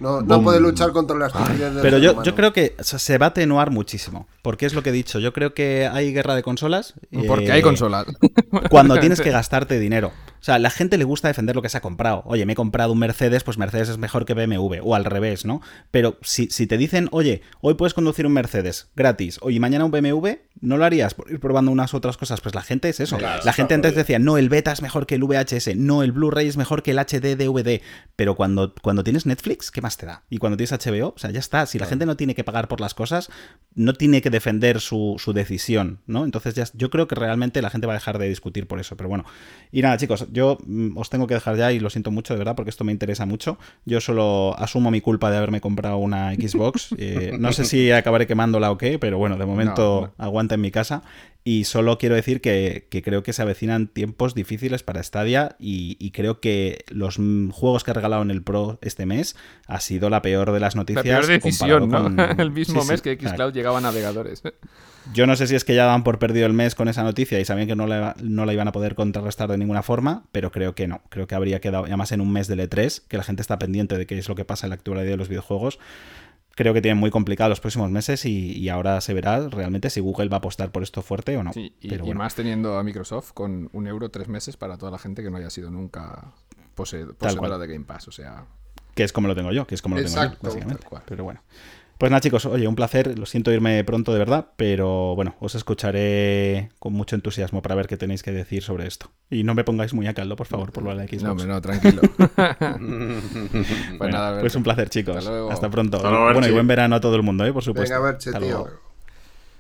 [0.03, 2.25] No, no puede luchar contra la estupidez Pero yo, humano.
[2.25, 4.93] yo creo que o sea, se va a atenuar muchísimo, porque es lo que he
[4.93, 5.21] dicho.
[5.21, 6.95] Yo creo que hay guerra de consolas.
[7.27, 8.07] Porque eh, hay consolas.
[8.71, 10.11] cuando tienes que gastarte dinero.
[10.43, 12.25] O sea, la gente le gusta defender lo que se ha comprado.
[12.27, 15.45] Oye, me he comprado un Mercedes, pues Mercedes es mejor que BMW, o al revés,
[15.45, 15.63] ¿no?
[15.93, 19.93] Pero si, si te dicen, oye, hoy puedes conducir un Mercedes gratis, oye, mañana un
[19.93, 20.31] BMW,
[20.61, 22.41] ¿no lo harías por ir probando unas otras cosas?
[22.41, 23.19] Pues la gente es eso.
[23.19, 26.11] Claro, la gente antes decía, no, el beta es mejor que el VHS, no, el
[26.11, 27.81] Blu-ray es mejor que el HD DVD.
[28.17, 30.25] Pero cuando, cuando tienes Netflix, ¿qué más te da?
[30.29, 31.67] Y cuando tienes HBO, o sea, ya está.
[31.67, 33.31] Si la gente no tiene que pagar por las cosas,
[33.77, 36.25] no tiene que defender su, su decisión, ¿no?
[36.25, 38.97] Entonces ya, yo creo que realmente la gente va a dejar de discutir por eso,
[38.97, 39.25] pero bueno.
[39.71, 42.39] Y nada, chicos, yo mm, os tengo que dejar ya y lo siento mucho, de
[42.39, 43.59] verdad, porque esto me interesa mucho.
[43.85, 46.91] Yo solo asumo mi culpa de haberme comprado una Xbox.
[47.05, 50.61] Eh, no sé si acabaré quemándola o qué, pero bueno, de momento No, aguanta en
[50.61, 51.03] mi casa.
[51.45, 55.97] Y solo quiero decir que, que creo que se avecinan tiempos difíciles para Stadia y,
[55.99, 57.17] y creo que los
[57.51, 59.35] juegos que ha regalado en el Pro este mes
[59.67, 61.03] ha sido la peor de las La noticias.
[61.05, 62.03] peor decisión, ¿no?
[62.05, 63.35] con- El mismo Sí, mes sí, que claro.
[63.35, 64.43] Xcloud llegaba a navegadores.
[65.13, 67.41] Yo no sé si es que ya daban por perdido el mes con esa noticia
[67.41, 70.53] y sabían que no la, no la iban a poder contrarrestar de ninguna forma, pero
[70.53, 71.01] creo que no.
[71.09, 73.59] Creo que habría quedado, y además en un mes del E3, que la gente está
[73.59, 75.81] pendiente de qué es lo que pasa en la actualidad de los videojuegos.
[76.55, 80.01] Creo que tienen muy complicado los próximos meses y, y ahora se verá realmente si
[80.01, 81.53] Google va a apostar por esto fuerte o no.
[81.53, 82.19] Sí, y, Pero y bueno.
[82.19, 85.39] más teniendo a Microsoft con un euro tres meses para toda la gente que no
[85.39, 86.33] haya sido nunca
[86.75, 88.09] pose- poseedora de Game Pass.
[88.09, 88.45] O sea,
[88.95, 90.87] que es como lo tengo yo, que es como lo tengo Exacto, yo, básicamente.
[91.07, 91.41] Pero bueno.
[92.03, 93.17] Pues nada, chicos, oye, un placer.
[93.17, 97.87] Lo siento irme pronto de verdad, pero bueno, os escucharé con mucho entusiasmo para ver
[97.87, 99.13] qué tenéis que decir sobre esto.
[99.31, 101.23] Y no me pongáis muy a caldo, por favor, por lo de la Xbox.
[101.23, 102.03] no, no, tranquilo.
[102.19, 105.19] pues Bueno, nada, pues un placer, chicos.
[105.19, 105.53] Hasta luego.
[105.53, 105.99] Hasta pronto.
[105.99, 107.53] Hasta luego, bueno, y buen verano a todo el mundo, ¿eh?
[107.53, 107.95] por supuesto.
[107.95, 108.49] Venga, Berche, Hasta tío.
[108.49, 108.71] luego.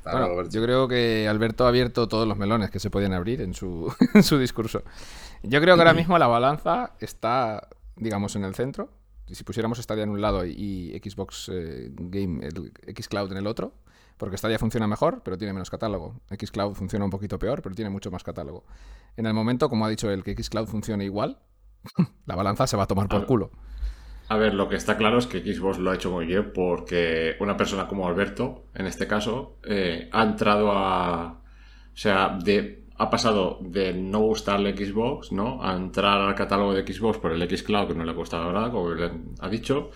[0.02, 3.54] Bueno, yo creo que Alberto ha abierto todos los melones que se podían abrir en
[3.54, 4.82] su, en su discurso.
[5.44, 8.90] Yo creo que ahora mismo la balanza está, digamos, en el centro.
[9.34, 13.74] Si pusiéramos Stadia en un lado y Xbox eh, Game, el Xcloud en el otro,
[14.18, 16.20] porque Stadia funciona mejor, pero tiene menos catálogo.
[16.30, 18.64] Xcloud funciona un poquito peor, pero tiene mucho más catálogo.
[19.16, 21.38] En el momento, como ha dicho él, que Xcloud funcione igual,
[22.26, 23.26] la balanza se va a tomar por Ah.
[23.26, 23.50] culo.
[24.28, 27.36] A ver, lo que está claro es que Xbox lo ha hecho muy bien porque
[27.40, 31.42] una persona como Alberto, en este caso, eh, ha entrado a...
[31.92, 35.60] O sea, de, ha pasado de no gustarle Xbox, ¿no?
[35.60, 38.70] A entrar al catálogo de Xbox por el Xcloud, que no le ha gustado nada,
[38.70, 39.90] como él ha dicho,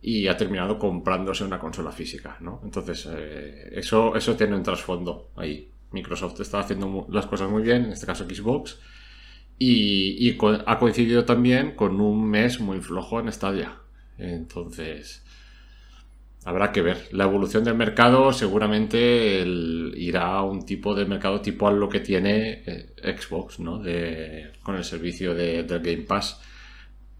[0.00, 2.62] y ha terminado comprándose una consola física, ¿no?
[2.64, 5.70] Entonces, eh, eso, eso tiene un trasfondo ahí.
[5.90, 8.78] Microsoft está haciendo las cosas muy bien, en este caso Xbox,
[9.58, 10.34] y,
[10.66, 13.80] ha coincidido también con un mes muy flojo en Stadia.
[14.16, 15.25] Entonces,
[16.46, 17.08] habrá que ver.
[17.12, 19.44] La evolución del mercado seguramente
[19.96, 23.78] irá a un tipo de mercado tipo a lo que tiene eh, Xbox, ¿no?
[23.78, 26.40] De, con el servicio de- del Game Pass.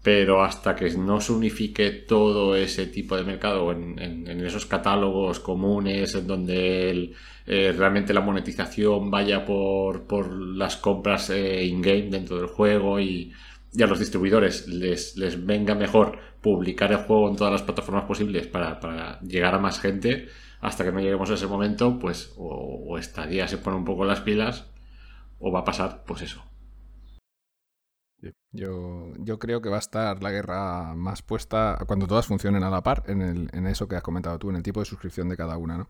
[0.03, 4.65] Pero hasta que no se unifique todo ese tipo de mercado en, en- en esos
[4.65, 7.13] catálogos comunes, en donde
[7.45, 13.33] eh, realmente la monetización vaya por, por las compras eh, in-game dentro del juego y,
[13.73, 18.05] y a los distribuidores les, les venga mejor publicar el juego en todas las plataformas
[18.05, 22.33] posibles para, para llegar a más gente, hasta que no lleguemos a ese momento, pues
[22.37, 24.65] o, o Stadia se pone un poco las pilas
[25.39, 26.46] o va a pasar, pues eso.
[28.51, 32.81] Yo, creo que va a estar la guerra más puesta cuando todas funcionen a la
[32.81, 35.37] par en, el, en eso que has comentado tú, en el tipo de suscripción de
[35.37, 35.77] cada una.
[35.77, 35.87] ¿no?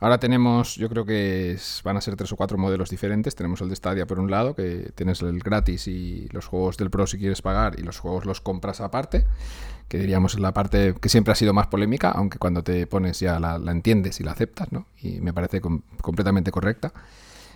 [0.00, 3.36] Ahora tenemos, yo creo que van a ser tres o cuatro modelos diferentes.
[3.36, 6.90] Tenemos el de Stadia por un lado, que tienes el gratis y los juegos del
[6.90, 9.26] Pro si quieres pagar y los juegos los compras aparte,
[9.86, 13.20] que diríamos es la parte que siempre ha sido más polémica, aunque cuando te pones
[13.20, 14.86] ya la, la entiendes y la aceptas, ¿no?
[15.00, 16.92] y me parece com- completamente correcta.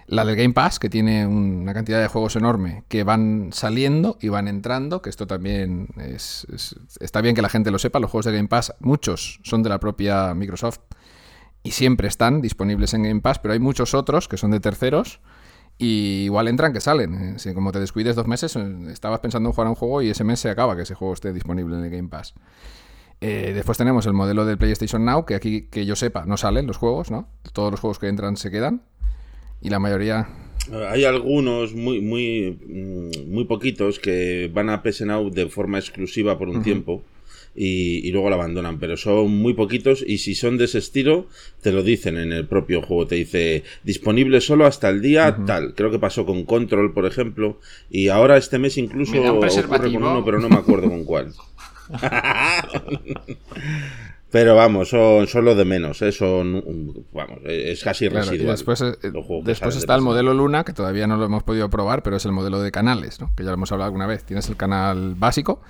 [0.07, 4.29] La del Game Pass, que tiene una cantidad de juegos enorme que van saliendo y
[4.29, 7.99] van entrando, que esto también es, es- está bien que la gente lo sepa.
[8.01, 10.81] Los juegos de Game Pass, muchos son de la propia Microsoft
[11.63, 15.21] y siempre están disponibles en Game Pass, pero hay muchos otros que son de terceros
[15.79, 17.15] y igual entran que salen.
[17.15, 20.03] Eh, Si como te descuides dos meses, eh, estabas pensando en jugar a un juego
[20.03, 22.35] y ese mes se acaba que ese juego esté disponible en el Game Pass.
[23.21, 26.67] Eh, después tenemos el modelo del PlayStation Now, que aquí, que yo sepa, no salen
[26.67, 27.29] los juegos, ¿no?
[27.53, 28.83] Todos los juegos que entran se quedan.
[29.63, 30.29] Y la mayoría.
[30.91, 36.39] Hay algunos muy, muy, mm, muy poquitos que van a PS Now de forma exclusiva
[36.39, 37.03] por un tiempo
[37.55, 41.27] y, y luego la abandonan, pero son muy poquitos y si son de ese estilo
[41.63, 45.75] te lo dicen en el propio juego, te dice disponible solo hasta el día tal.
[45.75, 47.59] Creo que pasó con Control, por ejemplo,
[47.91, 51.33] y ahora este mes incluso ocurre con uno, pero no me acuerdo con cuál.
[54.33, 56.11] Pero vamos, son, son lo de menos, ¿eh?
[56.11, 58.57] son, vamos, es casi Claro, y residual.
[58.57, 58.97] después, eh,
[59.45, 62.25] después de está el modelo Luna, que todavía no lo hemos podido probar, pero es
[62.25, 63.31] el modelo de canales, ¿no?
[63.37, 64.25] que ya lo hemos hablado alguna vez.
[64.25, 65.61] Tienes el canal básico,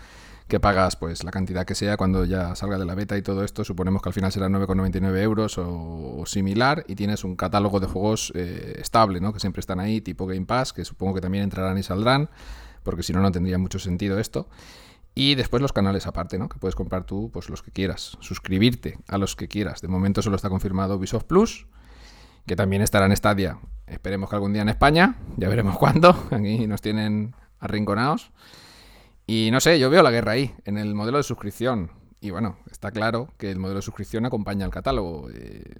[0.46, 3.42] que pagas pues la cantidad que sea cuando ya salga de la beta y todo
[3.42, 3.64] esto.
[3.64, 6.84] Suponemos que al final será 9,99 euros o, o similar.
[6.86, 9.32] Y tienes un catálogo de juegos eh, estable, ¿no?
[9.32, 12.30] que siempre están ahí, tipo Game Pass, que supongo que también entrarán y saldrán,
[12.84, 14.46] porque si no, no tendría mucho sentido esto.
[15.14, 16.48] Y después los canales aparte, ¿no?
[16.48, 18.16] Que puedes comprar tú, pues los que quieras.
[18.20, 19.82] Suscribirte a los que quieras.
[19.82, 21.66] De momento solo está confirmado Ubisoft Plus,
[22.46, 23.58] que también estará en Stadia.
[23.86, 25.16] Esperemos que algún día en España.
[25.36, 26.10] Ya veremos cuándo.
[26.30, 28.30] Aquí nos tienen arrinconados.
[29.26, 31.90] Y no sé, yo veo la guerra ahí, en el modelo de suscripción.
[32.20, 35.28] Y bueno, está claro que el modelo de suscripción acompaña al catálogo.
[35.32, 35.74] Eh,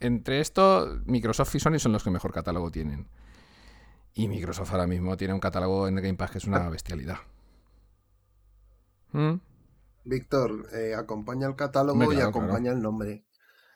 [0.00, 3.08] entre esto, Microsoft y Sony son los que mejor catálogo tienen.
[4.14, 7.18] Y Microsoft ahora mismo tiene un catálogo en el Game Pass que es una bestialidad.
[9.12, 9.34] ¿Mm?
[10.04, 13.24] Víctor, eh, acompaña el catálogo y claro, acompaña el nombre.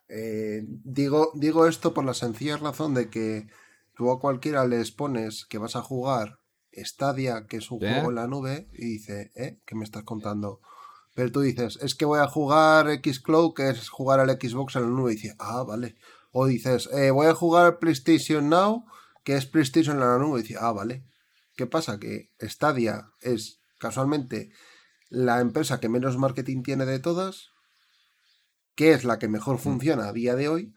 [0.08, 3.48] Eh, digo, digo esto por la sencilla razón de que
[3.94, 6.40] tú a cualquiera les pones que vas a jugar
[6.72, 7.92] Stadia, que es un ¿Eh?
[7.92, 9.60] juego en la nube, y dice, ¿eh?
[9.64, 10.60] ¿Qué me estás contando?
[11.14, 14.82] Pero tú dices, es que voy a jugar Xcloud, que es jugar al Xbox en
[14.82, 15.96] la nube, y dice, ah, vale.
[16.30, 18.84] O dices, eh, voy a jugar PlayStation Now,
[19.24, 21.04] que es PlayStation en la nube, y dice, ah, vale.
[21.56, 21.98] ¿Qué pasa?
[21.98, 24.50] Que Stadia es casualmente
[25.08, 27.50] la empresa que menos marketing tiene de todas,
[28.74, 30.74] que es la que mejor funciona a día de hoy,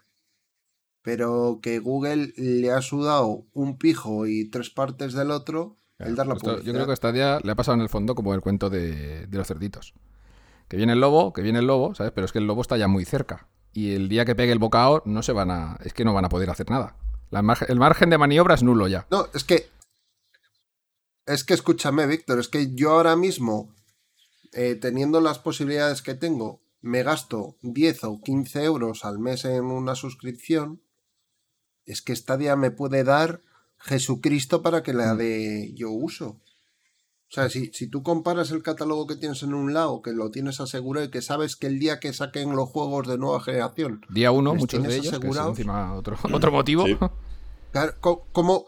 [1.02, 6.28] pero que Google le ha sudado un pijo y tres partes del otro el dar
[6.28, 8.70] la Esto- yo creo que Stadia le ha pasado en el fondo como el cuento
[8.70, 9.94] de, de los cerditos.
[10.70, 12.12] Que viene el lobo, que viene el lobo, ¿sabes?
[12.14, 13.48] Pero es que el lobo está ya muy cerca.
[13.74, 15.78] Y el día que pegue el bocado no se van a...
[15.84, 16.96] Es que no van a poder hacer nada.
[17.32, 19.08] La el margen de maniobra es nulo ya.
[19.12, 19.70] No, es que.
[21.26, 23.76] Es que escúchame, Víctor, es que yo ahora mismo,
[24.54, 29.66] eh, teniendo las posibilidades que tengo, me gasto 10 o 15 euros al mes en
[29.66, 30.82] una suscripción.
[31.86, 33.42] Es que Stadia me puede dar
[33.78, 36.40] Jesucristo para que la de yo uso.
[37.30, 40.32] O sea, si, si tú comparas el catálogo que tienes en un lado, que lo
[40.32, 44.02] tienes asegurado y que sabes que el día que saquen los juegos de nueva generación,
[44.10, 46.86] Día uno, ¿Les muchos de ellos, que es encima otro, otro motivo.
[46.86, 46.98] Sí.
[47.72, 48.66] Claro, ¿cómo,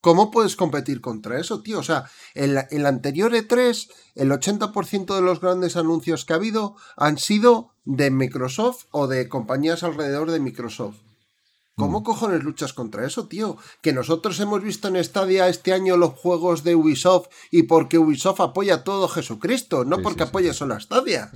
[0.00, 1.78] cómo puedes competir contra eso, tío?
[1.80, 6.32] O sea, en la- en el anterior E3, el 80% de los grandes anuncios que
[6.32, 10.96] ha habido han sido de Microsoft o de compañías alrededor de Microsoft.
[11.76, 13.56] ¿Cómo cojones luchas contra eso, tío?
[13.82, 18.40] Que nosotros hemos visto en Stadia este año los juegos de Ubisoft y porque Ubisoft
[18.40, 20.58] apoya todo Jesucristo, no Sí, porque sí, apoya sí.
[20.58, 21.30] solo a Stadia.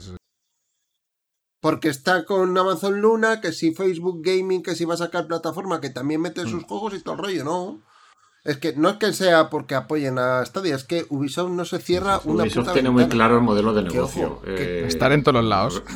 [1.60, 5.80] Porque está con Amazon Luna, que si Facebook Gaming, que si va a sacar plataforma,
[5.80, 6.24] que también Mm.
[6.24, 7.80] mete sus juegos y todo el rollo, ¿no?
[8.44, 11.78] Es que no es que sea porque apoyen a Stadia, es que Ubisoft no se
[11.78, 14.26] cierra una Ubisoft puta tiene muy claro el modelo de Que, negocio.
[14.26, 15.82] ojo, Eh, Estar en todos los lados.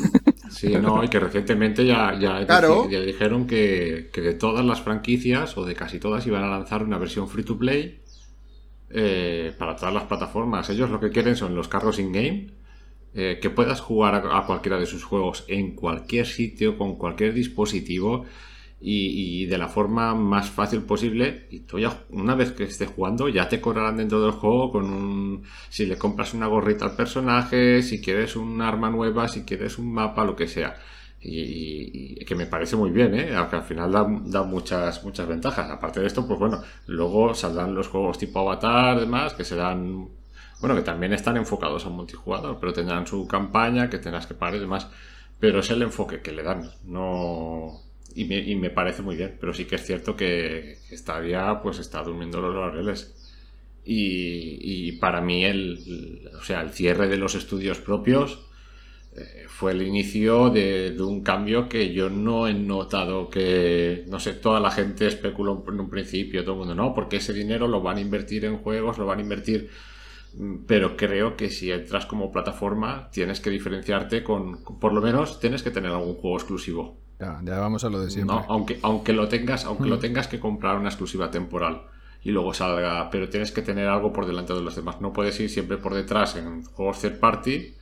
[0.49, 2.85] Sí, no, y que recientemente ya, ya, Claro.
[2.85, 6.49] dije- ya dijeron que, que de todas las franquicias, o de casi todas, iban a
[6.49, 8.01] lanzar una versión free to play
[8.91, 10.71] eh, para todas las plataformas.
[10.71, 12.53] Ellos lo que quieren son los carros in-game,
[13.13, 17.35] eh, que puedas jugar a, a cualquiera de sus juegos en cualquier sitio, con cualquier
[17.35, 18.25] dispositivo.
[18.79, 21.47] Y, de la forma más fácil posible.
[21.51, 24.85] Y tú ya, una vez que estés jugando, ya te cobrarán dentro del juego con
[24.85, 25.45] un.
[25.71, 29.93] Si le compras una gorrita al personaje, si quieres un arma nueva, si quieres un
[29.93, 30.77] mapa, lo que sea.
[31.21, 33.35] Y, que me parece muy bien, ¿eh?
[33.35, 35.71] Aunque al final da, da muchas, muchas ventajas.
[35.71, 40.09] Aparte de esto, pues bueno, luego saldrán los juegos tipo Avatar, demás, que serán.
[40.61, 44.57] Bueno, que también están enfocados a multijugador, pero tendrán su campaña que tendrás que pagar
[44.57, 44.89] y demás.
[45.39, 47.86] Pero es el enfoque que le dan, no.
[48.17, 51.79] Y me, y me parece muy bien, pero sí que es cierto que Stadia pues
[51.79, 53.15] está durmiendo los laureles.
[53.85, 58.41] Y, y para mí el, o sea, el cierre de los estudios propios
[59.17, 64.21] eh, fue el inicio de, de un cambio que yo no he notado que, no
[64.21, 67.69] sé, toda la gente especuló en un principio, todo el mundo, no, porque ese dinero
[67.69, 69.71] lo van a invertir en juegos, lo van a invertir
[70.35, 75.41] Mm, pero creo que si entras como plataforma tienes que diferenciarte con- por lo menos
[75.41, 76.99] tienes que tener algún juego exclusivo.
[77.19, 78.37] Ya, ya vamos a lo de siempre.
[78.37, 78.45] ¿no?
[78.49, 81.83] Aunque, aunque lo tengas, aunque lo tengas que comprar una exclusiva temporal
[82.23, 85.01] y luego salga, pero tienes que tener algo por delante de los demás.
[85.01, 87.75] No puedes ir siempre por detrás en juegos third party.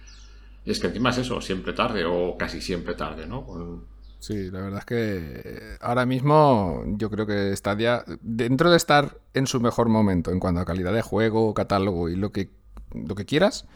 [0.67, 3.45] Y es que encima es eso, siempre tarde o casi siempre tarde, ¿no?
[3.45, 8.79] Con- Sí, la verdad es que eh, ahora mismo yo creo que Stadia, dentro de
[8.79, 12.49] estar en su mejor momento en cuanto a calidad de juego, catálogo y lo que,
[12.95, 13.67] lo que quieras,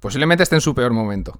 [0.00, 1.38] posiblemente esté en su peor momento.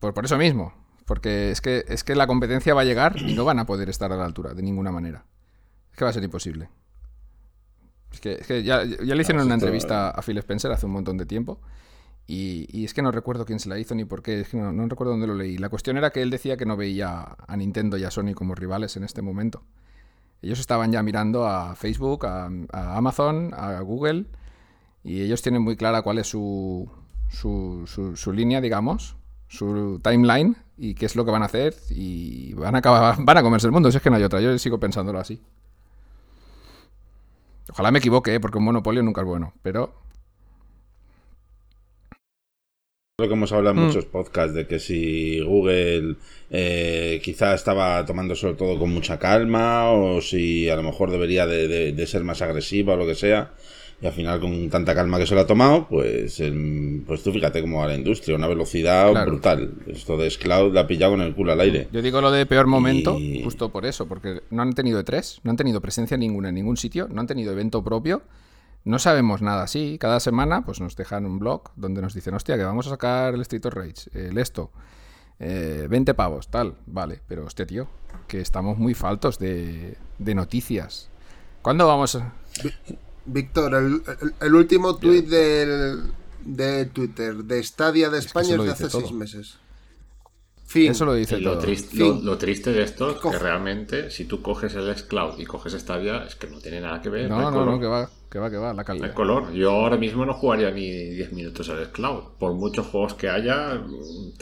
[0.00, 0.74] Por, por eso mismo,
[1.06, 3.88] porque es que, es que la competencia va a llegar y no van a poder
[3.88, 5.24] estar a la altura de ninguna manera.
[5.90, 6.68] Es que va a ser imposible.
[8.12, 10.92] Es que, es que ya, ya le hicieron una entrevista a Phil Spencer hace un
[10.92, 11.60] montón de tiempo.
[12.26, 14.56] Y, y es que no recuerdo quién se la hizo ni por qué, es que
[14.56, 15.58] no, no recuerdo dónde lo leí.
[15.58, 18.54] La cuestión era que él decía que no veía a Nintendo y a Sony como
[18.54, 19.62] rivales en este momento.
[20.42, 24.26] Ellos estaban ya mirando a Facebook, a, a Amazon, a Google,
[25.04, 26.90] y ellos tienen muy clara cuál es su,
[27.28, 29.16] su, su- su línea, digamos,
[29.48, 33.38] su timeline, y qué es lo que van a hacer, y van a, acabar, van
[33.38, 34.40] a comerse el mundo, si es que no hay otra.
[34.40, 35.40] Yo sigo pensándolo así.
[37.70, 38.40] Ojalá me equivoque, ¿eh?
[38.40, 39.92] porque un monopolio nunca es bueno, pero
[43.18, 43.86] Lo que hemos hablado en Mm.
[43.86, 46.16] muchos podcasts de que si Google
[46.50, 51.46] eh, quizá estaba tomando sobre todo con mucha calma o si a lo mejor debería
[51.46, 53.54] de, de- de ser más agresiva o lo que sea
[54.00, 57.32] y al final con tanta calma que se lo ha tomado pues em, pues tú
[57.32, 59.30] fíjate cómo va la industria una velocidad Claro.
[59.32, 62.30] brutal esto de Scloud la ha pillado con el culo al aire Yo digo lo
[62.30, 65.80] de peor momento Y- justo por eso, porque no han tenido E3, no han tenido
[65.80, 68.22] presencia ninguna en ningún sitio, no han tenido evento propio,
[68.84, 69.96] no sabemos nada así.
[69.98, 73.34] Cada semana pues nos dejan un blog donde nos dicen, hostia, que vamos a sacar
[73.34, 74.70] el Street of Rage, el esto,
[75.40, 77.88] eh, 20 pavos, tal, vale, pero hostia, tío,
[78.28, 81.08] que estamos muy faltos de, de noticias
[81.62, 82.14] ¿Cuándo vamos?
[82.14, 82.32] a-
[83.26, 86.02] Víctor, el, el- el último tuit del,
[86.44, 89.00] de Twitter de Stadia de España es de hace todo.
[89.00, 89.58] seis meses.
[90.68, 90.90] Fin.
[90.90, 91.66] Eso lo dice lo, todo.
[91.94, 95.74] lo, lo triste de esto es que realmente, si tú coges el xCloud y coges
[95.74, 97.30] Stadia, es que no tiene nada que ver.
[97.30, 97.66] No, no, color.
[97.66, 99.14] no, que va, que va, que va, la calidad.
[99.14, 99.52] color.
[99.52, 102.36] Yo ahora mismo no jugaría ni 10 minutos al xCloud.
[102.40, 103.80] Por muchos juegos que haya,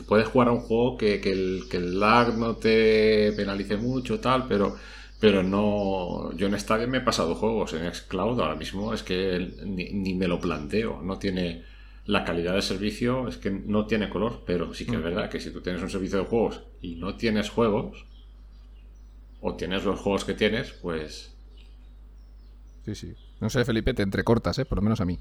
[0.08, 4.18] puedes jugar a un juego que, que el, que el lag no te penalice mucho,
[4.18, 4.76] tal, pero,
[5.24, 6.32] pero no.
[6.36, 10.14] Yo en Stadia me he pasado juegos en xCloud ahora mismo, es que ni, ni
[10.14, 11.00] me lo planteo.
[11.02, 11.62] No tiene.
[12.04, 15.40] La calidad de servicio es que no tiene color, pero sí que es verdad que
[15.40, 18.04] si tú tienes un servicio de juegos y no tienes juegos,
[19.40, 21.34] o tienes los juegos que tienes, pues
[22.84, 23.14] Sí, sí.
[23.40, 24.66] No sé, Felipe, te entrecortas, ¿eh?
[24.66, 25.18] Por lo menos a mí.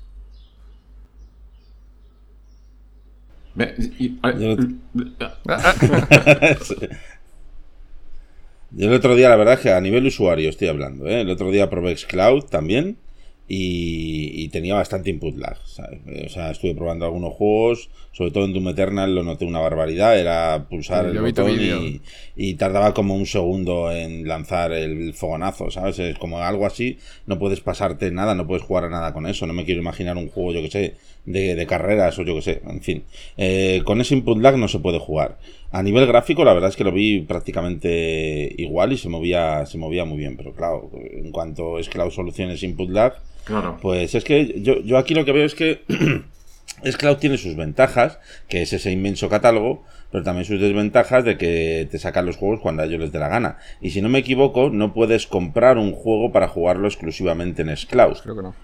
[3.97, 4.33] Y- a-
[8.75, 11.21] Yo- el otro día, la verdad es que a nivel usuario estoy hablando, ¿eh?
[11.21, 12.97] El otro día probé Xcloud también
[13.47, 15.99] y, y tenía bastante input lag, ¿sabes?
[16.25, 20.17] O sea, estuve probando algunos juegos, sobre todo en Doom Eternal lo noté una barbaridad,
[20.17, 21.13] era pulsar Sí, el
[21.43, 21.51] botón
[22.32, 25.99] y, y tardaba como un segundo en lanzar el fogonazo, ¿sabes?
[25.99, 26.97] Es como algo así,
[27.27, 30.17] no puedes pasarte nada, no puedes jugar a nada con eso, no me quiero imaginar
[30.17, 30.93] un juego, yo que sé,
[31.25, 33.03] de, de carreras o yo que sé, en fin.
[33.37, 35.37] Eh, con ese input lag no se puede jugar.
[35.71, 39.77] A nivel gráfico, la verdad es que lo vi prácticamente igual y se movía, se
[39.77, 43.13] movía muy bien, pero claro, en cuanto es Cloud Soluciones Input Lag,
[43.45, 43.77] Claro.
[43.81, 45.81] pues es que yo, yo aquí lo que veo es que
[46.83, 51.87] Xcloud tiene sus ventajas, que es ese inmenso catálogo, pero también sus desventajas de que
[51.89, 53.57] te sacan los juegos cuando a ellos les dé la gana.
[53.81, 58.17] Y si no me equivoco, no puedes comprar un juego para jugarlo exclusivamente en Xcloud.
[58.21, 58.55] Creo que no.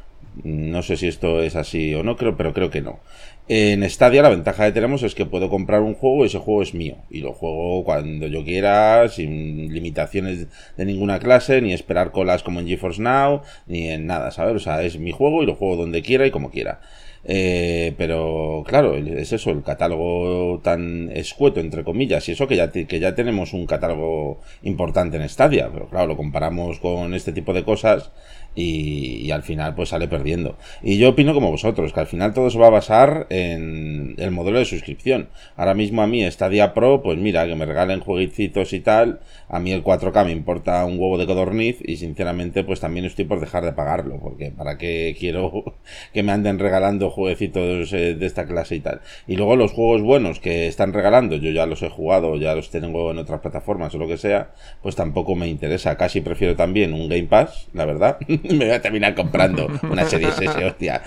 [0.44, 3.00] No sé si esto es así o no, creo, pero creo que no.
[3.48, 6.62] En Stadia la ventaja que tenemos es que puedo comprar un juego y ese juego
[6.62, 6.98] es mío.
[7.10, 10.48] Y lo juego cuando yo quiera, sin limitaciones
[10.78, 14.56] de ninguna clase, ni esperar colas como en GeForce Now, ni en nada, ¿sabes?
[14.56, 16.80] O sea, es mi juego y lo juego donde quiera y como quiera.
[17.26, 22.72] Eh, pero claro, es eso, el catálogo tan escueto, entre comillas, y eso que ya,
[22.72, 27.54] que ya tenemos un catálogo importante en Stadia, pero claro, lo comparamos con este tipo
[27.54, 28.12] de cosas
[28.56, 30.58] y, y al final pues sale perdiendo.
[30.82, 34.32] Y yo opino como vosotros, que al final todo se va a basar en el
[34.32, 35.30] modelo de suscripción.
[35.56, 39.60] Ahora mismo a mí Stadia Pro, pues mira, que me regalen jueguecitos y tal, a
[39.60, 43.40] mí el 4K me importa un huevo de codorniz y sinceramente pues también estoy por
[43.40, 45.76] dejar de pagarlo, porque para qué quiero
[46.14, 49.02] que me anden regalando jueguecitos eh, de esta clase y tal.
[49.28, 52.70] Y luego los juegos buenos que están regalando, yo ya los he jugado, ya los
[52.70, 55.98] tengo en otras plataformas o lo que sea, pues tampoco me interesa.
[55.98, 58.18] Casi prefiero también un Game Pass, la verdad.
[58.28, 61.02] me voy a terminar comprando una serie S, hostia,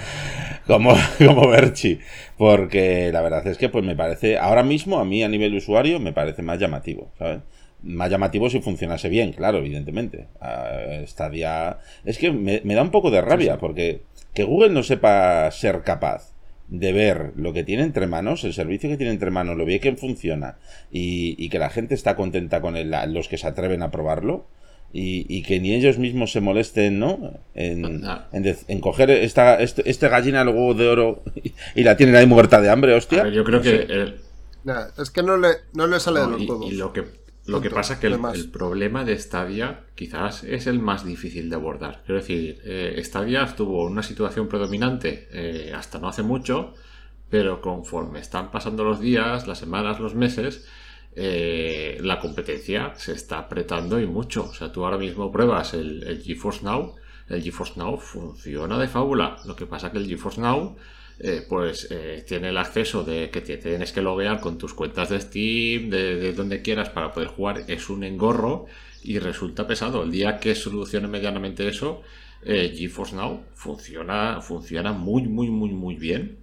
[0.67, 1.99] como, como Berchi.
[2.37, 6.01] Porque la verdad es que pues me parece, ahora mismo a mí a nivel usuario
[6.01, 7.41] me parece más llamativo, ¿sabes?
[7.83, 10.27] Más llamativo si funcionase bien, claro, evidentemente.
[10.41, 11.79] Ah, Stadia...
[12.05, 14.03] Es que me, me da un poco de rabia, porque
[14.35, 16.33] que Google no sepa ser capaz
[16.69, 19.81] de ver lo que tiene entre manos, el servicio que tiene entre manos, lo bien
[19.81, 20.57] que funciona
[20.91, 24.47] y, y que la gente está contenta con él, los que se atreven a probarlo
[24.93, 27.33] y, y que ni ellos mismos se molesten, ¿no?
[27.55, 28.03] En,
[28.33, 31.97] en, de- en coger esta, este, este gallina al huevo de oro y, y la
[31.97, 33.25] tienen ahí muerta de hambre, hostia.
[33.25, 33.83] ver, yo creo No que sé.
[33.89, 34.21] el-
[34.65, 36.73] Nah, es que no le, no le sale de no, los y, huevos.
[36.73, 37.05] y lo que
[37.47, 41.57] lo que pasa es que el, problema de Stadia quizás es el más difícil de
[41.57, 42.03] abordar.
[42.07, 46.75] Quiero decir, eh, Stadia estuvo en una situación predominante eh, hasta no hace mucho,
[47.29, 50.69] pero conforme están pasando los días, las semanas, los meses,
[51.17, 54.45] eh, la competencia se está apretando y mucho.
[54.45, 56.95] O sea, tú ahora mismo pruebas el, el GeForce Now,
[57.29, 59.39] el GeForce Now funciona de fábula.
[59.47, 60.77] Lo que pasa que el GeForce Now
[61.25, 65.09] eh, pues eh, tiene el acceso de que te tienes que loguear con tus cuentas
[65.09, 68.67] de Steam, de, de donde quieras para poder jugar, es un engorro
[69.05, 70.03] y resulta pesado.
[70.03, 72.03] El día que solucione medianamente eso,
[72.45, 76.39] eh, GeForce Now funciona, funciona muy, muy, muy, muy bien.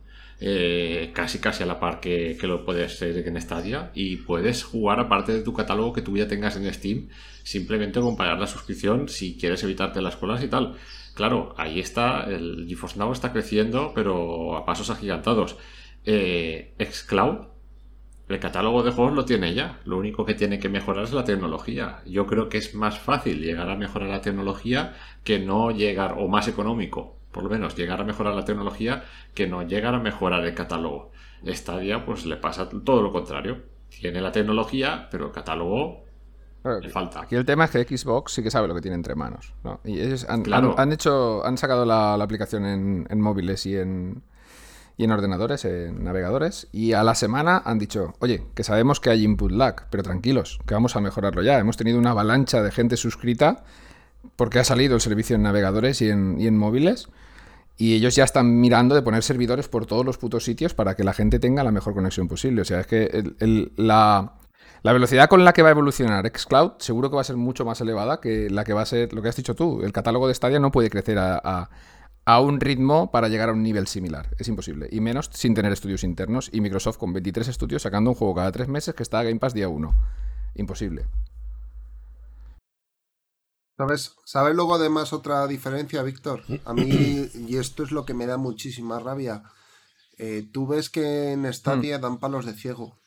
[1.14, 5.02] Casi casi a la par que, que lo puedes hacer en Stadia y puedes jugar
[5.02, 7.10] aparte de tu catálogo que tú ya tengas en Steam
[7.44, 10.78] simplemente con pagar la suscripción si quieres evitarte las colas y tal
[11.20, 15.58] claro ahí está el GeForce Now está creciendo pero a pasos agigantados
[16.06, 17.48] eh, Xcloud
[18.30, 21.26] el catálogo de juegos lo tiene ya lo único que tiene que mejorar es la
[21.26, 24.94] tecnología yo creo que es más fácil llegar a mejorar la tecnología
[25.26, 29.46] que no llegar o más económico por lo menos llegar a mejorar la tecnología que
[29.46, 31.12] no llegar a mejorar el catálogo.
[31.46, 33.64] Stadia pues le pasa todo lo contrario.
[33.90, 36.06] Tiene la tecnología, pero el catálogo
[36.64, 37.22] le falta.
[37.22, 39.54] Aquí el tema es que Xbox sí que sabe lo que tiene entre manos.
[39.64, 39.80] ¿no?
[39.84, 40.74] Y ellos han, Claro.
[40.78, 44.22] han- han hecho, han sacado la, la aplicación en, en móviles y en,
[44.98, 49.10] y en ordenadores, en navegadores, y a la semana han dicho, oye, que sabemos que
[49.10, 51.58] hay input lag, pero tranquilos, que vamos a mejorarlo ya.
[51.58, 53.64] Hemos tenido una avalancha de gente suscrita
[54.36, 57.08] porque ha salido el servicio en navegadores y en, y en móviles.
[57.78, 61.06] Y ellos ya están mirando de poner servidores por todos los putos sitios para que
[61.06, 62.62] la gente tenga la mejor conexión posible.
[62.64, 64.34] O sea, es que el- el- la,
[64.84, 67.66] la velocidad con la que va a evolucionar Xcloud seguro que va a ser mucho
[67.66, 70.28] más elevada que la que va a ser, lo que has dicho tú, el catálogo
[70.28, 71.70] de Stadia no puede crecer a, a-
[72.26, 74.30] a un ritmo para llegar a un nivel similar.
[74.38, 74.88] Es imposible.
[74.92, 78.52] Y menos sin tener estudios internos y Microsoft con 23 estudios sacando un juego cada
[78.52, 79.96] tres meses que está a Game Pass día 1.
[80.56, 81.08] Imposible.
[83.78, 84.14] ¿Sabes?
[84.26, 86.44] ¿Sabes luego además otra diferencia, Víctor?
[86.66, 89.42] A mí, y esto es lo que me da muchísima rabia,
[90.18, 93.00] eh, tú ves que en Stadia dan palos de ciego.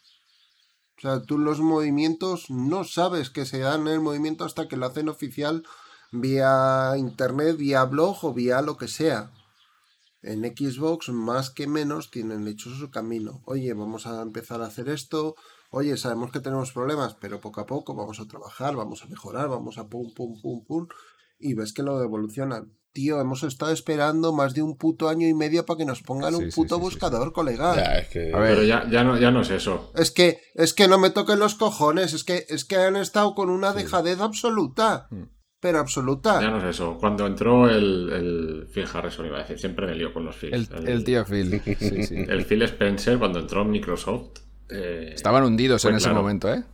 [0.98, 4.86] O sea, tú los movimientos no sabes que se dan el movimiento hasta que lo
[4.86, 5.64] hacen oficial
[6.12, 9.32] vía internet, vía blog o vía lo que sea.
[10.22, 13.42] En Xbox, más que menos, tienen hecho su camino.
[13.44, 15.34] Oye, vamos a empezar a hacer esto.
[15.70, 19.48] Oye, sabemos que tenemos problemas, pero poco a poco vamos a trabajar, vamos a mejorar,
[19.48, 20.86] vamos a pum, pum, pum, pum.
[21.40, 22.72] Y ves que lo evolucionan.
[22.92, 26.34] Tío, hemos estado esperando más de un puto año y medio para que nos pongan
[26.34, 27.74] Sí, un puto sí, sí, buscador, colega.
[27.74, 28.32] Ya, es que.
[28.34, 28.50] A ver.
[28.54, 29.90] Pero ya, ya, no, ya no es eso.
[29.94, 33.34] Es que, es que no me toquen los cojones, es que, es que han estado
[33.34, 35.06] con una dejadez absoluta.
[35.10, 35.22] Mm.
[35.60, 36.40] Pero absoluta.
[36.40, 36.98] Ya no es eso.
[36.98, 40.68] Cuando entró el, el Phil Harrison, iba a decir, siempre me lío con los Phils.
[40.72, 41.62] El, el tío Phil.
[41.78, 42.16] Sí, sí.
[42.28, 44.40] El Phil Spencer, cuando entró en Microsoft.
[44.70, 46.64] eh, Estaban hundidos en ese momento, ¿eh?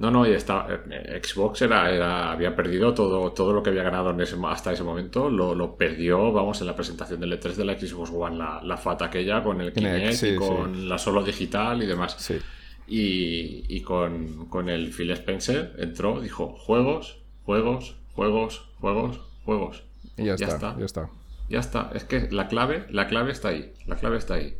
[0.00, 3.82] No, no, y está, eh, Xbox era, era- había perdido todo, todo lo que había
[3.82, 7.54] ganado en ese, hasta ese momento, lo, lo perdió, vamos, en la presentación del E3
[7.54, 10.88] de la Xbox One, la, la FAT aquella con el Kinect, Kinect sí, y con
[10.88, 12.14] la solo digital y demás.
[12.18, 12.38] Sí.
[12.86, 19.82] Y, y con, con el Phil Spencer entró, dijo, juegos, juegos, juegos, juegos, juegos.
[20.16, 20.76] Y ya, Ya está, está.
[20.78, 21.10] ya está.
[21.50, 24.56] Ya está, es que la clave, la clave está ahí, la clave está ahí.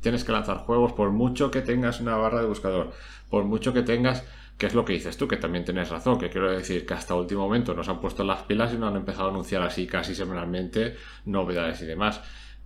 [0.00, 2.92] Tienes que lanzar juegos por mucho que tengas una barra de buscador,
[3.30, 4.24] por mucho que tengas,
[4.62, 7.16] que es lo que dices tú, que también tienes razón, que quiero decir que hasta
[7.16, 10.14] último momento nos han puesto las pilas y no han empezado a anunciar así casi
[10.14, 10.94] semanalmente
[11.24, 12.20] novedades y demás.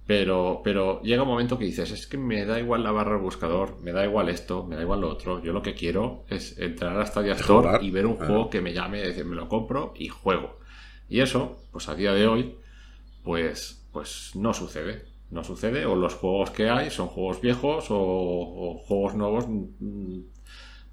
[0.06, 3.22] Pero, pero llega un momento que dices, es que me da igual la barra del
[3.22, 5.42] buscador, me da igual esto, me da igual lo otro.
[5.42, 8.74] Yo lo que quiero es entrar a Stadia Store y ver un juego que me
[8.74, 10.58] llame, decir, me lo compro y juego.
[11.08, 12.56] Y eso, pues a día de hoy,
[13.24, 15.06] pues, pues no sucede.
[15.30, 20.35] No sucede, o los juegos que hay son juegos viejos o, o juegos nuevos mm,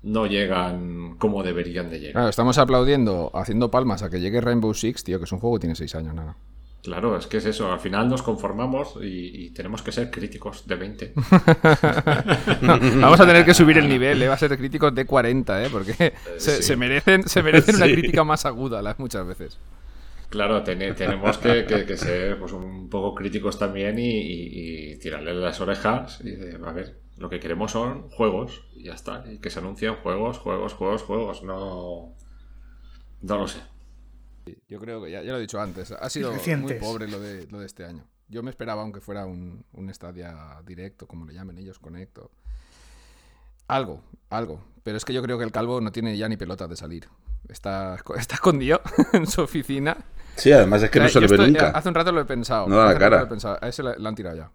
[0.03, 2.13] no llegan como deberían de llegar.
[2.13, 5.55] Claro, estamos aplaudiendo, haciendo palmas a que llegue Rainbow Six, tío, que es un juego
[5.57, 6.35] que tiene 6 años, nada.
[6.83, 10.67] Claro, es que es eso, al final nos conformamos y, y tenemos que ser críticos
[10.67, 11.13] de 20.
[13.01, 14.27] Vamos a tener que subir el nivel, ¿eh?
[14.27, 15.69] va a ser críticos de 40, ¿eh?
[15.71, 16.63] porque se, sí.
[16.63, 19.57] se merecen, se merecen una crítica más aguda las muchas veces.
[20.29, 24.95] Claro, tene- tenemos que, que- que ser pues, un poco críticos también y, y- y
[24.97, 29.23] tirarle las orejas y de, a ver, lo que queremos son juegos y ya está.
[29.31, 31.43] Y que se anuncien juegos, juegos, juegos, juegos.
[31.43, 32.15] No,
[33.21, 33.61] no lo sé.
[34.67, 37.47] Yo creo que, ya, ya lo he dicho antes, ha sido muy pobre lo de,
[37.47, 38.05] lo de este año.
[38.27, 42.31] Yo me esperaba, aunque fuera un, un Stadia directo, como le llamen ellos, conecto.
[43.67, 44.63] Algo, algo.
[44.83, 47.07] Pero es que yo creo que el calvo no tiene ya ni pelota de salir.
[47.47, 48.81] Está, está escondido
[49.13, 49.97] en su oficina.
[50.35, 51.69] Sí, además es que no O se le ve nunca.
[51.69, 52.67] Hace un rato lo he pensado.
[52.67, 53.19] No da la cara.
[53.19, 53.59] lo he pensado.
[53.61, 54.51] A ese le han tirado ya.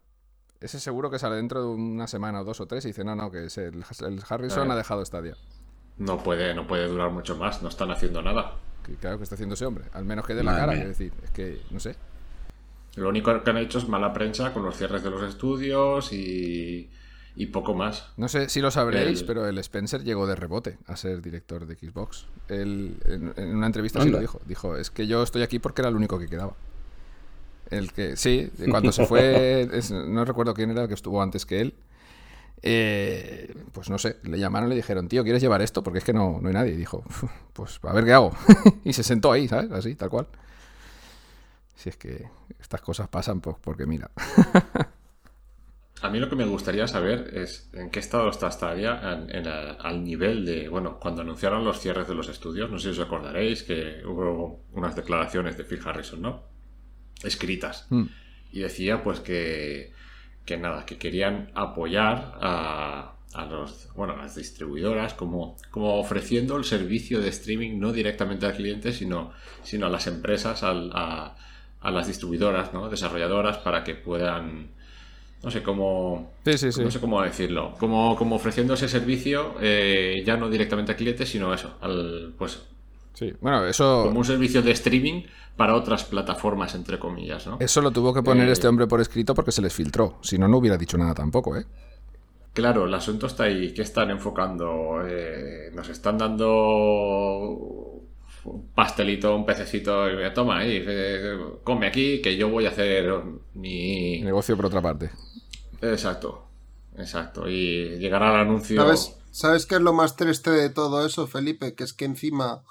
[0.61, 3.15] Ese seguro que sale dentro de una semana o dos o tres y dice, no,
[3.15, 4.75] no, que es el, el Harrison Ah.
[4.75, 5.37] ha dejado Stadia.
[5.99, 8.57] No puede, no puede durar mucho más, no están haciendo nada.
[8.85, 9.85] Que claro que está haciendo ese hombre.
[9.93, 11.13] Al menos que dé la cara, quiero decir.
[11.23, 11.97] Es que, no sé.
[12.97, 16.89] Lo único que han hecho es mala prensa con los cierres de los estudios y,
[17.37, 18.11] y poco más.
[18.17, 21.67] No sé si lo sabréis, El- pero el Spencer llegó de rebote a ser director
[21.67, 22.27] de Xbox.
[22.49, 24.19] Él, en, en una entrevista sí Anda.
[24.19, 24.41] lo dijo.
[24.47, 26.55] Dijo, es que yo estoy aquí porque era el único que quedaba.
[27.71, 31.45] El que, sí, cuando se fue, es- no recuerdo quién era el que estuvo antes
[31.47, 31.75] que él.
[32.63, 35.83] eh, pues no sé, le llamaron y le dijeron, tío, ¿quieres llevar esto?
[35.83, 36.73] Porque es que no, no hay nadie.
[36.73, 37.05] Y dijo,
[37.53, 38.33] pues a ver qué hago.
[38.85, 39.71] y se sentó ahí, ¿sabes?
[39.73, 40.27] Así, tal cual.
[41.77, 42.27] Si es que
[42.61, 44.11] estas cosas pasan, pues porque mira.
[46.01, 49.49] A mí lo que me gustaría saber es en qué estado está Stadia en- en
[49.49, 53.01] a- al nivel de, bueno, cuando anunciaron los cierres de los estudios, no sé si
[53.01, 56.43] os acordaréis que hubo unas declaraciones de Phil Harrison, ¿no?
[57.25, 57.87] Escritas.
[57.91, 58.05] Mm.
[58.53, 59.93] Y decía pues que,
[60.45, 66.57] que nada, que querían apoyar a, a los, bueno, a las distribuidoras como, como ofreciendo
[66.57, 69.33] el servicio de streaming no directamente al cliente, sino,
[69.63, 71.37] sino a las empresas, al- a,
[71.81, 72.89] a las distribuidoras, ¿no?
[72.89, 74.77] Desarrolladoras para que puedan
[75.41, 76.83] no sé cómo Sí, sí, sí.
[76.83, 81.25] no sé cómo decirlo como, como ofreciendo ese servicio eh, ya no directamente al cliente
[81.27, 82.61] sino eso al pues
[83.19, 84.05] Sí, bueno, eso...
[84.05, 85.25] como un servicio de streaming
[85.57, 89.01] para otras plataformas entre comillas no Eso lo tuvo que poner Eh, este hombre por
[89.01, 90.19] escrito porque se les filtró.
[90.23, 91.67] Si no, no hubiera dicho nada tampoco, ¿eh?
[92.53, 98.03] claro el asunto está ahí ¿qué están enfocando Eh, nos están dando
[98.73, 103.13] pastelito, un pececito, y me toma ahí, eh, come aquí, que yo voy a hacer
[103.55, 104.23] mi...
[104.23, 105.11] Negocio por otra parte.
[105.83, 106.47] Exacto,
[106.97, 107.49] exacto.
[107.49, 108.81] Y llegará el anuncio...
[108.81, 111.75] ¿Sabes, ¿Sabes qué es lo más triste de todo eso, Felipe?
[111.75, 112.63] Que es que encima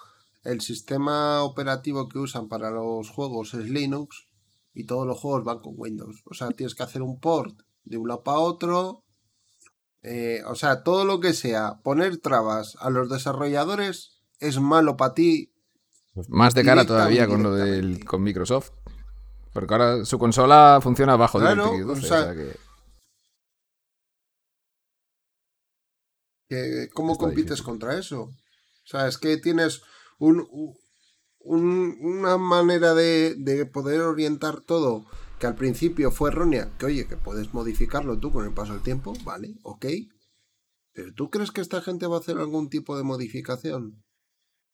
[0.47, 4.27] el sistema operativo que usan para los juegos es Linux
[4.73, 6.21] y todos los juegos van con Windows.
[6.25, 9.03] O sea, tienes que hacer un port de un lado para otro.
[10.03, 15.13] Eh, o sea, todo lo que sea poner trabas a los desarrolladores es malo para
[15.13, 15.51] ti.
[16.29, 18.71] Más de cara todavía con lo del con Microsoft.
[19.51, 22.35] Porque ahora su consola funciona bajo Claro, DirectX 12, o sea, o sea
[26.49, 27.65] que- ¿Cómo compites difícil.
[27.65, 28.21] contra eso?
[28.21, 29.81] O sea, es que tienes
[30.19, 30.47] un,
[31.39, 35.05] un- una manera de, de poder orientar todo
[35.39, 38.81] que al principio fue errónea, que oye, que puedes modificarlo tú con el paso del
[38.81, 39.85] tiempo, vale, ok.
[40.93, 44.03] Pero ¿tú crees que esta gente va a hacer algún tipo de modificación?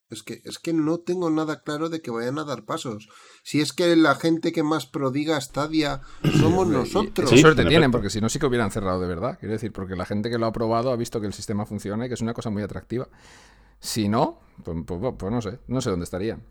[0.10, 3.10] Es que, es que no tengo nada claro de que vayan a dar pasos.
[3.44, 6.02] Si es que la gente que más prodiga Stadia
[6.40, 7.30] somos nosotros.
[7.30, 9.38] Sí, suerte en tienen, porque si no, sí que hubieran cerrado de verdad.
[9.40, 12.06] Quiero decir, porque la gente que lo ha probado ha visto que el sistema funciona
[12.06, 13.10] y que es una cosa muy atractiva.
[13.84, 16.42] Si no, pues, pues- pues no sé, no sé dónde estarían.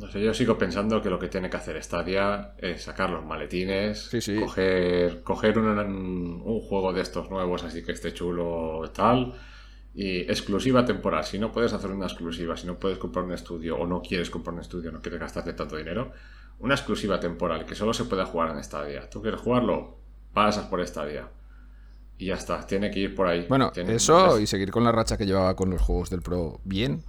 [0.00, 3.24] No sé, yo sigo pensando que lo que tiene que hacer Stadia es sacar los
[3.24, 4.36] maletines, Sí, sí.
[4.40, 5.68] coger, coger un,
[6.44, 9.34] un juego de estos nuevos, así que esté chulo tal,
[9.94, 11.24] y exclusiva temporal.
[11.24, 14.30] Si no puedes hacer una exclusiva, si no puedes comprar un estudio o no quieres
[14.30, 16.12] comprar un estudio, no quieres gastarte tanto dinero,
[16.58, 19.08] una exclusiva temporal que solo se pueda jugar en Stadia.
[19.10, 19.98] ¿Tú quieres jugarlo?
[20.32, 21.28] Pasas por Stadia.
[22.18, 23.46] Y ya está, tiene que ir por ahí.
[23.48, 26.60] Bueno, Tiene- eso y seguir con la racha que llevaba con los juegos del Pro
[26.64, 27.02] bien.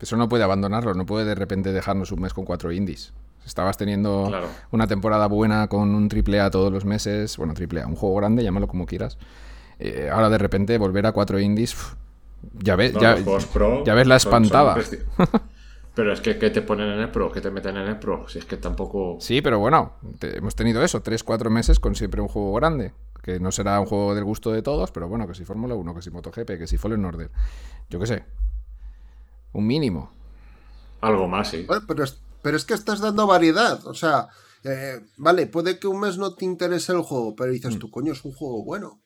[0.00, 3.12] Eso no puede abandonarlo, no puede de repente dejarnos un mes con cuatro indies.
[3.44, 4.48] Estabas teniendo Claro.
[4.70, 8.16] una temporada buena con un triple A todos los meses, bueno, triple A, un juego
[8.16, 9.18] grande, llámalo como quieras.
[9.78, 11.76] Eh, ahora de repente volver a cuatro indies,
[12.54, 13.16] ya ves, No, ya,
[13.84, 14.76] ya ves la son- son espantada.
[16.00, 17.30] Pero es que, ¿qué te ponen en el Pro?
[17.30, 18.26] ¿Qué te meten en el Pro?
[18.26, 19.18] Si es que tampoco...
[19.20, 22.94] Sí, pero bueno, te- hemos tenido eso, tres, cuatro meses con siempre un juego grande.
[23.22, 25.94] Que no será un juego del gusto de todos, pero bueno, que si Fórmula 1,
[25.94, 27.30] que si MotoGP, que si Fallen Order.
[27.90, 28.24] Yo qué sé.
[29.52, 30.10] Un mínimo.
[31.02, 31.64] Algo más, sí.
[31.66, 33.86] Bueno, pero, es, pero es que estás dando variedad.
[33.86, 34.28] O sea,
[34.64, 38.14] eh, vale, puede que un mes no te interese el juego, pero dices tú, coño,
[38.14, 39.02] es un juego bueno.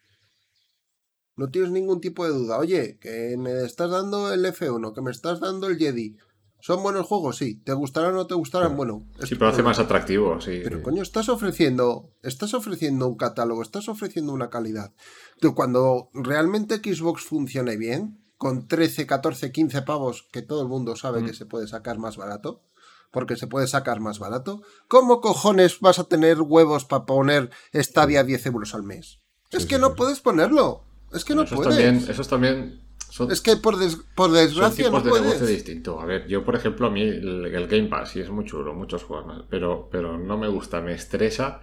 [1.37, 2.59] No tienes ningún tipo de duda.
[2.59, 6.17] Oye, que me estás dando el F1, que me estás dando el Jedi.
[6.65, 7.37] ¿Son buenos juegos?
[7.37, 7.57] Sí.
[7.57, 8.75] ¿Te gustarán o no te gustarán?
[8.75, 9.07] Bueno.
[9.21, 10.61] es Sí, pero hace más atractivo, sí.
[10.65, 14.95] Pero coño, estás ofreciendo, estás ofreciendo un catálogo, estás ofreciendo una calidad.
[15.41, 20.97] Tú, cuando realmente Xbox funcione bien, con 13, 14, 15 pavos, que todo el mundo
[20.97, 21.27] sabe Mm.
[21.27, 22.63] que se puede sacar más barato,
[23.11, 28.21] porque se puede sacar más barato, ¿cómo cojones vas a tener huevos para poner Stadia
[28.21, 29.21] a 10 euros al mes?
[29.51, 30.83] es que no puedes ponerlo.
[31.13, 31.77] Es que no puedes.
[31.77, 32.84] también, esos también
[33.17, 35.49] son, Es que por, des- por son desgracia tipos no de negocio puedes.
[35.57, 36.03] distintos.
[36.03, 38.75] A ver, yo por ejemplo, a mí el, el Game Pass sí es muy chulo,
[38.75, 41.61] muchos juegos, pero, pero no me gusta, me estresa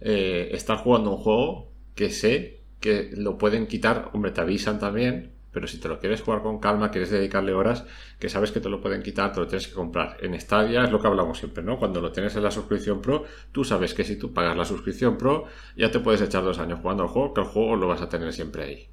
[0.00, 5.32] eh, estar jugando un juego que sé que lo pueden quitar, hombre, te avisan también,
[5.52, 7.84] pero si te lo quieres jugar con calma, quieres dedicarle horas,
[8.18, 10.16] que sabes que te lo pueden quitar, te lo tienes que comprar.
[10.20, 11.78] En Stadia es lo que hablamos siempre, ¿no?
[11.78, 15.16] Cuando lo tienes en la suscripción Pro, tú sabes que si tú pagas la suscripción
[15.16, 15.44] Pro,
[15.76, 18.08] ya te puedes echar dos años jugando al juego, que el juego lo vas a
[18.08, 18.88] tener siempre ahí.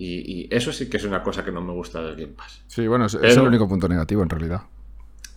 [0.00, 2.62] Y, y eso sí que es una cosa que no me gusta del Game Pass.
[2.68, 4.62] Sí, bueno, es, el único punto negativo en realidad.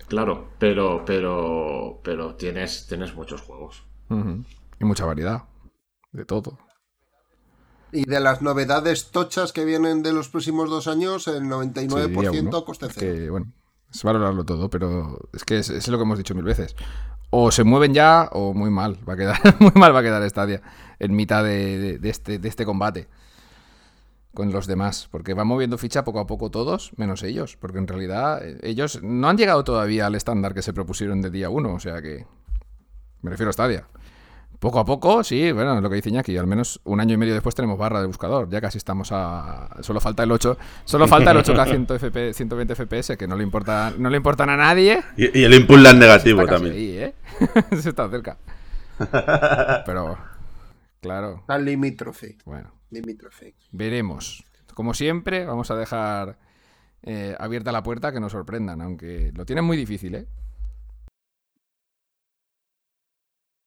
[0.08, 3.84] Claro, pero, pero, pero tienes, tienes muchos juegos.
[4.80, 5.44] Y mucha variedad.
[6.12, 6.60] De todo.
[7.92, 12.48] Y de las novedades tochas que vienen de los próximos dos años, el 99% Sí,
[12.62, 13.14] a coste Es cero.
[13.16, 13.52] que, bueno,
[13.92, 16.76] es valorarlo todo, pero es que es, es lo que hemos dicho mil veces.
[17.32, 20.30] O se mueven ya o muy mal va a quedar, muy mal va a quedar
[20.30, 20.62] Stadia
[21.00, 23.08] en mitad de, de- de este, de este combate
[24.34, 27.88] con los demás, porque van moviendo ficha poco a poco todos, menos ellos, porque en
[27.88, 31.74] realidad eh, ellos no han llegado todavía al estándar que se propusieron de día uno,
[31.74, 32.26] o sea que
[33.22, 33.88] me refiero a Stadia.
[34.60, 37.34] Poco a poco, sí, bueno, lo que dice Iñaki, al menos un año y medio
[37.34, 39.76] después tenemos barra de buscador, ya casi estamos a...
[39.82, 40.56] Solo falta el 8,
[40.86, 44.52] solo falta el 8K 100 FP 120 FPS, que no le importa no le importan
[44.52, 45.02] a nadie.
[45.18, 46.76] Y, y el input lag negativo Está casi también.
[46.76, 47.14] ahí, ¿eh?
[47.82, 48.38] Se está cerca.
[49.86, 50.18] Pero,
[51.02, 52.38] claro, Está limítrofe.
[52.45, 53.55] bueno, Limítrofe.
[53.72, 54.45] veremos.
[54.73, 56.38] Como siempre, vamos a dejar
[57.03, 60.27] eh, abierta la puerta que nos sorprendan, aunque lo tienen muy difícil, ¿eh?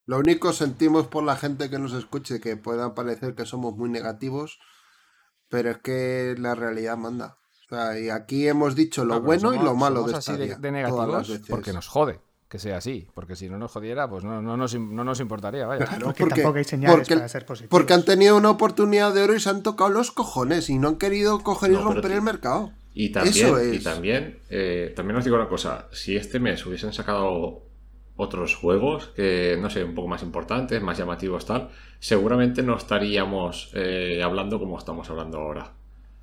[0.07, 3.89] Lo único sentimos por la gente que nos escuche que pueda parecer que somos muy
[3.89, 4.59] negativos,
[5.49, 7.39] pero es que la realidad manda.
[7.65, 10.71] O sea, y aquí hemos dicho lo No, bueno y lo malo de así de,
[10.71, 12.21] negativos porque nos jode
[12.55, 13.09] que sea así.
[13.15, 15.87] Porque si no nos jodiera, pues no, no, nos, no nos importaría, vaya.
[15.87, 17.69] Claro, Porque tampoco hay señales para ser positivos.
[17.69, 20.87] Porque han tenido una oportunidad de oro y se han tocado los cojones y no
[20.87, 22.71] han querido coger y No, romper el mercado.
[22.95, 23.75] Y también, Eso es.
[23.75, 27.65] y también, eh, también os digo una cosa, si este mes hubiesen sacado
[28.15, 33.73] otros juegos que, no sé, un poco más importantes, más llamativos tal, seguramente no estaríamos
[33.75, 35.73] eh, hablando como estamos hablando ahora.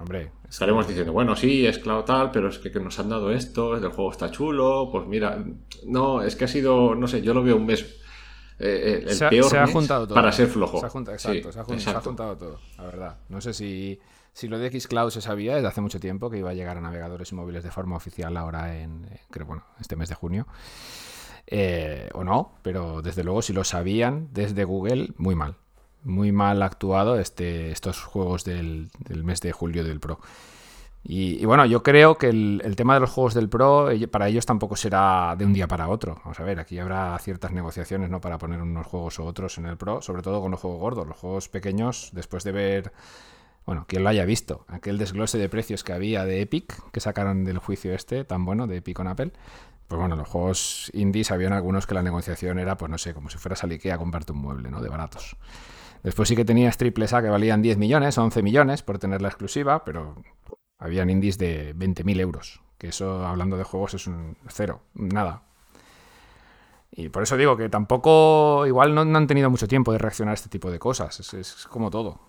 [0.01, 3.31] Hombre, Estaremos diciendo, bueno, sí, es claro tal, pero es que, que nos han dado
[3.31, 5.43] esto, el juego está chulo, pues mira,
[5.85, 7.99] no, es que ha sido, no sé, yo lo veo un mes,
[8.59, 10.15] eh, el se, ha- peor se ha mes juntado todo.
[10.15, 10.79] para ser flojo.
[10.81, 12.09] Se ha juntado, Sí, exacto, se, ha jun- se ha exacto.
[12.09, 13.17] juntado todo, la verdad.
[13.29, 13.99] No sé si,
[14.33, 16.81] si lo de Xcloud se sabía desde hace mucho tiempo que iba a llegar a
[16.81, 20.47] navegadores y móviles de forma oficial ahora en, eh, creo, bueno, este mes de junio.
[21.47, 25.55] Eh, o no, pero desde luego si lo sabían desde Google, muy mal.
[26.03, 30.19] Muy mal actuado este, estos juegos del, del mes de julio del Pro.
[31.03, 34.45] Y, bueno, yo creo que el, el tema de los juegos del Pro, para ellos
[34.45, 36.19] tampoco será de un día para otro.
[36.23, 38.21] Vamos a ver, aquí habrá ciertas negociaciones ¿no?
[38.21, 41.07] para poner unos juegos u otros en el Pro, sobre todo con los juegos gordos.
[41.07, 42.91] Los juegos pequeños, después de ver,
[43.65, 47.45] bueno, quien lo haya visto, aquel desglose de precios que había de Epic, que sacaron
[47.45, 49.31] del juicio este tan bueno de Epic con Apple,
[49.87, 53.29] pues bueno, los juegos indies habían algunos que la negociación era, pues no sé, como
[53.31, 54.81] si fueras al Ikea a comprarte un mueble, ¿no?
[54.81, 55.35] De baratos.
[56.03, 59.27] Después sí que tenías triples A que valían 10 millones, 11 millones por tener la
[59.27, 60.15] exclusiva, pero
[60.79, 62.61] habían indies de 20.000 euros.
[62.77, 65.43] Que eso, hablando de juegos, es un cero, nada.
[66.91, 70.35] Y por eso digo que tampoco, igual no, han tenido mucho tiempo de reaccionar a
[70.35, 71.19] este tipo de cosas.
[71.19, 72.19] Es, es como todo.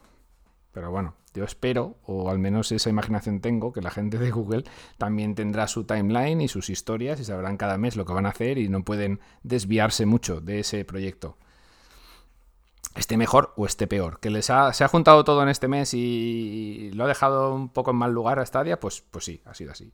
[0.72, 4.64] Pero bueno, yo espero, o al menos esa imaginación tengo, que la gente de Google
[4.98, 8.30] también tendrá su timeline y sus historias y sabrán cada mes lo que van a
[8.30, 11.38] hacer y no pueden desviarse mucho de ese proyecto.
[12.94, 14.20] Esté mejor o esté peor.
[14.20, 17.68] Que les ha, se ha juntado todo en este mes y lo ha dejado un
[17.68, 19.92] poco en mal lugar a Stadia, pues, pues sí, ha sido así.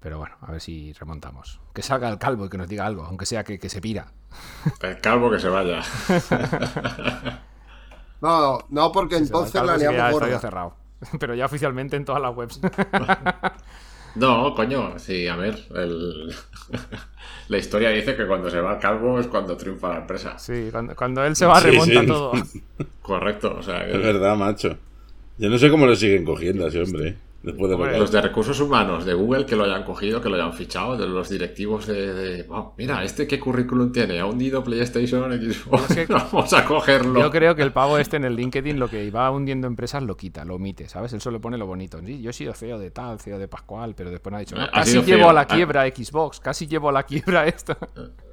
[0.00, 1.60] Pero bueno, a ver si remontamos.
[1.72, 4.08] Que salga el calvo y que nos diga algo, aunque sea que, que se pira.
[4.80, 5.82] El calvo que se vaya.
[8.22, 10.38] No, no, porque entonces la liamos gorda.
[10.38, 10.76] cerrado.
[11.18, 12.60] Pero ya oficialmente en todas las webs.
[14.14, 16.34] No, coño, sí, a ver, el-
[17.48, 20.38] la historia dice que cuando se va el calvo es cuando triunfa la empresa.
[20.38, 22.06] Sí, cuando, cuando él se va, Sí, remonta sí.
[22.06, 22.32] todo.
[23.00, 24.76] Correcto, o sea, que- Es verdad, macho.
[25.38, 27.16] Yo no sé cómo lo siguen cogiendo a ese hombre, ¿eh?
[27.42, 30.20] Después de lo Hombre, que- los de recursos humanos de Google que lo hayan cogido,
[30.20, 34.20] que lo hayan fichado, de los directivos de, de, "Oh, mira, este qué currículum tiene,
[34.20, 37.18] ha hundido PlayStation, Xbox, Es que- vamos a cogerlo.
[37.20, 40.16] Yo creo que el pavo este en el LinkedIn lo que va hundiendo empresas lo
[40.16, 41.12] quita, lo omite, ¿sabes?
[41.14, 41.98] Él solo pone lo bonito.
[42.06, 44.54] Sí, yo he sido CEO de tal, CEO de Pascual, pero después no ha dicho,
[44.56, 45.30] no, casi llevo CEO.
[45.30, 45.46] a la Ah.
[45.48, 47.76] quiebra Xbox, casi llevo a la quiebra esto.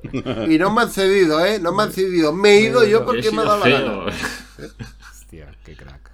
[0.48, 1.60] Y no me han cedido, ¿eh?
[1.60, 2.32] No me han cedido.
[2.32, 4.12] Me he ido yo He porque me ha dado la gana.
[4.12, 4.70] feo,
[5.12, 6.09] Hostia, qué crack.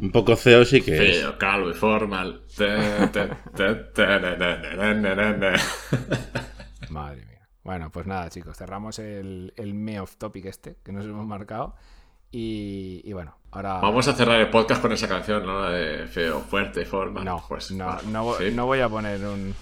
[0.00, 1.18] Un poco CEO sí que es.
[1.20, 2.42] feo, calvo y formal.
[6.90, 7.48] Madre mía.
[7.62, 11.74] Bueno, pues nada, chicos, cerramos el, el me off topic este que nos hemos marcado.
[12.32, 13.74] Y, y bueno, ahora.
[13.80, 15.60] Vamos a cerrar el podcast con esa canción, ¿no?
[15.62, 17.24] La de feo, fuerte, formal.
[17.24, 18.54] No, pues, no, vale, no, vo- sí.
[18.54, 19.54] no voy a poner un.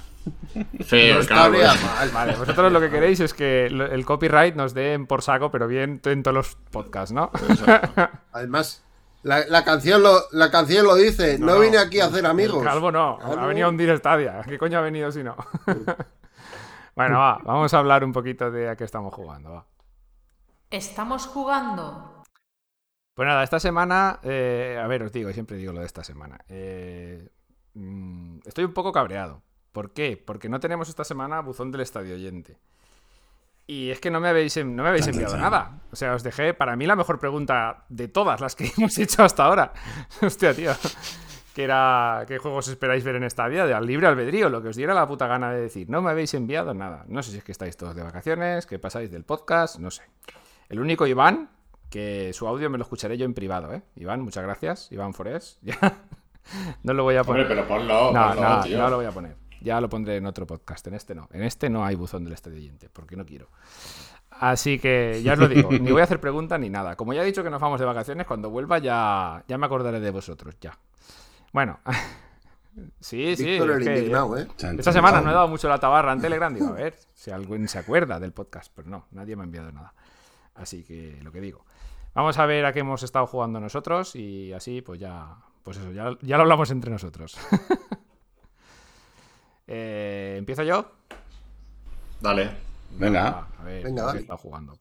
[0.84, 2.12] Feo, No.
[2.12, 6.00] Vale, vosotros lo que queréis es que el copyright nos den por saco, pero bien
[6.04, 7.30] en todos los podcasts, ¿no?
[8.32, 8.84] Además,
[9.22, 11.38] la, la canción lo, la canción lo dice.
[11.38, 12.62] No, vine aquí a hacer amigos.
[12.62, 14.42] Calvo no, ha venido a hundir Stadia.
[14.46, 15.36] ¿Qué coño ha venido si no?
[16.94, 19.66] bueno, va, vamos a hablar un poquito de a qué estamos jugando, va.
[20.70, 22.22] Estamos jugando.
[23.14, 26.38] Pues nada, esta semana, eh, a ver, os digo, siempre digo lo de esta semana.
[26.48, 27.28] Eh,
[27.74, 29.42] mm, estoy un poco cabreado.
[29.72, 30.22] ¿Por qué?
[30.24, 32.58] Porque no tenemos esta semana buzón del estadio oyente.
[33.70, 35.82] Y es que no me habéis, no me habéis enviado nada.
[35.92, 39.22] O sea, os dejé para mí la mejor pregunta de todas las que hemos hecho
[39.22, 39.74] hasta ahora.
[40.22, 40.72] Hostia, tío.
[41.54, 43.66] Que era, ¿qué juegos esperáis ver en Stadia?
[43.66, 45.90] De al libre albedrío, lo que os diera la puta gana de decir.
[45.90, 47.04] No me habéis enviado nada.
[47.08, 50.04] No sé si es que estáis todos de vacaciones, que pasáis del podcast, no sé.
[50.70, 51.50] El único Iván,
[51.90, 53.82] que su audio me lo escucharé yo en privado, ¿eh?
[53.96, 54.90] Iván, muchas gracias.
[54.92, 55.58] Iván Forés.
[55.68, 55.76] Ya.
[56.82, 57.42] No lo voy a poner.
[57.42, 58.78] Hombre, pero ponlo, no, ponlo, no, tío.
[58.78, 59.36] no lo voy a poner.
[59.60, 60.86] Ya lo pondré en otro podcast.
[60.86, 61.28] En este no.
[61.32, 63.48] En este no hay buzón del estadio oyente, porque no quiero.
[64.30, 66.94] Así que ya os lo digo, ni voy a hacer preguntas ni nada.
[66.96, 69.98] Como ya he dicho que nos vamos de vacaciones, cuando vuelva ya, ya me acordaré
[70.00, 70.78] de vosotros, ya.
[71.52, 71.80] Bueno,
[73.00, 73.56] sí, sí.
[73.56, 74.06] Es que-
[74.36, 74.46] ¿eh?
[74.78, 75.24] Esta semana chan.
[75.24, 76.52] no he dado mucho la tabarra en Telegram.
[76.54, 78.70] Digo, a ver si alguien se acuerda del podcast.
[78.74, 79.92] Pero no, nadie me ha enviado nada.
[80.54, 81.64] Así que lo que digo.
[82.14, 85.92] Vamos a ver a qué hemos estado jugando nosotros y así pues ya, pues eso,
[85.92, 87.36] ya, ya lo hablamos entre nosotros.
[89.68, 90.90] Eh, ¿Empiezo yo?
[92.20, 92.50] Dale.
[92.98, 93.46] Venga.
[93.58, 94.18] a ver, Venga, ¿qué dale.
[94.18, 94.74] he estado jugando?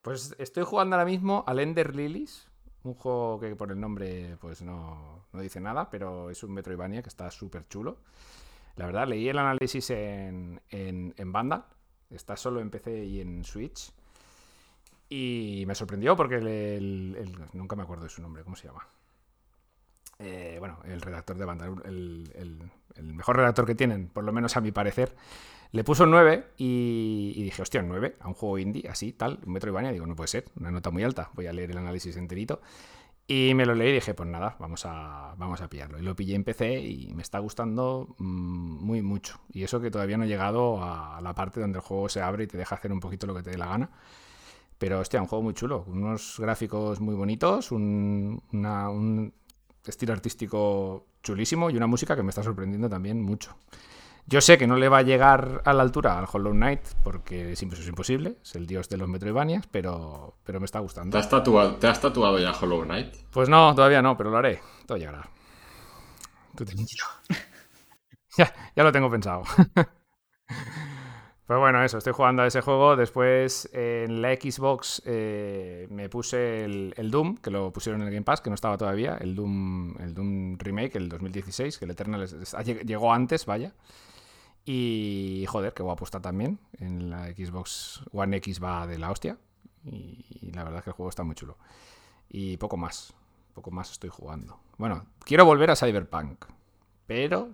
[0.00, 2.48] Pues estoy jugando ahora mismo al Ender Lilies,
[2.84, 7.02] un juego que por el nombre pues no, no dice nada, pero es un Metroidvania
[7.02, 7.98] que está súper chulo.
[8.76, 11.64] La verdad, leí el análisis en, en, en Vandal,
[12.08, 13.92] está solo en PC y en Switch.
[15.08, 18.68] Y me sorprendió porque el, el- el- nunca me acuerdo de su nombre, ¿cómo se
[18.68, 18.86] llama?
[20.18, 22.70] Eh, bueno, el redactor de banda, el, el-
[23.02, 25.14] mejor redactor que tienen, por lo menos a mi parecer,
[25.72, 29.12] le puso un 9 y, y dije, hostia, un 9 a un juego indie, así,
[29.12, 29.92] tal, un Metroidvania.
[29.92, 31.30] Digo, no puede ser, una nota muy alta.
[31.34, 32.60] Voy a leer el análisis enterito.
[33.26, 35.98] Y me lo leí y dije, pues nada, vamos a, vamos a pillarlo.
[35.98, 39.40] Y lo pillé en PC y me está gustando mm, muy mucho.
[39.52, 42.44] Y eso que todavía no he llegado a la parte donde el juego se abre
[42.44, 43.90] y te deja hacer un poquito lo que te dé la gana.
[44.78, 48.42] Pero hostia, un juego muy chulo, unos gráficos muy bonitos, un
[49.90, 53.56] estilo artístico chulísimo y una música que me está sorprendiendo también mucho.
[54.26, 57.56] Yo sé que no le va a llegar a la altura al Hollow Knight porque
[57.56, 61.18] siempre es imposible, es el dios de los Metroidvanias, pero, pero me está ¿Te gustando.
[61.18, 63.14] has, tatuado, ¿Te has tatuado ya Hollow Knight?
[63.30, 64.60] Pues no, todavía no, pero lo haré.
[64.86, 65.28] Todo llegará.
[66.56, 67.04] Tú tranquilo.
[68.38, 69.42] ya, ya lo tengo pensado.
[71.46, 72.96] Pues bueno, eso, estoy jugando a ese juego.
[72.96, 78.24] Después en la Xbox eh, me puse el, Doom, que lo pusieron en el Game
[78.24, 79.16] Pass, que no estaba todavía.
[79.20, 82.26] El Doom, el Doom Remake, el 2016, que el Eternal
[82.84, 83.74] llegó antes, vaya.
[84.64, 86.60] Y joder, qué guapo está también.
[86.78, 89.36] En la Xbox One X va de la hostia.
[89.84, 91.58] Y, y la verdad es que el juego está muy chulo.
[92.28, 93.12] Y poco más.
[93.52, 94.60] Poco más estoy jugando.
[94.78, 96.46] Bueno, quiero volver a Cyberpunk.
[97.06, 97.50] Pero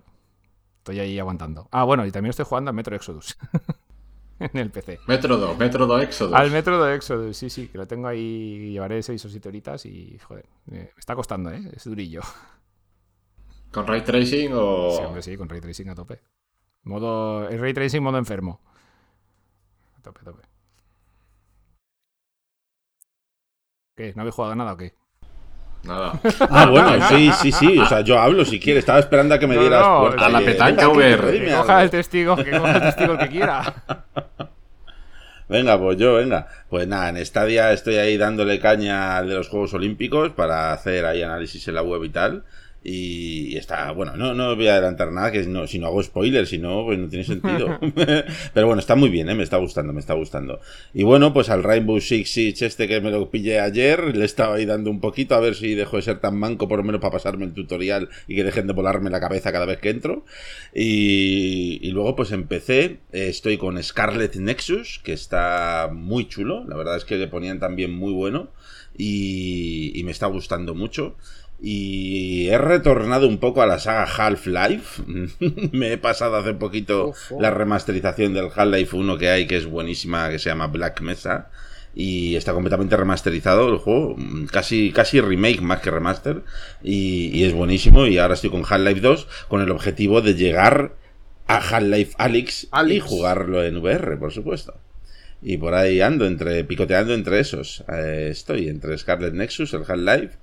[0.77, 1.67] estoy ahí aguantando.
[1.71, 3.37] Ah, bueno, y también estoy jugando a Metro Exodus.
[4.53, 4.99] en el PC.
[5.07, 6.33] Metro 2, Metro 2 Exodus.
[6.33, 8.71] Al Metro de Exodus, sí, sí, que lo tengo ahí.
[8.71, 11.61] Llevaré seis o siete horitas y, joder, me está costando, ¿eh?
[11.73, 12.21] Es durillo.
[13.71, 14.91] ¿Con ray tracing o.?
[14.91, 16.21] Sí, hombre, sí, con ray tracing a tope.
[16.83, 17.47] Modo.
[17.49, 18.61] El ray tracing modo enfermo.
[19.97, 20.47] A tope, a tope.
[23.95, 24.13] ¿Qué?
[24.15, 24.95] ¿No habéis jugado nada o qué?
[25.83, 26.13] Nada.
[26.49, 27.77] Ah, bueno, sí, sí, sí.
[27.79, 28.81] O sea, yo hablo si quieres.
[28.81, 30.25] Estaba esperando a que me No, dieras no, puerta.
[30.25, 31.39] a la petanca venga, VR.
[31.45, 33.73] Que coja el testigo, que coja el testigo el que quiera.
[35.49, 36.47] Venga, pues yo, venga.
[36.69, 41.05] Pues nada, en Stadia estoy ahí dándole caña al de los Juegos Olímpicos para hacer
[41.07, 42.43] ahí análisis en la web y tal.
[42.81, 46.49] Y está, bueno, no, no voy a adelantar nada, que no, si no hago spoilers,
[46.49, 47.77] si no, pues no tiene sentido.
[48.53, 49.35] Pero bueno, está muy bien, ¿eh?
[49.35, 50.61] me está gustando, me está gustando.
[50.93, 54.55] Y bueno, pues al Rainbow Six Siege este que me lo pillé ayer, le estaba
[54.55, 57.01] ahí dando un poquito a ver si dejo de ser tan manco por lo menos
[57.01, 60.23] para pasarme el tutorial y que dejen de volarme la cabeza cada vez que entro.
[60.73, 66.77] Y, y luego pues empecé, eh, estoy con Scarlet Nexus, que está muy chulo, la
[66.77, 68.51] verdad es que le ponían también muy bueno
[68.97, 71.15] y, y me está gustando mucho.
[71.61, 75.03] Y he retornado un poco a la saga Half-Life.
[75.71, 80.29] me he pasado hace poquito la remasterización del Half-Life 1 que hay, que es buenísima,
[80.29, 81.49] que se llama Black Mesa.
[81.93, 84.15] Y está completamente remasterizado el juego,
[84.51, 86.43] casi, casi remake más que remaster.
[86.81, 88.07] Y, y es buenísimo.
[88.07, 90.93] Y ahora estoy con Half-Life 2 con el objetivo de llegar
[91.49, 94.79] a Half-Life Alyx, y jugarlo en VR, por supuesto.
[95.41, 97.83] Y por ahí ando, entre picoteando entre esos.
[97.91, 100.37] Eh, estoy entre Scarlet Nexus, el Half-Life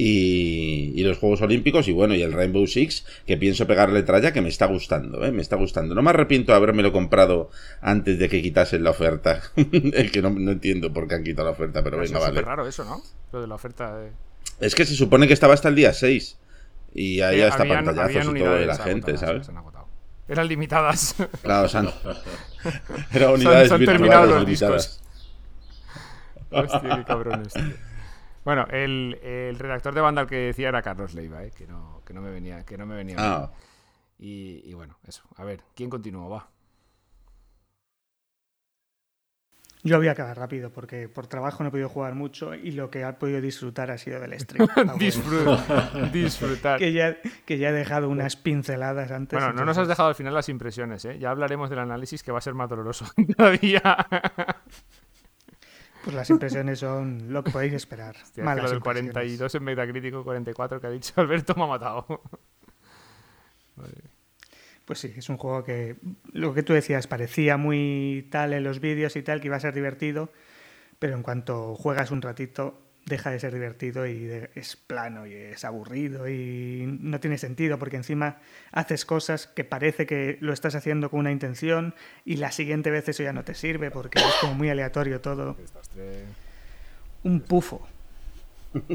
[0.00, 4.32] y, y los Juegos Olímpicos y bueno, y el Rainbow Six, que pienso pegarle tralla,
[4.32, 5.32] que me está gustando, ¿eh?
[5.32, 5.92] me está gustando.
[5.96, 7.50] No me arrepiento de habérmelo comprado
[7.80, 9.42] antes de que quitasen la oferta.
[9.92, 12.40] es que no, no entiendo por qué han quitado la oferta, pero Es venga, vale.
[12.42, 13.02] raro eso, ¿no?
[13.32, 14.12] Lo de la oferta de...
[14.60, 16.38] Es que se supone que estaba hasta el día 6
[16.94, 19.46] y ahí Eh, hasta habían- pantallazos habían y todo de la gente, ¿sabes?
[19.46, 19.88] se han agotado.
[20.28, 21.16] Eran limitadas.
[21.42, 21.92] Claro, o sea, no.
[23.12, 25.00] Era unidades se han virtuales los limitadas.
[26.50, 27.87] Hostia, qué cabrones, tío.
[28.48, 31.50] Bueno, el, el redactor de banda al que decía era Carlos Leiva, ¿eh?
[31.54, 33.52] que, no, que no me venía, que no me venía Ah.
[34.18, 35.22] Y, y bueno, eso.
[35.36, 36.28] A ver, ¿quién continúa?
[36.28, 36.48] Va.
[39.82, 42.90] Yo voy a acabar rápido porque por trabajo no he podido jugar mucho y lo
[42.90, 44.66] que he podido disfrutar ha sido del stream.
[44.76, 44.94] Ah.
[44.98, 46.10] Disfrutar.
[46.12, 46.78] Disfrutar.
[46.78, 49.38] que, ya, que ya he dejado unas pinceladas antes.
[49.38, 51.18] Bueno, no nos has dejado al final las impresiones, ¿eh?
[51.18, 53.04] Ya hablaremos del análisis que va a ser más doloroso
[53.36, 53.82] todavía.
[56.08, 58.16] Pues las impresiones son lo que podéis esperar.
[58.22, 59.12] Hostia, es que Malas lo del impresiones.
[59.12, 62.06] 42 en Metacritic 44 que ha dicho Alberto me ha matado.
[64.86, 65.96] Pues sí, es un juego que
[66.32, 69.60] lo que tú decías parecía muy tal en los vídeos y tal, que iba a
[69.60, 70.32] ser divertido,
[70.98, 75.34] pero en cuanto juegas un ratito deja de ser divertido y de- es plano y
[75.34, 78.38] es aburrido y no tiene sentido porque encima
[78.72, 81.94] haces cosas que parece que lo estás haciendo con una intención
[82.24, 85.56] y la siguiente vez eso ya no te sirve porque es como muy aleatorio todo.
[87.24, 87.86] Un pufo.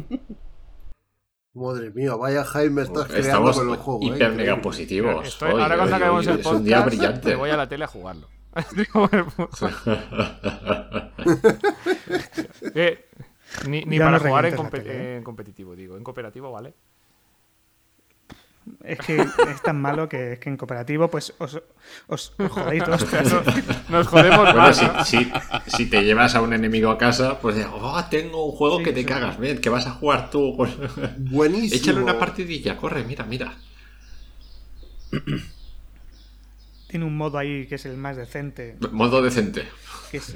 [1.56, 4.00] Madre mía, vaya Jaime estás creando Estamos con el juego.
[4.02, 4.06] ¿eh?
[4.06, 4.44] hiper Increíble.
[4.44, 5.28] mega positivos.
[5.28, 7.30] Estoy- hoy, ahora cuando acabemos el es un día podcast brillante.
[7.30, 8.28] me voy a la tele a jugarlo.
[12.76, 13.06] Eh,
[13.68, 15.22] ni para no jugar en, ¿eh?
[15.24, 15.98] competitivo, digo.
[15.98, 16.74] En cooperativo, ¿vale?
[18.86, 21.62] Es que es tan malo que, es que en cooperativo pues os,
[22.08, 23.06] os, os jodéis todos.
[23.90, 25.04] Nos jodemos Bueno, más, si, ¿no?
[25.04, 25.32] si-
[25.68, 28.94] si te llevas a un enemigo a casa, pues oh, tengo un juego Sí, que
[28.94, 29.06] te sí.
[29.06, 30.56] cagas, ven, que vas a jugar tú.
[30.58, 30.72] Pues,
[31.18, 31.76] Buenísimo.
[31.76, 33.54] Échale una partidilla, corre, mira, mira.
[36.88, 39.68] Tiene un modo ahí que es el más decente, Modo decente.
[40.12, 40.36] que es,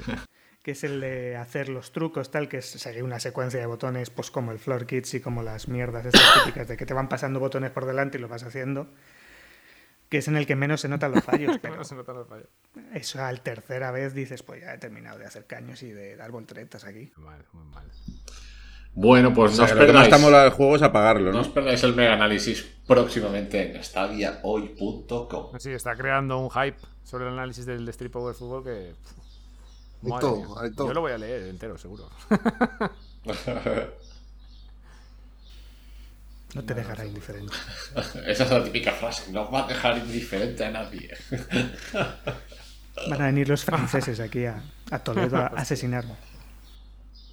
[0.68, 4.10] que es el de hacer los trucos, tal, que es seguir una secuencia de botones,
[4.10, 7.08] pues como el Floor Kids y como las mierdas estas típicas de que te van
[7.08, 8.86] pasando botones por delante y lo vas haciendo.
[10.10, 12.48] Que es en el que menos se notan los fallos, pero se notan los fallos.
[12.92, 16.30] eso al tercera vez dices, pues ya he terminado de hacer caños y de dar
[16.32, 17.10] volteretas aquí.
[17.16, 17.86] Muy mal, muy mal.
[18.92, 20.22] Bueno, O pues sea, no os que lo que más perdáis.
[20.22, 21.40] te mola del juego es apagarlo, No ¿no?
[21.40, 25.58] os perdáis el mega análisis próximamente en stadiahoy.com.
[25.58, 28.92] Sí, está creando un hype sobre el análisis del Street Power Fútbol que.
[30.04, 30.46] Hay Madre todo, mía.
[30.62, 30.86] hay todo.
[30.88, 32.08] Yo lo voy a leer entero, seguro.
[36.54, 37.52] No te dejará indiferente.
[38.26, 41.14] Esa es la típica frase, no va a dejar indiferente a nadie.
[43.10, 46.14] Van a venir los franceses aquí a, a Toledo a asesinarme.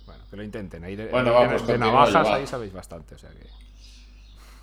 [0.05, 0.83] Bueno, que lo intenten.
[0.83, 2.35] Ahí de, Bueno, de- vamos, de navajas va.
[2.35, 3.47] ahí sabéis bastante, o sea que.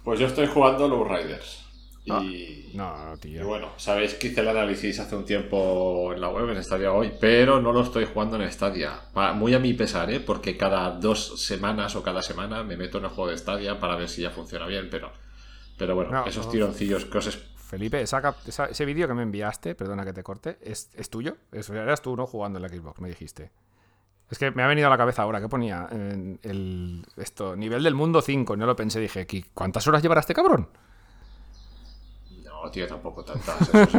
[0.05, 1.62] Pues yo estoy jugando Low Riders.
[2.05, 6.31] Y, No, no, y bueno, sabéis que hice el análisis hace un tiempo en la
[6.31, 9.03] web, en Stadia hoy, pero no lo estoy jugando en Stadia.
[9.35, 10.19] Muy a mi pesar, ¿eh?
[10.19, 13.95] Porque cada dos semanas o cada semana me meto en el juego de Stadia para
[13.95, 15.13] ver si ya funciona bien, pero,
[15.79, 16.53] pero bueno, No, esos no.
[16.53, 20.13] tironcillos que os es- Felipe, esa cap- esa- ese vídeo que me enviaste, perdona que
[20.13, 21.37] te corte, ¿es, es tuyo?
[21.53, 22.27] Eso eras tú, ¿no?
[22.27, 23.51] Jugando en la Xbox, me dijiste.
[24.29, 25.87] Es que me ha venido a la cabeza ahora, ¿qué ponía?
[25.93, 30.21] En el, esto, nivel del mundo 5, no lo pensé, dije, ¿qui- ¿cuántas horas llevará
[30.21, 30.69] este cabrón?
[32.71, 33.71] Tío, tampoco tantas.
[33.75, 33.95] Es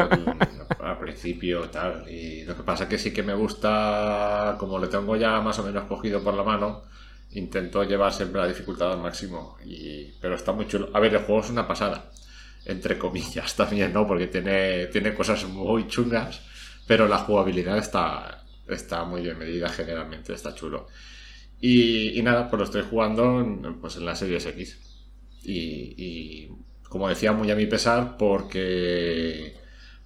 [0.79, 2.09] al principio, tal.
[2.09, 5.63] Y lo que pasa que sí que me gusta, como lo tengo ya más o
[5.63, 6.83] menos cogido por la mano,
[7.31, 9.57] intento llevar siempre la dificultad al máximo.
[9.65, 10.89] Y, pero está muy chulo.
[10.93, 12.11] A ver, el juego es una pasada.
[12.65, 14.07] Entre comillas también, ¿no?
[14.07, 16.41] Porque tiene, tiene cosas muy chungas,
[16.87, 20.87] pero la jugabilidad está, está muy bien medida generalmente, está chulo.
[21.65, 24.79] Y, nada, pues lo estoy jugando pues en la Series X.
[25.43, 26.49] Y,
[26.93, 29.55] como decía, muy a mi pesar, porque,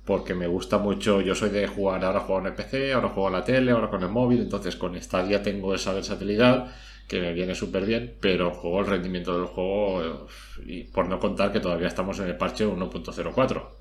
[0.05, 1.22] porque me gusta mucho.
[1.22, 3.89] Yo soy de jugar, ahora juego en el PC, ahora juego en la tele, ahora
[3.89, 4.41] con el móvil.
[4.41, 6.73] Entonces con Stadia tengo esa versatilidad
[7.07, 10.27] que me viene súper bien, pero juego el rendimiento del juego,
[10.65, 13.77] y por no contar que todavía estamos en el parche 1.04.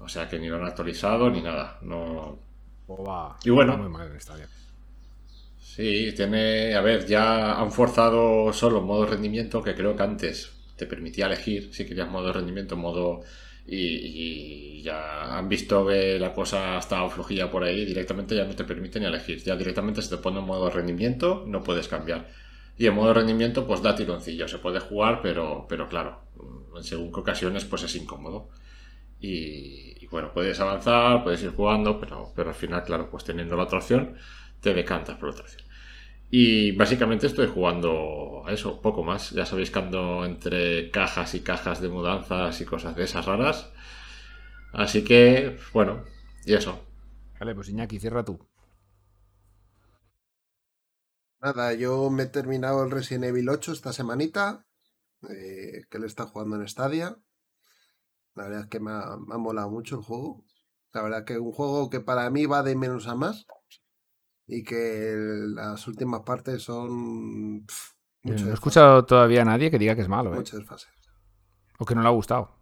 [0.00, 1.78] O sea que ni lo han actualizado ni nada.
[1.82, 2.38] No,
[3.44, 3.76] Y bueno.
[3.76, 4.48] muy mal en Stadia.
[5.60, 6.74] Sí, tiene.
[6.74, 10.52] A ver, ya han forzado solo modo rendimiento, que creo que antes
[10.82, 13.22] te permitía elegir si querías modo rendimiento, modo.
[13.66, 18.64] Y, ya han visto que la cosa estaba flojilla por ahí, directamente ya no te
[18.64, 19.38] permiten elegir.
[19.42, 22.28] Ya directamente se te pone en modo rendimiento, no puedes cambiar.
[22.76, 26.22] Y en modo rendimiento, pues da tironcillo, se puede jugar, pero, pero claro,
[26.76, 28.48] en según qué ocasiones, pues es incómodo.
[29.20, 33.56] Y, y bueno, puedes avanzar, puedes ir jugando, pero, pero al final, claro, pues teniendo
[33.56, 34.16] la otra opción,
[34.60, 35.62] te decantas por otra opción.
[36.34, 39.32] Y básicamente estoy jugando a eso, poco más.
[39.32, 43.70] Ya sabéis que ando entre cajas y cajas de mudanzas y cosas de esas raras.
[44.72, 46.04] Así que, bueno,
[46.46, 46.86] y eso.
[47.38, 48.38] Vale, pues Iñaki, cierra tú.
[51.42, 54.64] Nada, yo me he terminado el Resident Evil 8 esta semanita,
[55.28, 57.18] eh, que le está jugando en Stadia.
[58.34, 60.46] La verdad es que me ha, me ha molado mucho el juego.
[60.94, 63.46] La verdad que un juego que para mí va de menos a más
[64.54, 67.64] y que el- las últimas partes son
[68.24, 70.36] Eh, no he escuchado todavía a nadie que diga que es malo, ¿eh?
[70.36, 70.86] mucho desfase.
[71.78, 72.56] O que no le ha gustado.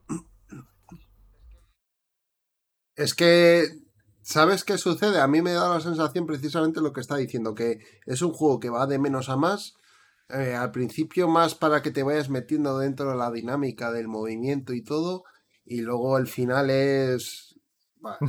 [2.97, 3.65] Es que,
[4.23, 5.21] ¿sabes qué sucede?
[5.21, 8.61] A mí me da la sensación precisamente lo que está diciendo, que es un juego
[8.61, 9.75] que va de menos a más.
[10.33, 14.73] eh, al principio más para que te vayas metiendo dentro de la dinámica del movimiento
[14.75, 15.25] y todo.
[15.65, 17.50] Y luego el final es...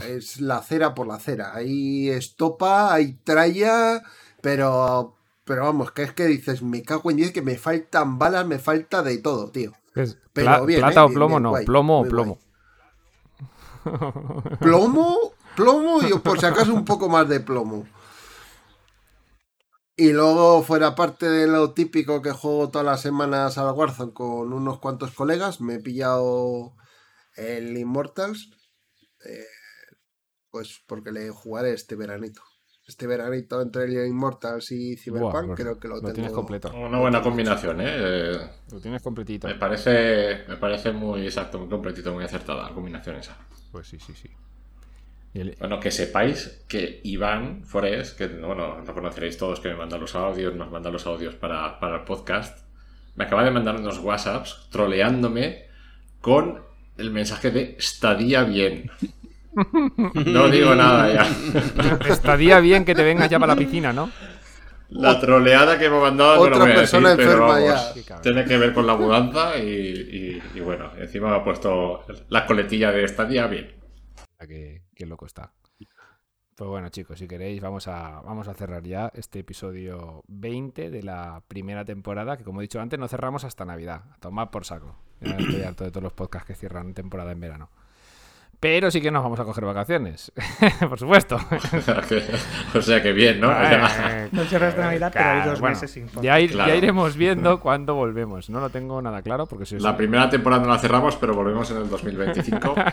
[0.08, 1.56] Es la cera por la cera.
[1.56, 4.04] Hay estopa, hay tralla,
[4.42, 5.18] pero...
[5.44, 8.60] Pero vamos, que es que dices, me cago en 10 que me faltan balas, me
[8.60, 9.74] falta de todo, tío.
[9.96, 11.04] Es Pero bien, ¿Plata ¿eh?
[11.04, 11.36] o Bien, plomo?
[11.36, 12.40] bien, no, guay, plomo o plomo.
[14.60, 17.86] plomo, plomo y por si acaso un poco más de plomo.
[19.98, 24.54] Y luego, fuera parte de lo típico que juego todas las semanas al Warzone con
[24.54, 26.74] unos cuantos colegas, me he pillado
[27.36, 28.50] el Immortals,
[29.26, 29.46] eh,
[30.52, 32.42] pues porque le jugaré este veranito.
[32.88, 36.14] Este veranito entre el Immortals y Cyberpunk Buah, creo que lo, tengo.
[36.14, 36.72] tienes completo.
[36.76, 38.38] Una buena combinación, ¿eh?
[38.72, 39.48] Lo tienes completito.
[39.48, 43.38] Me parece, me parece muy exacto, muy completito, muy acertada la combinación esa.
[43.72, 44.30] Pues sí, sí, sí.
[45.34, 49.98] El- Bueno, que sepáis que Iván Forés, que bueno, lo conoceréis todos, que me manda
[49.98, 52.66] los audios, nos manda los audios para, para el podcast,
[53.16, 55.68] me acaba de mandar unos WhatsApps troleándome
[56.20, 56.62] con
[56.98, 58.92] el mensaje de estadía bien.
[60.26, 62.00] No digo nada ya.
[62.10, 64.10] Estaría bien que te vengas ya para la piscina, ¿no?
[64.90, 67.60] La troleada que me ha mandado no Otra lo voy a persona decir, pero enferma
[67.72, 68.22] vamos, ya.
[68.22, 72.46] tiene que ver con la mudanza y, y- y bueno, encima me ha puesto la
[72.46, 73.74] coletilla de estadía bien.
[74.40, 75.54] Que, qué loco está.
[76.56, 81.04] Pues bueno, chicos, si queréis, vamos a, vamos a cerrar ya este episodio 20 de
[81.04, 84.04] la primera temporada, que como he dicho antes, no cerramos hasta Navidad.
[84.14, 84.98] A tomar por saco.
[85.22, 87.70] Ya estoy harto de todos los podcasts que cierran temporada en verano.
[88.62, 90.32] Pero sí que nos vamos a coger vacaciones.
[90.88, 91.36] por supuesto.
[92.76, 93.52] O sea que- bien, ¿no?
[93.52, 96.70] Eh, No cierras de Navidad, pero hay dos bueno, meses sin ya, ir- Claro.
[96.70, 98.50] ya iremos viendo cuándo volvemos.
[98.52, 101.70] No lo tengo nada claro porque si La primera temporada no la cerramos, pero volvemos
[101.72, 102.76] en el 2025.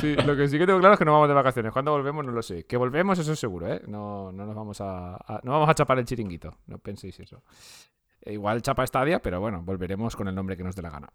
[0.00, 1.72] Sí, lo que sí que tengo claro es que no vamos de vacaciones.
[1.72, 2.24] ¿Cuándo volvemos?
[2.26, 2.64] No lo sé.
[2.66, 3.80] Que volvemos, eso es seguro, ¿eh?
[3.86, 6.58] No, no nos vamos a, a- no vamos a chapar el chiringuito.
[6.66, 7.42] No penséis eso.
[8.20, 11.08] E Igual chapa Stadia, pero bueno, volveremos con el nombre que nos dé la gana.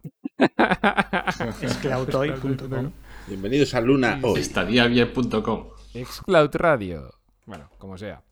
[1.60, 2.90] Esclautoy.com.
[3.30, 4.40] Bienvenidos a Luna hoy.
[4.40, 5.68] Estadíabien.com.
[5.94, 7.14] Excloud Radio.
[7.46, 8.22] Bueno, como sea.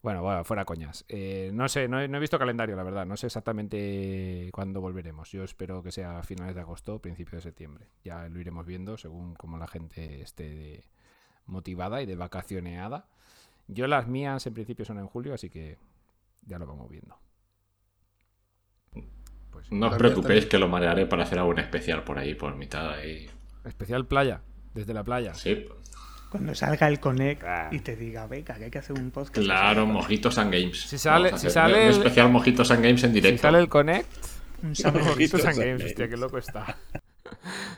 [0.00, 1.04] Bueno, bueno, fuera coñas.
[1.08, 3.04] Eh, no sé, no he, no he visto calendario, la verdad.
[3.04, 5.30] No sé exactamente cuándo volveremos.
[5.32, 7.88] Yo espero que sea a finales de agosto o principios de septiembre.
[8.04, 10.84] Ya lo iremos viendo según como la gente esté de-
[11.46, 13.06] motivada y de vacacioneada.
[13.66, 15.78] Yo las mías en principio son en julio, así que
[16.46, 17.16] ya lo vamos viendo.
[19.50, 19.70] Pues.
[19.72, 23.28] No os preocupéis que lo marearé para hacer algún especial por ahí, por mitad ahí.
[23.68, 24.40] Especial playa,
[24.74, 25.34] desde la playa.
[25.34, 25.64] Sí,
[26.30, 27.68] Cuando salga el Connect Ah.
[27.72, 29.38] y te diga, venga, que hay que hacer un podcast.
[29.38, 30.80] claro, Mojitos and Games.
[30.82, 33.42] Si sale- si sale un el- especial Mojitos and Games en Si directo.
[33.42, 34.08] sale el Connect,
[34.62, 34.72] Un
[35.04, 36.76] Mojitos and Games, hostia, qué loco está.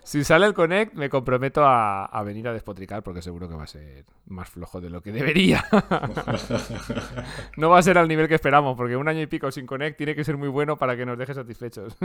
[0.04, 3.64] Si sale el Connect, me comprometo a, a venir a despotricar porque seguro que va
[3.64, 5.64] a ser más flojo de lo que debería.
[7.56, 9.96] no va a ser al nivel que esperamos, porque un año y pico sin Connect
[9.96, 11.96] tiene que ser muy bueno para que nos deje satisfechos.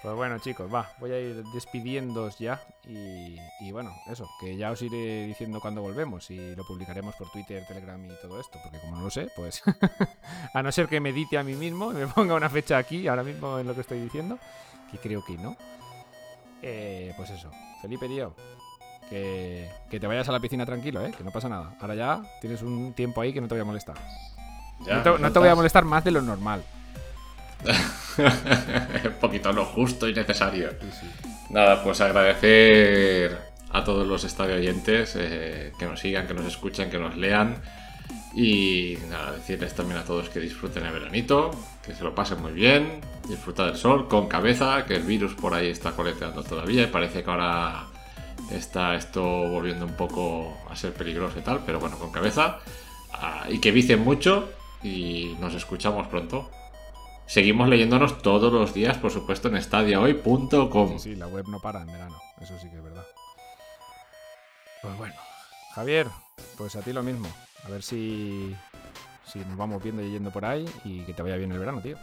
[0.00, 2.60] Pues bueno, chicos, va, voy a ir despidiéndoos ya.
[2.86, 7.30] Y, y bueno, eso, que ya os iré diciendo cuándo volvemos y lo publicaremos por
[7.30, 9.62] Twitter, Telegram y todo esto, porque como no lo sé, pues
[10.54, 13.24] a no ser que medite a mí mismo y me ponga una fecha aquí, ahora
[13.24, 14.38] mismo en lo que estoy diciendo,
[14.90, 15.56] que creo que no.
[16.62, 17.50] Eh, pues eso,
[17.82, 18.34] Felipe Tío,
[19.10, 21.12] que, que te vayas a la piscina tranquilo, ¿eh?
[21.16, 21.76] que no pasa nada.
[21.80, 23.96] Ahora ya tienes un tiempo ahí que no te voy a molestar.
[24.86, 26.62] Ya, no, te, no ya te voy a molestar más de lo normal.
[27.64, 30.70] Un poquito lo justo y necesario.
[31.50, 33.38] Nada, pues agradecer
[33.70, 37.56] a todos los estadio oyentes eh, que nos sigan, que nos escuchen, que nos lean.
[38.34, 41.50] Y nada, decirles también a todos que disfruten el veranito,
[41.84, 45.54] que se lo pasen muy bien, disfrutar del sol con cabeza, que el virus por
[45.54, 47.86] ahí está coleteando todavía y parece que ahora
[48.50, 52.58] está esto volviendo un poco a ser peligroso y tal, pero bueno, con cabeza.
[53.12, 54.50] Ah, y que vicen mucho
[54.82, 56.50] y nos escuchamos pronto.
[57.28, 60.98] Seguimos leyéndonos todos los días, por supuesto, en estadiahoy.com.
[60.98, 63.04] Sí, la web no para en verano, eso sí que es verdad.
[64.80, 65.14] Pues bueno,
[65.74, 66.06] Javier,
[66.56, 67.28] pues a ti lo mismo.
[67.64, 68.56] A ver si,
[69.30, 71.82] si nos vamos viendo y yendo por ahí y que te vaya bien el verano,
[71.82, 71.98] tío.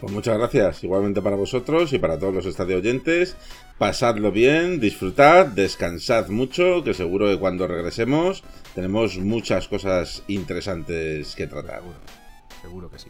[0.00, 3.36] Pues muchas gracias, igualmente para vosotros y para todos los estadio oyentes.
[3.76, 8.44] Pasadlo bien, disfrutad, descansad mucho, que seguro que cuando regresemos
[8.76, 11.82] tenemos muchas cosas interesantes que tratar.
[12.62, 13.08] Seguro, que sí.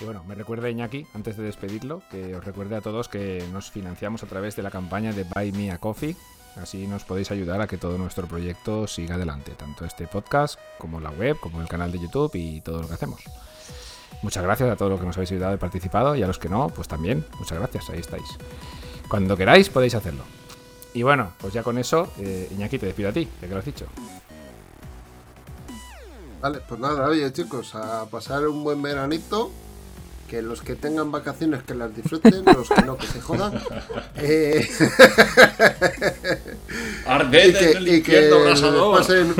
[0.00, 3.70] Y bueno, me recuerda Iñaki, antes de despedirlo, que os recuerde a todos que nos
[3.70, 6.16] financiamos a través de la campaña de Buy Me a Coffee.
[6.56, 11.00] Así nos podéis ayudar a que todo nuestro proyecto siga adelante, tanto este podcast como
[11.00, 13.20] la web, como el canal de YouTube y todo lo que hacemos.
[14.22, 16.48] Muchas gracias a todos los que nos habéis ayudado y participado y a los que
[16.48, 18.38] no, pues también, muchas gracias, ahí estáis.
[19.08, 20.22] Cuando queráis podéis hacerlo.
[20.94, 23.58] Y bueno, pues ya con eso, eh, Iñaki te despido a ti, ya que lo
[23.58, 23.86] has dicho.
[26.44, 29.50] Vale, pues nada, oye chicos, a pasar un buen veranito.
[30.28, 33.58] Que los que tengan vacaciones que las disfruten, los que no, que se jodan.
[34.16, 34.68] Eh,
[37.06, 39.00] y Ardete que, en el y que les abrasador.
[39.00, 39.34] pasen-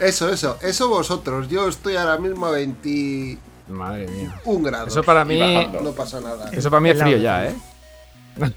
[0.00, 1.48] Eso, eso, eso vosotros.
[1.48, 3.38] Yo estoy ahora mismo a 21
[3.68, 4.40] Madre mía.
[4.44, 4.88] grados.
[4.88, 5.68] Eso para Y mí.
[5.82, 6.50] No pasa nada.
[6.52, 7.54] Eso para mí es frío ya, ¿eh?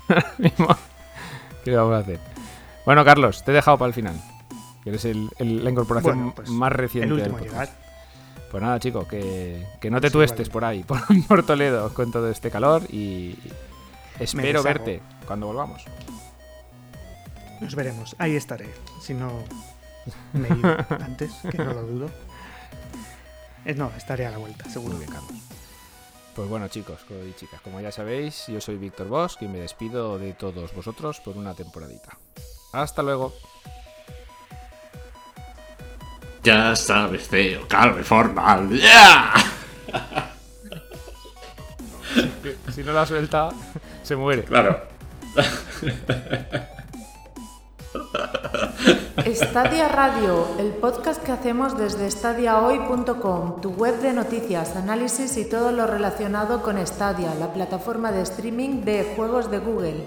[0.09, 0.67] Ahora mismo,
[1.63, 2.19] ¿Qué vamos a hacer?
[2.85, 4.15] Bueno, Carlos, te he dejado para el final.
[4.83, 7.69] Que eres el- el- la incorporación Bueno, pues, más reciente El del último llegar.
[8.51, 10.53] Pues nada, chico, que, que no te Sí, tuestes vale.
[10.53, 13.37] por ahí, por, por Toledo, con todo este calor y
[14.19, 15.83] espero verte cuando volvamos.
[17.61, 18.15] Nos veremos.
[18.19, 18.69] Ahí estaré.
[19.01, 19.31] Si no
[20.33, 22.09] me he ido antes, que no lo dudo.
[23.65, 24.97] Eh, no, estaré a la vuelta, seguro.
[24.99, 25.23] Carlos.
[26.35, 30.17] Pues bueno, chicos y chicas, como ya sabéis, yo soy Víctor Bosch y me despido
[30.17, 32.17] de todos vosotros por una temporadita.
[32.71, 33.33] Hasta luego.
[36.49, 38.69] Ya sabes, feo, calvo y formal.
[38.71, 39.33] ¡Ya!
[42.73, 43.49] Si no la suelta,
[44.01, 44.43] se muere.
[44.45, 44.81] Claro.
[49.31, 55.71] Stadia Radio, el podcast que hacemos desde stadiahoy.com, tu web de noticias, análisis y todo
[55.71, 60.03] lo relacionado con Stadia, la plataforma de streaming de juegos de Google.